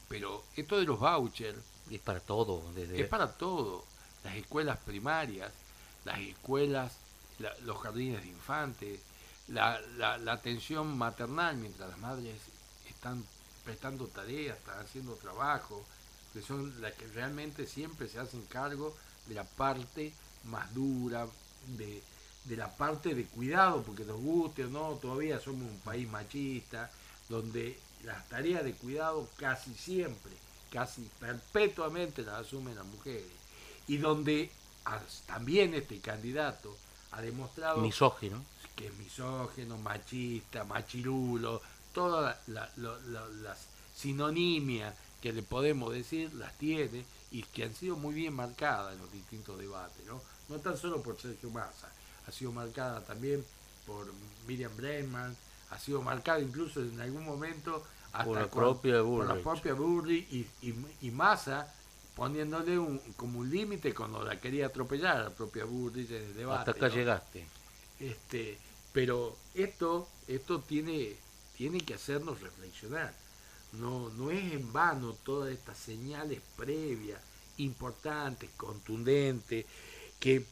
Pero 0.09 0.45
esto 0.57 0.79
de 0.79 0.85
los 0.85 0.99
vouchers 0.99 1.59
Es 1.91 2.01
para 2.01 2.21
todo. 2.21 2.63
Desde... 2.75 3.01
es 3.01 3.09
para 3.09 3.33
todo. 3.33 3.85
Las 4.23 4.37
escuelas 4.37 4.79
primarias, 4.79 5.53
las 6.05 6.19
escuelas, 6.21 6.93
la- 7.39 7.57
los 7.61 7.79
jardines 7.79 8.23
de 8.23 8.29
infantes, 8.29 9.01
la, 9.49 9.81
la- 9.97 10.19
la 10.19 10.33
atención 10.33 10.97
maternal 10.97 11.57
mientras 11.57 11.89
las 11.91 11.99
madres 11.99 12.37
están 12.89 13.25
prestando 13.65 14.07
tareas, 14.07 14.57
están 14.59 14.79
haciendo 14.79 15.15
trabajo, 15.15 15.85
que 16.33 16.43
son 16.43 16.81
las 16.81 16.93
que 16.95 17.07
realmente 17.09 17.67
siempre 17.67 18.09
se 18.09 18.19
hacen 18.19 18.45
cargo 18.47 18.95
de 19.27 19.35
la 19.35 19.45
parte 19.45 20.13
más 20.45 20.73
dura, 20.75 21.27
de, 21.77 22.03
de 22.45 22.57
la 22.57 22.75
parte 22.77 23.15
de 23.15 23.25
cuidado, 23.25 23.83
porque 23.83 24.05
nos 24.05 24.21
guste 24.21 24.65
o 24.65 24.69
no, 24.69 24.93
todavía 25.01 25.41
somos 25.41 25.63
un 25.71 25.79
país 25.81 26.09
machista, 26.09 26.91
donde 27.29 27.79
las 28.05 28.29
tareas 28.29 28.65
de 28.65 28.75
cuidado 28.75 29.29
casi 29.39 29.73
siempre, 29.75 30.33
casi 30.71 31.09
perpetuamente 31.19 32.23
las 32.23 32.47
asumen 32.47 32.77
las 32.77 32.85
mujeres, 32.87 33.25
y 33.89 33.97
donde 33.97 34.51
también 35.27 35.73
este 35.75 35.99
candidato 36.01 36.77
ha 37.13 37.23
demostrado 37.23 37.81
Misógino. 37.81 38.43
que 38.77 38.89
es 38.89 38.95
misógeno, 38.99 39.79
machista, 39.79 40.65
machirulo, 40.65 41.63
todas 41.95 42.37
la- 42.49 42.71
las 42.77 43.59
sinonimias 43.97 44.95
que 45.23 45.33
le 45.33 45.43
podemos 45.43 45.93
decir 45.95 46.33
las 46.35 46.53
tiene 46.59 47.05
y 47.31 47.43
que 47.45 47.65
han 47.65 47.75
sido 47.75 47.97
muy 47.97 48.15
bien 48.15 48.35
marcadas 48.35 48.93
en 48.95 48.99
los 49.01 49.11
distintos 49.13 49.59
debates, 49.59 50.05
¿no? 50.07 50.21
No 50.49 50.57
tan 50.59 50.77
solo 50.77 51.03
por 51.03 51.19
Sergio 51.21 51.51
Massa, 51.51 51.89
ha 52.27 52.31
sido 52.33 52.53
marcada 52.53 53.01
también 53.05 53.45
por 53.87 54.07
Miriam 54.47 54.75
Bregman, 54.77 55.37
ha 55.71 55.79
sido 55.79 56.03
marcada 56.03 56.41
incluso 56.41 56.81
en 56.81 57.01
algún 57.01 57.25
momento 57.25 57.83
hasta 58.13 58.25
Por 58.25 58.37
la 58.41 58.49
con- 58.49 58.63
propia 58.63 59.03
por 59.03 59.25
la 59.27 59.33
Bullrich. 59.35 59.43
propia 59.43 59.75
Bullrich 59.75 60.33
y, 60.33 60.47
y, 60.63 60.75
y 61.03 61.11
Massa 61.11 61.73
poniéndole 62.15 62.79
un, 62.79 62.99
como 63.17 63.41
un 63.41 63.51
límite 63.51 63.93
cuando 63.93 64.23
la 64.23 64.39
quería 64.41 64.67
atropellar 64.67 65.17
a 65.17 65.23
la 65.25 65.31
propia 65.31 65.65
Bullrich 65.65 66.11
en 66.11 66.23
el 66.23 66.35
debate. 66.35 66.71
Hasta 66.71 66.71
acá 66.73 66.89
¿no? 66.89 66.95
llegaste. 66.95 67.47
Este, 67.99 68.59
pero 68.93 69.37
esto, 69.55 70.09
esto 70.29 70.61
tiene, 70.61 71.17
tiene 71.57 71.81
que 71.81 71.95
hacernos 71.95 72.41
reflexionar. 72.41 73.13
No, 73.73 74.11
no 74.11 74.31
es 74.31 74.53
en 74.53 74.73
vano 74.73 75.15
todas 75.25 75.53
estas 75.53 75.77
señales 75.77 76.41
previas, 76.57 77.21
importantes, 77.57 78.51
contundentes, 78.57 79.67
que 80.21 80.47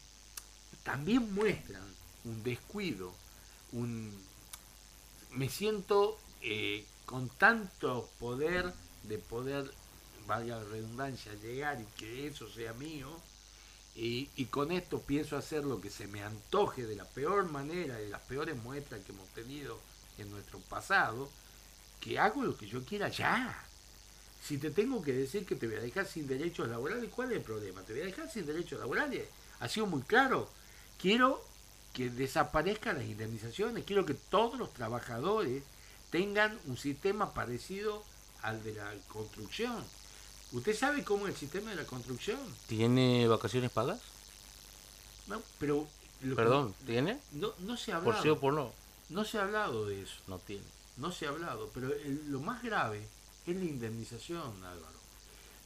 también 0.82 1.32
muestran 1.34 1.82
un 2.24 2.42
descuido, 2.42 3.12
un, 3.72 4.12
me 5.32 5.48
siento 5.48 6.18
eh, 6.42 6.84
con 7.06 7.28
tanto 7.28 8.08
poder 8.18 8.72
de 9.04 9.18
poder, 9.18 9.70
valga 10.26 10.58
la 10.58 10.64
redundancia, 10.64 11.34
llegar 11.34 11.80
y 11.80 11.84
que 11.98 12.26
eso 12.26 12.50
sea 12.50 12.72
mío. 12.74 13.08
Y, 13.94 14.30
y 14.36 14.46
con 14.46 14.72
esto 14.72 15.02
pienso 15.02 15.36
hacer 15.36 15.64
lo 15.64 15.80
que 15.80 15.90
se 15.90 16.06
me 16.06 16.22
antoje 16.22 16.86
de 16.86 16.96
la 16.96 17.04
peor 17.04 17.50
manera, 17.50 17.96
de 17.96 18.08
las 18.08 18.22
peores 18.22 18.56
muestras 18.56 19.02
que 19.04 19.12
hemos 19.12 19.28
tenido 19.30 19.78
en 20.18 20.30
nuestro 20.30 20.58
pasado, 20.60 21.28
que 22.00 22.18
hago 22.18 22.42
lo 22.42 22.56
que 22.56 22.66
yo 22.66 22.84
quiera 22.84 23.08
ya. 23.08 23.64
Si 24.42 24.58
te 24.58 24.70
tengo 24.70 25.02
que 25.02 25.12
decir 25.12 25.46
que 25.46 25.56
te 25.56 25.66
voy 25.66 25.76
a 25.76 25.80
dejar 25.80 26.06
sin 26.06 26.26
derechos 26.26 26.68
laborales, 26.68 27.10
¿cuál 27.10 27.30
es 27.30 27.38
el 27.38 27.42
problema? 27.42 27.82
Te 27.82 27.92
voy 27.92 28.02
a 28.02 28.06
dejar 28.06 28.30
sin 28.30 28.46
derechos 28.46 28.80
laborales. 28.80 29.28
Ha 29.62 29.68
sido 29.68 29.86
muy 29.86 30.02
claro. 30.02 30.48
Quiero 30.98 31.42
que 31.92 32.10
desaparezcan 32.10 32.98
las 32.98 33.06
indemnizaciones. 33.06 33.84
Quiero 33.84 34.04
que 34.04 34.14
todos 34.14 34.58
los 34.58 34.72
trabajadores 34.74 35.62
tengan 36.10 36.58
un 36.66 36.76
sistema 36.76 37.32
parecido 37.32 38.02
al 38.42 38.62
de 38.64 38.74
la 38.74 38.92
construcción. 39.08 39.84
¿Usted 40.50 40.76
sabe 40.76 41.04
cómo 41.04 41.26
es 41.28 41.34
el 41.34 41.38
sistema 41.40 41.70
de 41.70 41.76
la 41.76 41.84
construcción? 41.86 42.38
¿Tiene 42.66 43.26
vacaciones 43.28 43.70
pagas? 43.70 44.00
No, 45.28 45.40
pero... 45.60 45.86
lo 46.22 46.30
que- 46.36 46.42
Perdón, 46.42 46.74
¿tiene? 46.84 47.20
No, 47.32 47.52
no 47.60 47.76
se 47.76 47.92
ha 47.92 48.00
Por 48.00 48.14
sí 48.14 48.28
o 48.28 48.32
hablado. 48.32 48.40
por 48.40 48.52
no. 48.54 48.72
No 49.10 49.24
se 49.24 49.38
ha 49.38 49.42
hablado 49.42 49.86
de 49.86 50.02
eso. 50.02 50.14
No 50.26 50.38
tiene. 50.40 50.64
No 50.96 51.12
se 51.12 51.26
ha 51.26 51.28
hablado. 51.30 51.70
Pero 51.72 51.92
el- 51.94 52.30
lo 52.32 52.40
más 52.40 52.62
grave 52.64 53.06
es 53.46 53.56
la 53.56 53.64
indemnización, 53.64 54.42
Álvaro. 54.64 54.98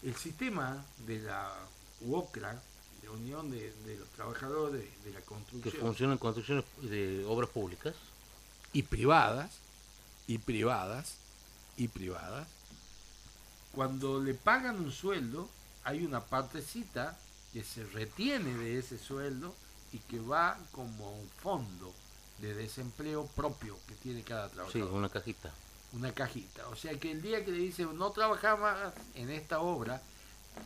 El 0.03 0.15
sistema 0.17 0.85
de 1.07 1.21
la 1.21 1.53
UOCRA, 2.03 2.61
de 3.07 3.11
Unión 3.13 3.51
de, 3.51 3.73
de 3.87 3.97
los 3.99 4.09
Trabajadores 4.11 4.85
de 5.05 5.11
la 5.13 5.21
Que 5.21 5.25
Construcción, 5.27 5.81
funciona 5.81 6.13
en 6.15 6.19
construcciones 6.19 6.65
de 6.83 7.25
obras 7.27 7.51
públicas. 7.51 7.95
y 8.73 8.83
privadas, 8.83 9.51
y 10.27 10.39
privadas, 10.39 11.17
y 11.77 11.89
privadas, 11.89 12.49
cuando 13.73 14.21
le 14.21 14.35
pagan 14.35 14.77
un 14.77 14.91
sueldo, 14.93 15.49
hay 15.85 16.05
una 16.05 16.25
partecita 16.25 17.17
que 17.53 17.63
se 17.63 17.85
retiene 17.85 18.55
de 18.57 18.79
ese 18.79 18.99
sueldo 18.99 19.55
y 19.93 19.99
que 19.99 20.19
va 20.19 20.59
como 20.73 21.13
un 21.19 21.29
fondo 21.43 21.93
de 22.39 22.55
desempleo 22.55 23.27
propio 23.29 23.79
que 23.87 23.95
tiene 23.95 24.23
cada 24.23 24.49
Sí, 24.49 24.55
trabajador. 24.55 24.93
una 24.93 25.09
cajita. 25.09 25.53
Una 25.93 26.13
cajita. 26.13 26.69
O 26.69 26.77
sea 26.77 26.99
que 26.99 27.11
el 27.13 27.23
día 27.23 27.45
que 27.45 27.53
le 27.53 27.59
dicen 27.59 27.97
no 27.97 28.11
trabajaba 28.11 28.93
en 29.15 29.31
esta 29.31 29.61
obra, 29.61 30.03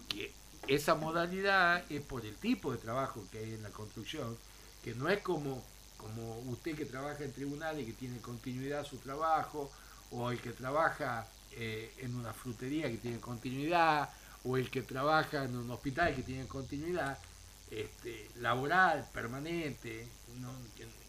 que 0.08 0.32
esa 0.66 0.94
modalidad 0.94 1.84
es 1.90 2.02
por 2.02 2.24
el 2.24 2.36
tipo 2.36 2.72
de 2.72 2.78
trabajo 2.78 3.24
que 3.30 3.38
hay 3.38 3.54
en 3.54 3.62
la 3.62 3.70
construcción, 3.70 4.36
que 4.82 4.94
no 4.94 5.08
es 5.08 5.20
como, 5.22 5.62
como 5.96 6.38
usted 6.50 6.76
que 6.76 6.84
trabaja 6.84 7.24
en 7.24 7.32
tribunales 7.32 7.86
que 7.86 7.92
tiene 7.92 8.20
continuidad 8.20 8.84
su 8.84 8.98
trabajo, 8.98 9.70
o 10.10 10.30
el 10.30 10.40
que 10.40 10.50
trabaja 10.50 11.26
eh, 11.52 11.92
en 11.98 12.14
una 12.14 12.32
frutería 12.32 12.90
que 12.90 12.98
tiene 12.98 13.20
continuidad, 13.20 14.10
o 14.44 14.56
el 14.56 14.70
que 14.70 14.82
trabaja 14.82 15.44
en 15.44 15.56
un 15.56 15.70
hospital 15.70 16.14
que 16.14 16.22
tiene 16.22 16.46
continuidad 16.46 17.18
este, 17.70 18.30
laboral, 18.36 19.06
permanente. 19.12 20.08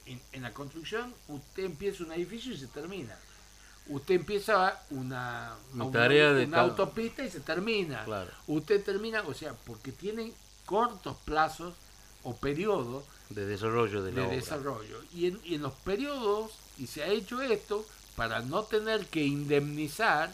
en 0.05 0.41
la 0.41 0.53
construcción 0.53 1.13
usted 1.27 1.63
empieza 1.63 2.03
un 2.03 2.11
edificio 2.11 2.53
y 2.53 2.57
se 2.57 2.67
termina. 2.67 3.17
Usted 3.87 4.15
empieza 4.15 4.79
una, 4.91 5.55
una- 5.73 5.91
tarea 5.91 6.31
de 6.33 6.45
una 6.45 6.57
cada- 6.57 6.69
autopista 6.69 7.23
y 7.23 7.29
se 7.31 7.39
termina. 7.39 8.03
Claro. 8.05 8.31
Usted 8.47 8.83
termina, 8.83 9.21
o 9.27 9.33
sea, 9.33 9.53
porque 9.65 9.91
tienen 9.91 10.33
cortos 10.65 11.17
plazos 11.25 11.73
o 12.23 12.35
periodos 12.35 13.03
De 13.29 13.45
desarrollo 13.45 14.03
de 14.03 14.11
la 14.11 14.21
de 14.21 14.27
obra. 14.27 14.35
desarrollo. 14.35 15.01
Y 15.13 15.27
en, 15.27 15.39
y 15.43 15.55
en 15.55 15.63
los 15.63 15.73
periodos, 15.73 16.51
y 16.77 16.87
se 16.87 17.03
ha 17.03 17.07
hecho 17.07 17.41
esto 17.41 17.85
para 18.15 18.41
no 18.41 18.63
tener 18.63 19.07
que 19.07 19.23
indemnizar, 19.23 20.31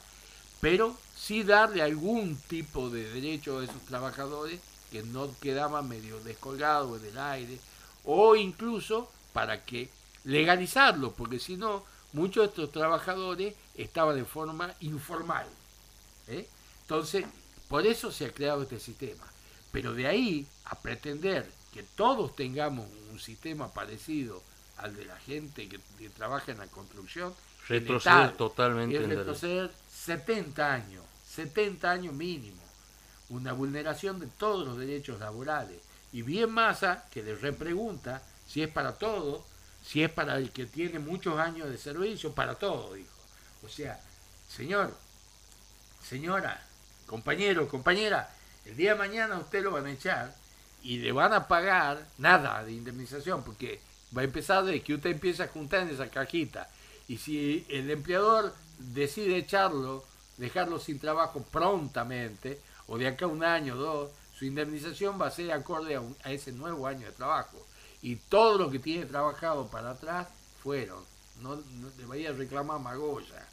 pero 0.61 0.95
sí 1.15 1.43
darle 1.43 1.81
algún 1.81 2.35
tipo 2.35 2.89
de 2.89 3.09
derecho 3.11 3.59
a 3.59 3.63
esos 3.63 3.81
trabajadores 3.87 4.59
que 4.91 5.03
no 5.03 5.29
quedaban 5.39 5.87
medio 5.87 6.19
descolgados 6.21 7.01
en 7.01 7.07
el 7.09 7.17
aire, 7.17 7.59
o 8.03 8.35
incluso 8.35 9.09
para 9.33 9.63
que 9.65 9.89
legalizarlo, 10.25 11.11
porque 11.13 11.39
si 11.39 11.55
no, 11.57 11.83
muchos 12.14 12.43
de 12.43 12.49
estos 12.49 12.72
trabajadores 12.72 13.55
estaban 13.76 14.16
de 14.16 14.26
forma 14.26 14.74
informal. 14.82 15.47
¿eh? 16.28 16.47
Entonces, 16.82 17.26
por 17.68 17.86
eso 17.86 18.12
se 18.12 18.26
ha 18.26 18.32
creado 18.32 18.64
este 18.64 18.80
sistema. 18.80 19.26
Pero 19.72 19.93
de 19.93 20.08
ahí 20.08 20.47
a 20.66 20.76
pretender 20.80 21.49
que 21.74 21.84
todos 21.84 22.36
tengamos 22.36 22.88
un 23.12 23.20
sistema 23.20 23.72
parecido 23.74 24.41
al 24.78 24.95
de 24.95 25.05
la 25.05 25.18
gente 25.18 25.68
que, 25.68 25.80
que 25.97 26.10
trabaja 26.10 26.51
en 26.51 26.60
la 26.60 26.68
construcción, 26.68 27.34
Retroceder 27.68 28.18
letal. 28.18 28.38
totalmente 28.38 28.95
es 28.97 29.10
retroceder 29.10 29.72
70 29.91 30.74
años, 30.74 31.03
70 31.30 31.91
años 31.91 32.14
mínimo, 32.14 32.62
una 33.30 33.51
vulneración 33.51 34.20
de 34.20 34.28
todos 34.28 34.66
los 34.66 34.78
derechos 34.78 35.20
laborales. 35.20 35.78
Y 36.14 36.22
bien 36.22 36.49
masa 36.49 37.05
que 37.12 37.22
le 37.24 37.36
repregunta 37.36 38.24
si 38.47 38.64
es 38.64 38.70
para 38.70 38.93
todo, 38.93 39.43
si 39.88 40.03
es 40.03 40.11
para 40.11 40.35
el 40.38 40.51
que 40.51 40.65
tiene 40.65 40.99
muchos 40.99 41.39
años 41.39 41.69
de 41.69 41.77
servicio, 41.77 42.33
para 42.33 42.55
todo, 42.55 42.93
dijo. 42.93 43.09
O 43.63 43.69
sea, 43.69 43.99
señor, 44.49 44.93
señora, 46.07 46.61
compañero, 47.05 47.67
compañera, 47.67 48.29
el 48.65 48.75
día 48.75 48.93
de 48.93 48.99
mañana 48.99 49.38
usted 49.38 49.63
lo 49.63 49.71
van 49.71 49.85
a 49.85 49.91
echar 49.91 50.35
y 50.83 50.97
le 50.99 51.11
van 51.11 51.33
a 51.33 51.47
pagar 51.47 52.05
nada 52.17 52.63
de 52.63 52.73
indemnización, 52.73 53.43
porque 53.43 53.79
va 54.15 54.21
a 54.21 54.25
empezar 54.25 54.63
de 54.65 54.81
que 54.81 54.93
usted 54.95 55.11
empieza 55.11 55.45
a 55.45 55.47
juntar 55.47 55.81
en 55.83 55.89
esa 55.89 56.09
cajita. 56.09 56.69
Y 57.07 57.17
si 57.17 57.65
el 57.69 57.89
empleador 57.89 58.53
decide 58.79 59.38
echarlo, 59.38 60.03
dejarlo 60.38 60.79
sin 60.79 60.99
trabajo 60.99 61.41
prontamente, 61.43 62.61
o 62.88 62.97
de 62.97 63.07
acá 63.07 63.27
un 63.27 63.43
año 63.43 63.75
o 63.75 63.77
dos, 63.77 64.11
su 64.38 64.45
indemnización 64.45 65.19
va 65.19 65.27
a 65.27 65.31
ser 65.31 65.51
acorde 65.51 65.95
a, 65.95 66.01
un- 66.01 66.15
a 66.23 66.31
ese 66.31 66.51
nuevo 66.51 66.88
año 66.88 67.05
de 67.07 67.11
trabajo. 67.13 67.65
Y 68.01 68.15
todo 68.15 68.57
lo 68.57 68.69
que 68.69 68.79
tiene 68.79 69.05
trabajado 69.05 69.67
para 69.67 69.91
atrás 69.91 70.27
fueron. 70.61 71.03
No, 71.41 71.55
no 71.55 71.89
le 71.97 72.05
vaya 72.05 72.29
a 72.29 72.33
reclamar 72.33 72.79
Magoya, 72.79 73.47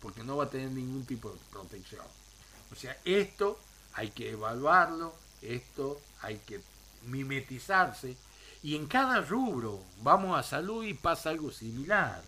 porque 0.00 0.24
no 0.24 0.36
va 0.36 0.44
a 0.44 0.50
tener 0.50 0.70
ningún 0.70 1.04
tipo 1.04 1.30
de 1.30 1.38
protección. 1.50 2.04
O 2.72 2.74
sea, 2.74 2.96
esto 3.04 3.58
hay 3.94 4.10
que 4.10 4.30
evaluarlo, 4.30 5.14
esto 5.42 6.00
hay 6.20 6.38
que 6.38 6.60
mimetizarse, 7.06 8.16
y 8.62 8.74
en 8.74 8.86
cada 8.86 9.20
rubro, 9.20 9.80
vamos 10.02 10.38
a 10.38 10.42
salud 10.42 10.84
y 10.84 10.94
pasa 10.94 11.30
algo 11.30 11.50
similar. 11.50 12.22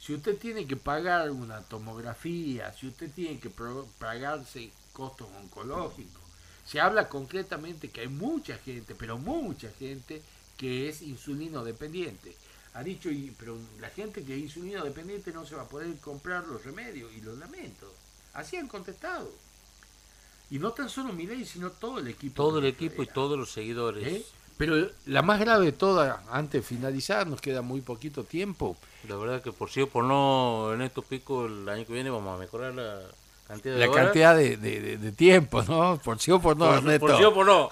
Si 0.00 0.12
usted 0.12 0.36
tiene 0.36 0.66
que 0.66 0.76
pagar 0.76 1.30
una 1.30 1.60
tomografía, 1.62 2.72
si 2.72 2.88
usted 2.88 3.12
tiene 3.12 3.38
que 3.38 3.50
pagarse 3.98 4.72
costos 4.92 5.28
oncológicos, 5.40 6.22
se 6.66 6.80
habla 6.80 7.08
concretamente 7.08 7.90
que 7.90 8.00
hay 8.02 8.08
mucha 8.08 8.56
gente, 8.58 8.96
pero 8.96 9.18
mucha 9.18 9.70
gente 9.78 10.22
que 10.56 10.88
es 10.88 11.02
insulino 11.02 11.64
dependiente. 11.64 12.34
Ha 12.74 12.82
dicho, 12.82 13.10
y, 13.10 13.34
pero 13.38 13.56
la 13.80 13.88
gente 13.90 14.24
que 14.24 14.34
es 14.34 14.40
insulino 14.40 14.82
dependiente 14.84 15.32
no 15.32 15.44
se 15.44 15.54
va 15.54 15.62
a 15.62 15.68
poder 15.68 15.94
comprar 15.98 16.46
los 16.46 16.64
remedios, 16.64 17.10
y 17.16 17.20
los 17.20 17.36
lamento. 17.38 17.92
Así 18.34 18.56
han 18.56 18.68
contestado. 18.68 19.28
Y 20.50 20.58
no 20.58 20.72
tan 20.72 20.88
solo 20.88 21.12
Milei, 21.12 21.44
sino 21.44 21.70
todo 21.70 21.98
el 21.98 22.08
equipo. 22.08 22.34
Todo 22.34 22.58
el 22.58 22.66
equipo 22.66 23.02
y 23.02 23.06
todos 23.06 23.38
los 23.38 23.50
seguidores. 23.52 24.06
¿Eh? 24.06 24.24
Pero 24.58 24.90
la 25.06 25.22
más 25.22 25.40
grave 25.40 25.66
de 25.66 25.72
todas, 25.72 26.18
antes 26.30 26.62
de 26.62 26.66
finalizar, 26.66 27.26
nos 27.26 27.40
queda 27.40 27.62
muy 27.62 27.80
poquito 27.80 28.24
tiempo. 28.24 28.76
La 29.08 29.16
verdad 29.16 29.42
que 29.42 29.50
por 29.52 29.70
sí 29.70 29.80
o 29.80 29.88
por 29.88 30.04
no, 30.04 30.72
en 30.74 30.82
estos 30.82 31.04
picos 31.04 31.50
el 31.50 31.68
año 31.68 31.84
que 31.86 31.92
viene 31.92 32.10
vamos 32.10 32.36
a 32.36 32.38
mejorar 32.38 32.74
la 32.74 33.00
cantidad 33.48 33.74
de 33.74 33.80
La 33.80 33.90
horas. 33.90 34.04
cantidad 34.04 34.36
de, 34.36 34.56
de- 34.58 34.80
de- 34.80 34.98
de 34.98 35.12
tiempo, 35.12 35.62
¿no? 35.62 35.98
Por 36.02 36.18
sí 36.20 36.30
o 36.30 36.40
por 36.40 36.56
no, 36.56 36.66
por, 36.66 36.76
Ernesto. 36.76 37.06
por 37.06 37.16
sí 37.18 37.24
o 37.24 37.34
por 37.34 37.46
no. 37.46 37.70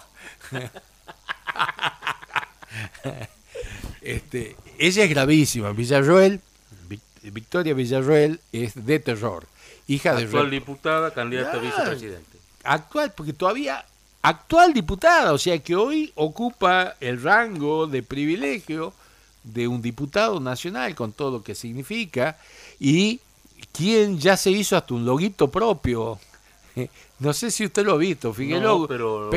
Este, 4.02 4.56
ella 4.78 5.04
es 5.04 5.10
gravísima. 5.10 5.72
Villarroel, 5.72 6.40
Vic- 6.88 7.00
Victoria 7.32 7.74
Villarroel 7.74 8.40
es 8.52 8.72
de 8.86 8.98
terror. 8.98 9.46
Hija 9.86 10.14
de 10.14 10.24
Actual 10.24 10.50
diputada, 10.50 11.12
candidata 11.12 11.58
a 11.58 11.60
vicepresidente. 11.60 12.38
actual, 12.64 13.12
porque 13.14 13.32
todavía 13.32 13.84
actual 14.22 14.72
diputada, 14.72 15.32
o 15.32 15.38
sea 15.38 15.58
que 15.58 15.74
hoy 15.74 16.12
ocupa 16.14 16.94
el 17.00 17.20
rango 17.22 17.86
de 17.86 18.02
privilegio 18.02 18.94
de 19.42 19.66
un 19.68 19.82
diputado 19.82 20.38
nacional 20.40 20.94
con 20.94 21.12
todo 21.12 21.30
lo 21.38 21.42
que 21.42 21.54
significa 21.54 22.38
y 22.78 23.20
quien 23.72 24.18
ya 24.18 24.36
se 24.36 24.50
hizo 24.50 24.76
hasta 24.76 24.94
un 24.94 25.04
loguito 25.04 25.50
propio. 25.50 26.18
No 27.18 27.32
sé 27.32 27.50
si 27.50 27.64
usted 27.64 27.84
lo 27.84 27.94
ha 27.94 27.98
visto, 27.98 28.32
Figueroa. 28.32 28.78
No, 28.78 28.86
pero 28.86 29.30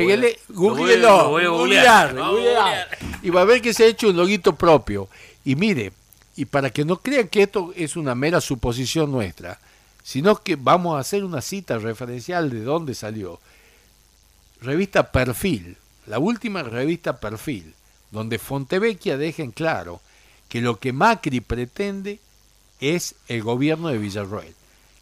googleelo, 0.48 1.30
googlear. 1.30 2.88
Y 3.22 3.30
va 3.30 3.42
a 3.42 3.44
ver 3.44 3.60
que 3.60 3.74
se 3.74 3.84
ha 3.84 3.88
hecho 3.88 4.08
un 4.08 4.16
loguito 4.16 4.54
propio. 4.54 5.08
Y 5.44 5.56
mire, 5.56 5.92
y 6.36 6.46
para 6.46 6.70
que 6.70 6.84
no 6.84 6.96
crean 6.98 7.28
que 7.28 7.42
esto 7.42 7.72
es 7.76 7.96
una 7.96 8.14
mera 8.14 8.40
suposición 8.40 9.12
nuestra, 9.12 9.58
sino 10.02 10.36
que 10.42 10.56
vamos 10.56 10.96
a 10.96 11.00
hacer 11.00 11.24
una 11.24 11.40
cita 11.40 11.78
referencial 11.78 12.50
de 12.50 12.62
dónde 12.62 12.94
salió. 12.94 13.40
Revista 14.60 15.12
Perfil, 15.12 15.76
la 16.06 16.18
última 16.18 16.62
revista 16.62 17.20
Perfil, 17.20 17.74
donde 18.10 18.38
Fontevecchia 18.38 19.16
deja 19.16 19.42
en 19.42 19.50
claro 19.50 20.00
que 20.48 20.60
lo 20.60 20.78
que 20.78 20.92
Macri 20.92 21.40
pretende 21.40 22.20
es 22.80 23.14
el 23.28 23.42
gobierno 23.42 23.88
de 23.88 23.98
Villarroel. 23.98 24.54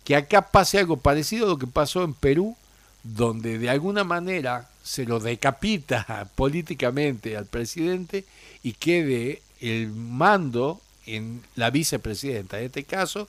Que 0.05 0.17
acá 0.17 0.43
pase 0.43 0.79
algo 0.79 0.97
parecido 0.97 1.47
a 1.47 1.51
lo 1.51 1.59
que 1.59 1.67
pasó 1.67 2.03
en 2.03 2.15
Perú, 2.15 2.57
donde 3.03 3.59
de 3.59 3.71
alguna 3.71 4.05
manera 4.05 4.69
se 4.83 5.05
lo 5.05 5.21
decapita 5.21 6.29
políticamente 6.35 7.37
al 7.37 7.47
presidente 7.47 8.25
y 8.63 8.73
quede 8.73 9.43
el 9.61 9.89
mando 9.89 10.81
en 11.07 11.43
la 11.55 11.71
vicepresidenta. 11.71 12.59
En 12.59 12.67
este 12.67 12.85
caso, 12.85 13.29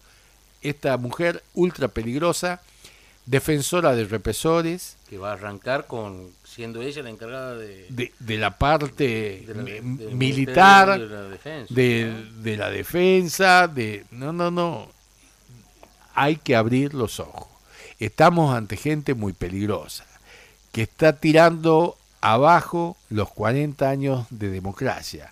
esta 0.62 0.98
mujer 0.98 1.44
ultra 1.54 1.88
peligrosa, 1.88 2.62
defensora 3.26 3.96
de 3.96 4.06
represores. 4.06 4.98
Que 5.10 5.18
va 5.18 5.32
a 5.32 5.34
arrancar 5.34 5.88
con 5.88 6.32
siendo 6.44 6.82
ella 6.82 7.04
la 7.04 7.10
encargada 7.10 7.56
de, 7.56 8.12
de, 8.20 8.38
la 8.38 8.58
parte 8.58 9.46
militar, 10.12 11.00
de 11.00 11.08
la 11.08 11.24
defensa, 11.24 11.74
de, 11.74 12.58
la 12.58 12.70
defensa, 12.70 13.68
de 13.68 14.06
no, 14.12 14.34
no, 14.34 14.52
no. 14.52 14.88
Hay 16.14 16.38
que 16.38 16.56
abrir 16.56 16.94
los 16.94 17.20
ojos. 17.20 17.48
Estamos 18.00 18.56
ante 18.56 18.78
gente 18.78 19.14
muy 19.14 19.34
peligrosa, 19.34 20.06
que 20.72 20.84
está 20.84 21.14
tirando 21.14 21.98
abajo 22.22 22.98
los 23.10 23.30
40 23.32 23.90
años 23.90 24.26
de 24.30 24.50
democracia. 24.50 25.32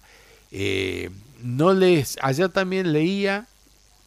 Eh, 0.52 1.10
no 1.42 1.74
les, 1.74 2.18
allá 2.22 2.50
también 2.50 2.94
leía 2.94 3.48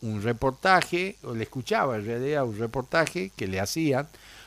un 0.03 0.23
reportaje, 0.23 1.17
o 1.23 1.35
le 1.35 1.45
escuchaba 1.45 1.97
en 1.97 2.05
realidad 2.05 2.45
un 2.45 2.59
reportaje 2.59 3.33
que 3.37 3.47
le 3.47 3.61
hacían, 3.61 4.07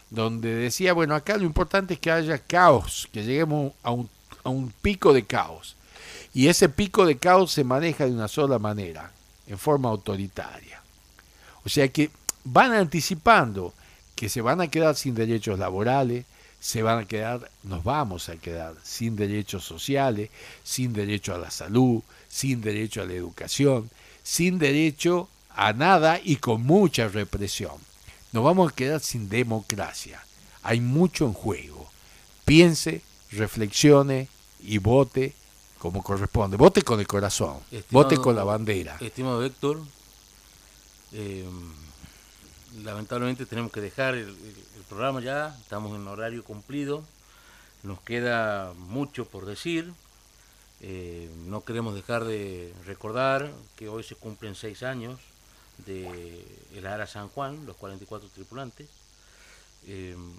donde 0.10 0.54
decía, 0.54 0.94
bueno, 0.94 1.16
acá 1.16 1.38
lo 1.38 1.44
importante 1.44 1.96
es 1.96 2.00
que 2.00 2.12
haya 2.12 2.38
caos, 2.38 3.10
que 3.12 3.24
lleguemos 3.24 3.74
a 3.84 3.92
un, 3.92 4.10
a 4.44 4.50
un 4.50 4.72
pico 4.82 5.14
de 5.14 5.24
caos. 5.24 5.76
Y 6.34 6.48
ese 6.48 6.70
pico 6.70 7.06
de 7.06 7.18
caos 7.18 7.52
se 7.52 7.64
maneja 7.64 8.06
de 8.06 8.12
una 8.12 8.28
sola 8.28 8.60
manera, 8.60 9.12
en 9.48 9.58
forma 9.58 9.90
autoritaria. 9.90 10.67
O 11.68 11.70
sea 11.70 11.90
que 11.90 12.10
van 12.46 12.72
anticipando 12.72 13.74
que 14.16 14.30
se 14.30 14.40
van 14.40 14.62
a 14.62 14.70
quedar 14.70 14.96
sin 14.96 15.14
derechos 15.14 15.60
laborales, 15.60 16.24
se 16.62 16.82
van 16.82 17.00
a 17.00 17.06
quedar, 17.06 17.52
nos 17.64 17.84
vamos 17.84 18.30
a 18.30 18.38
quedar 18.38 18.74
sin 18.84 19.18
derechos 19.18 19.66
sociales, 19.66 20.30
sin 20.64 20.94
derecho 20.94 21.36
a 21.36 21.38
la 21.38 21.52
salud, 21.52 22.02
sin 22.30 22.62
derecho 22.62 23.02
a 23.02 23.06
la 23.06 23.16
educación, 23.16 23.90
sin 24.24 24.60
derecho 24.60 25.28
a 25.50 25.74
nada 25.74 26.22
y 26.24 26.38
con 26.38 26.64
mucha 26.64 27.10
represión. 27.10 27.76
Nos 28.32 28.46
vamos 28.46 28.72
a 28.72 28.76
quedar 28.76 29.02
sin 29.02 29.28
democracia. 29.28 30.24
Hay 30.64 30.80
mucho 30.80 31.26
en 31.26 31.34
juego. 31.34 31.92
Piense, 32.46 33.02
reflexione 33.32 34.30
y 34.64 34.78
vote 34.78 35.34
como 35.80 36.02
corresponde. 36.02 36.56
Vote 36.56 36.82
con 36.84 37.02
el 37.02 37.08
corazón. 37.08 37.58
vote 37.92 38.16
con 38.16 38.38
la 38.38 38.46
bandera. 38.46 38.96
Estimado 39.02 39.44
Héctor, 39.44 39.82
eh, 41.14 41.48
lamentablemente 42.84 43.46
tenemos 43.46 43.72
que 43.72 43.82
dejar 43.82 44.16
el, 44.16 44.36
programa 44.90 45.22
ya. 45.22 45.56
Estamos 45.62 45.96
en 45.96 46.08
horario 46.08 46.44
cumplido. 46.44 47.04
Nos 47.84 48.00
queda 48.02 48.74
mucho 48.78 49.26
por 49.26 49.46
decir. 49.46 49.94
Eh, 50.80 51.30
no 51.46 51.64
queremos 51.66 51.96
dejar 51.96 52.24
de 52.24 52.74
recordar 52.86 53.52
que 53.76 53.90
hoy 53.90 54.04
se 54.04 54.16
cumplen 54.16 54.56
seis 54.56 54.84
años 54.84 55.20
de 55.86 56.46
el 56.76 56.86
ARA 56.88 57.08
San 57.08 57.28
Juan, 57.30 57.66
los 57.66 57.76
44 57.76 58.30
tripulantes. 58.30 58.88
Em, 59.88 60.34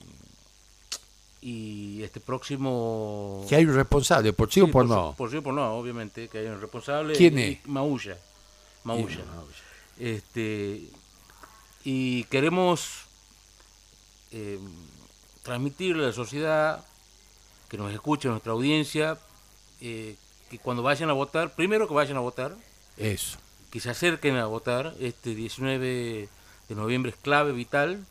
y 1.40 2.02
este 2.02 2.20
próximo... 2.20 3.44
Que 3.48 3.56
hay 3.56 3.64
un 3.64 3.74
responsable, 3.74 4.32
por 4.32 4.50
sí, 4.50 4.60
o 4.60 4.70
por, 4.70 4.86
no. 4.86 5.14
Por 5.16 5.30
sí 5.30 5.36
o 5.36 5.42
por 5.42 5.54
no, 5.54 5.74
obviamente, 5.74 6.28
que 6.28 6.38
hay 6.38 6.46
un 6.46 6.60
responsable. 6.60 7.14
¿Quién 7.14 7.38
es? 7.38 7.66
Maulla. 7.66 8.18
Maulla. 8.84 9.24
Este, 9.98 10.82
y 11.84 12.24
queremos 12.24 13.04
eh, 14.30 14.58
transmitirle 15.42 16.04
a 16.04 16.06
la 16.08 16.12
sociedad, 16.12 16.84
que 17.68 17.78
nos 17.78 17.92
escuche, 17.92 18.28
nuestra 18.28 18.52
audiencia, 18.52 19.18
eh, 19.80 20.16
que 20.50 20.58
cuando 20.58 20.82
vayan 20.82 21.10
a 21.10 21.12
votar, 21.12 21.54
primero 21.54 21.88
que 21.88 21.94
vayan 21.94 22.16
a 22.16 22.20
votar. 22.20 22.54
Eso 22.96 23.38
que 23.70 23.80
se 23.80 23.90
acerquen 23.90 24.36
a 24.36 24.46
votar. 24.46 24.94
Este 25.00 25.34
19 25.34 26.28
de 26.68 26.74
noviembre 26.74 27.10
es 27.10 27.16
clave, 27.16 27.52
vital. 27.52 28.04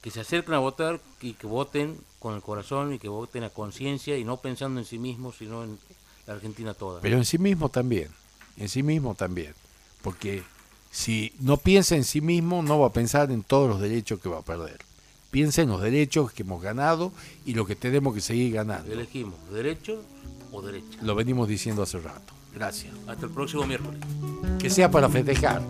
Que 0.00 0.10
se 0.10 0.20
acerquen 0.20 0.54
a 0.54 0.58
votar 0.58 1.00
y 1.22 1.32
que 1.32 1.46
voten 1.46 1.98
con 2.18 2.34
el 2.34 2.42
corazón 2.42 2.92
y 2.92 2.98
que 2.98 3.08
voten 3.08 3.42
a 3.44 3.50
conciencia 3.50 4.18
y 4.18 4.24
no 4.24 4.36
pensando 4.36 4.78
en 4.78 4.86
sí 4.86 4.98
mismos, 4.98 5.36
sino 5.38 5.64
en 5.64 5.78
la 6.26 6.34
Argentina 6.34 6.74
toda. 6.74 7.00
Pero 7.00 7.16
en 7.16 7.24
sí 7.24 7.38
mismo 7.38 7.70
también, 7.70 8.10
en 8.58 8.68
sí 8.68 8.82
mismo 8.82 9.14
también. 9.14 9.54
Porque 10.02 10.42
si 10.94 11.32
no 11.40 11.56
piensa 11.56 11.96
en 11.96 12.04
sí 12.04 12.20
mismo, 12.20 12.62
no 12.62 12.78
va 12.78 12.86
a 12.86 12.92
pensar 12.92 13.32
en 13.32 13.42
todos 13.42 13.68
los 13.68 13.80
derechos 13.80 14.20
que 14.20 14.28
va 14.28 14.38
a 14.38 14.42
perder. 14.42 14.78
Piensa 15.32 15.60
en 15.62 15.68
los 15.68 15.82
derechos 15.82 16.30
que 16.30 16.44
hemos 16.44 16.62
ganado 16.62 17.10
y 17.44 17.54
lo 17.54 17.66
que 17.66 17.74
tenemos 17.74 18.14
que 18.14 18.20
seguir 18.20 18.54
ganando. 18.54 18.92
Elegimos, 18.92 19.34
derecho 19.52 20.00
o 20.52 20.62
derecha. 20.62 20.96
Lo 21.02 21.16
venimos 21.16 21.48
diciendo 21.48 21.82
hace 21.82 21.98
rato. 21.98 22.32
Gracias. 22.54 22.94
Hasta 23.08 23.26
el 23.26 23.32
próximo 23.32 23.66
miércoles. 23.66 24.00
Que 24.60 24.70
sea 24.70 24.88
para 24.88 25.08
festejar. 25.08 25.62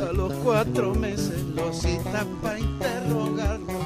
A 0.00 0.12
los 0.12 0.32
cuatro 0.44 0.94
meses 0.94 1.42
lo 1.42 1.72
cita 1.72 2.24
para 2.40 2.60
interrogarlo 2.60 3.80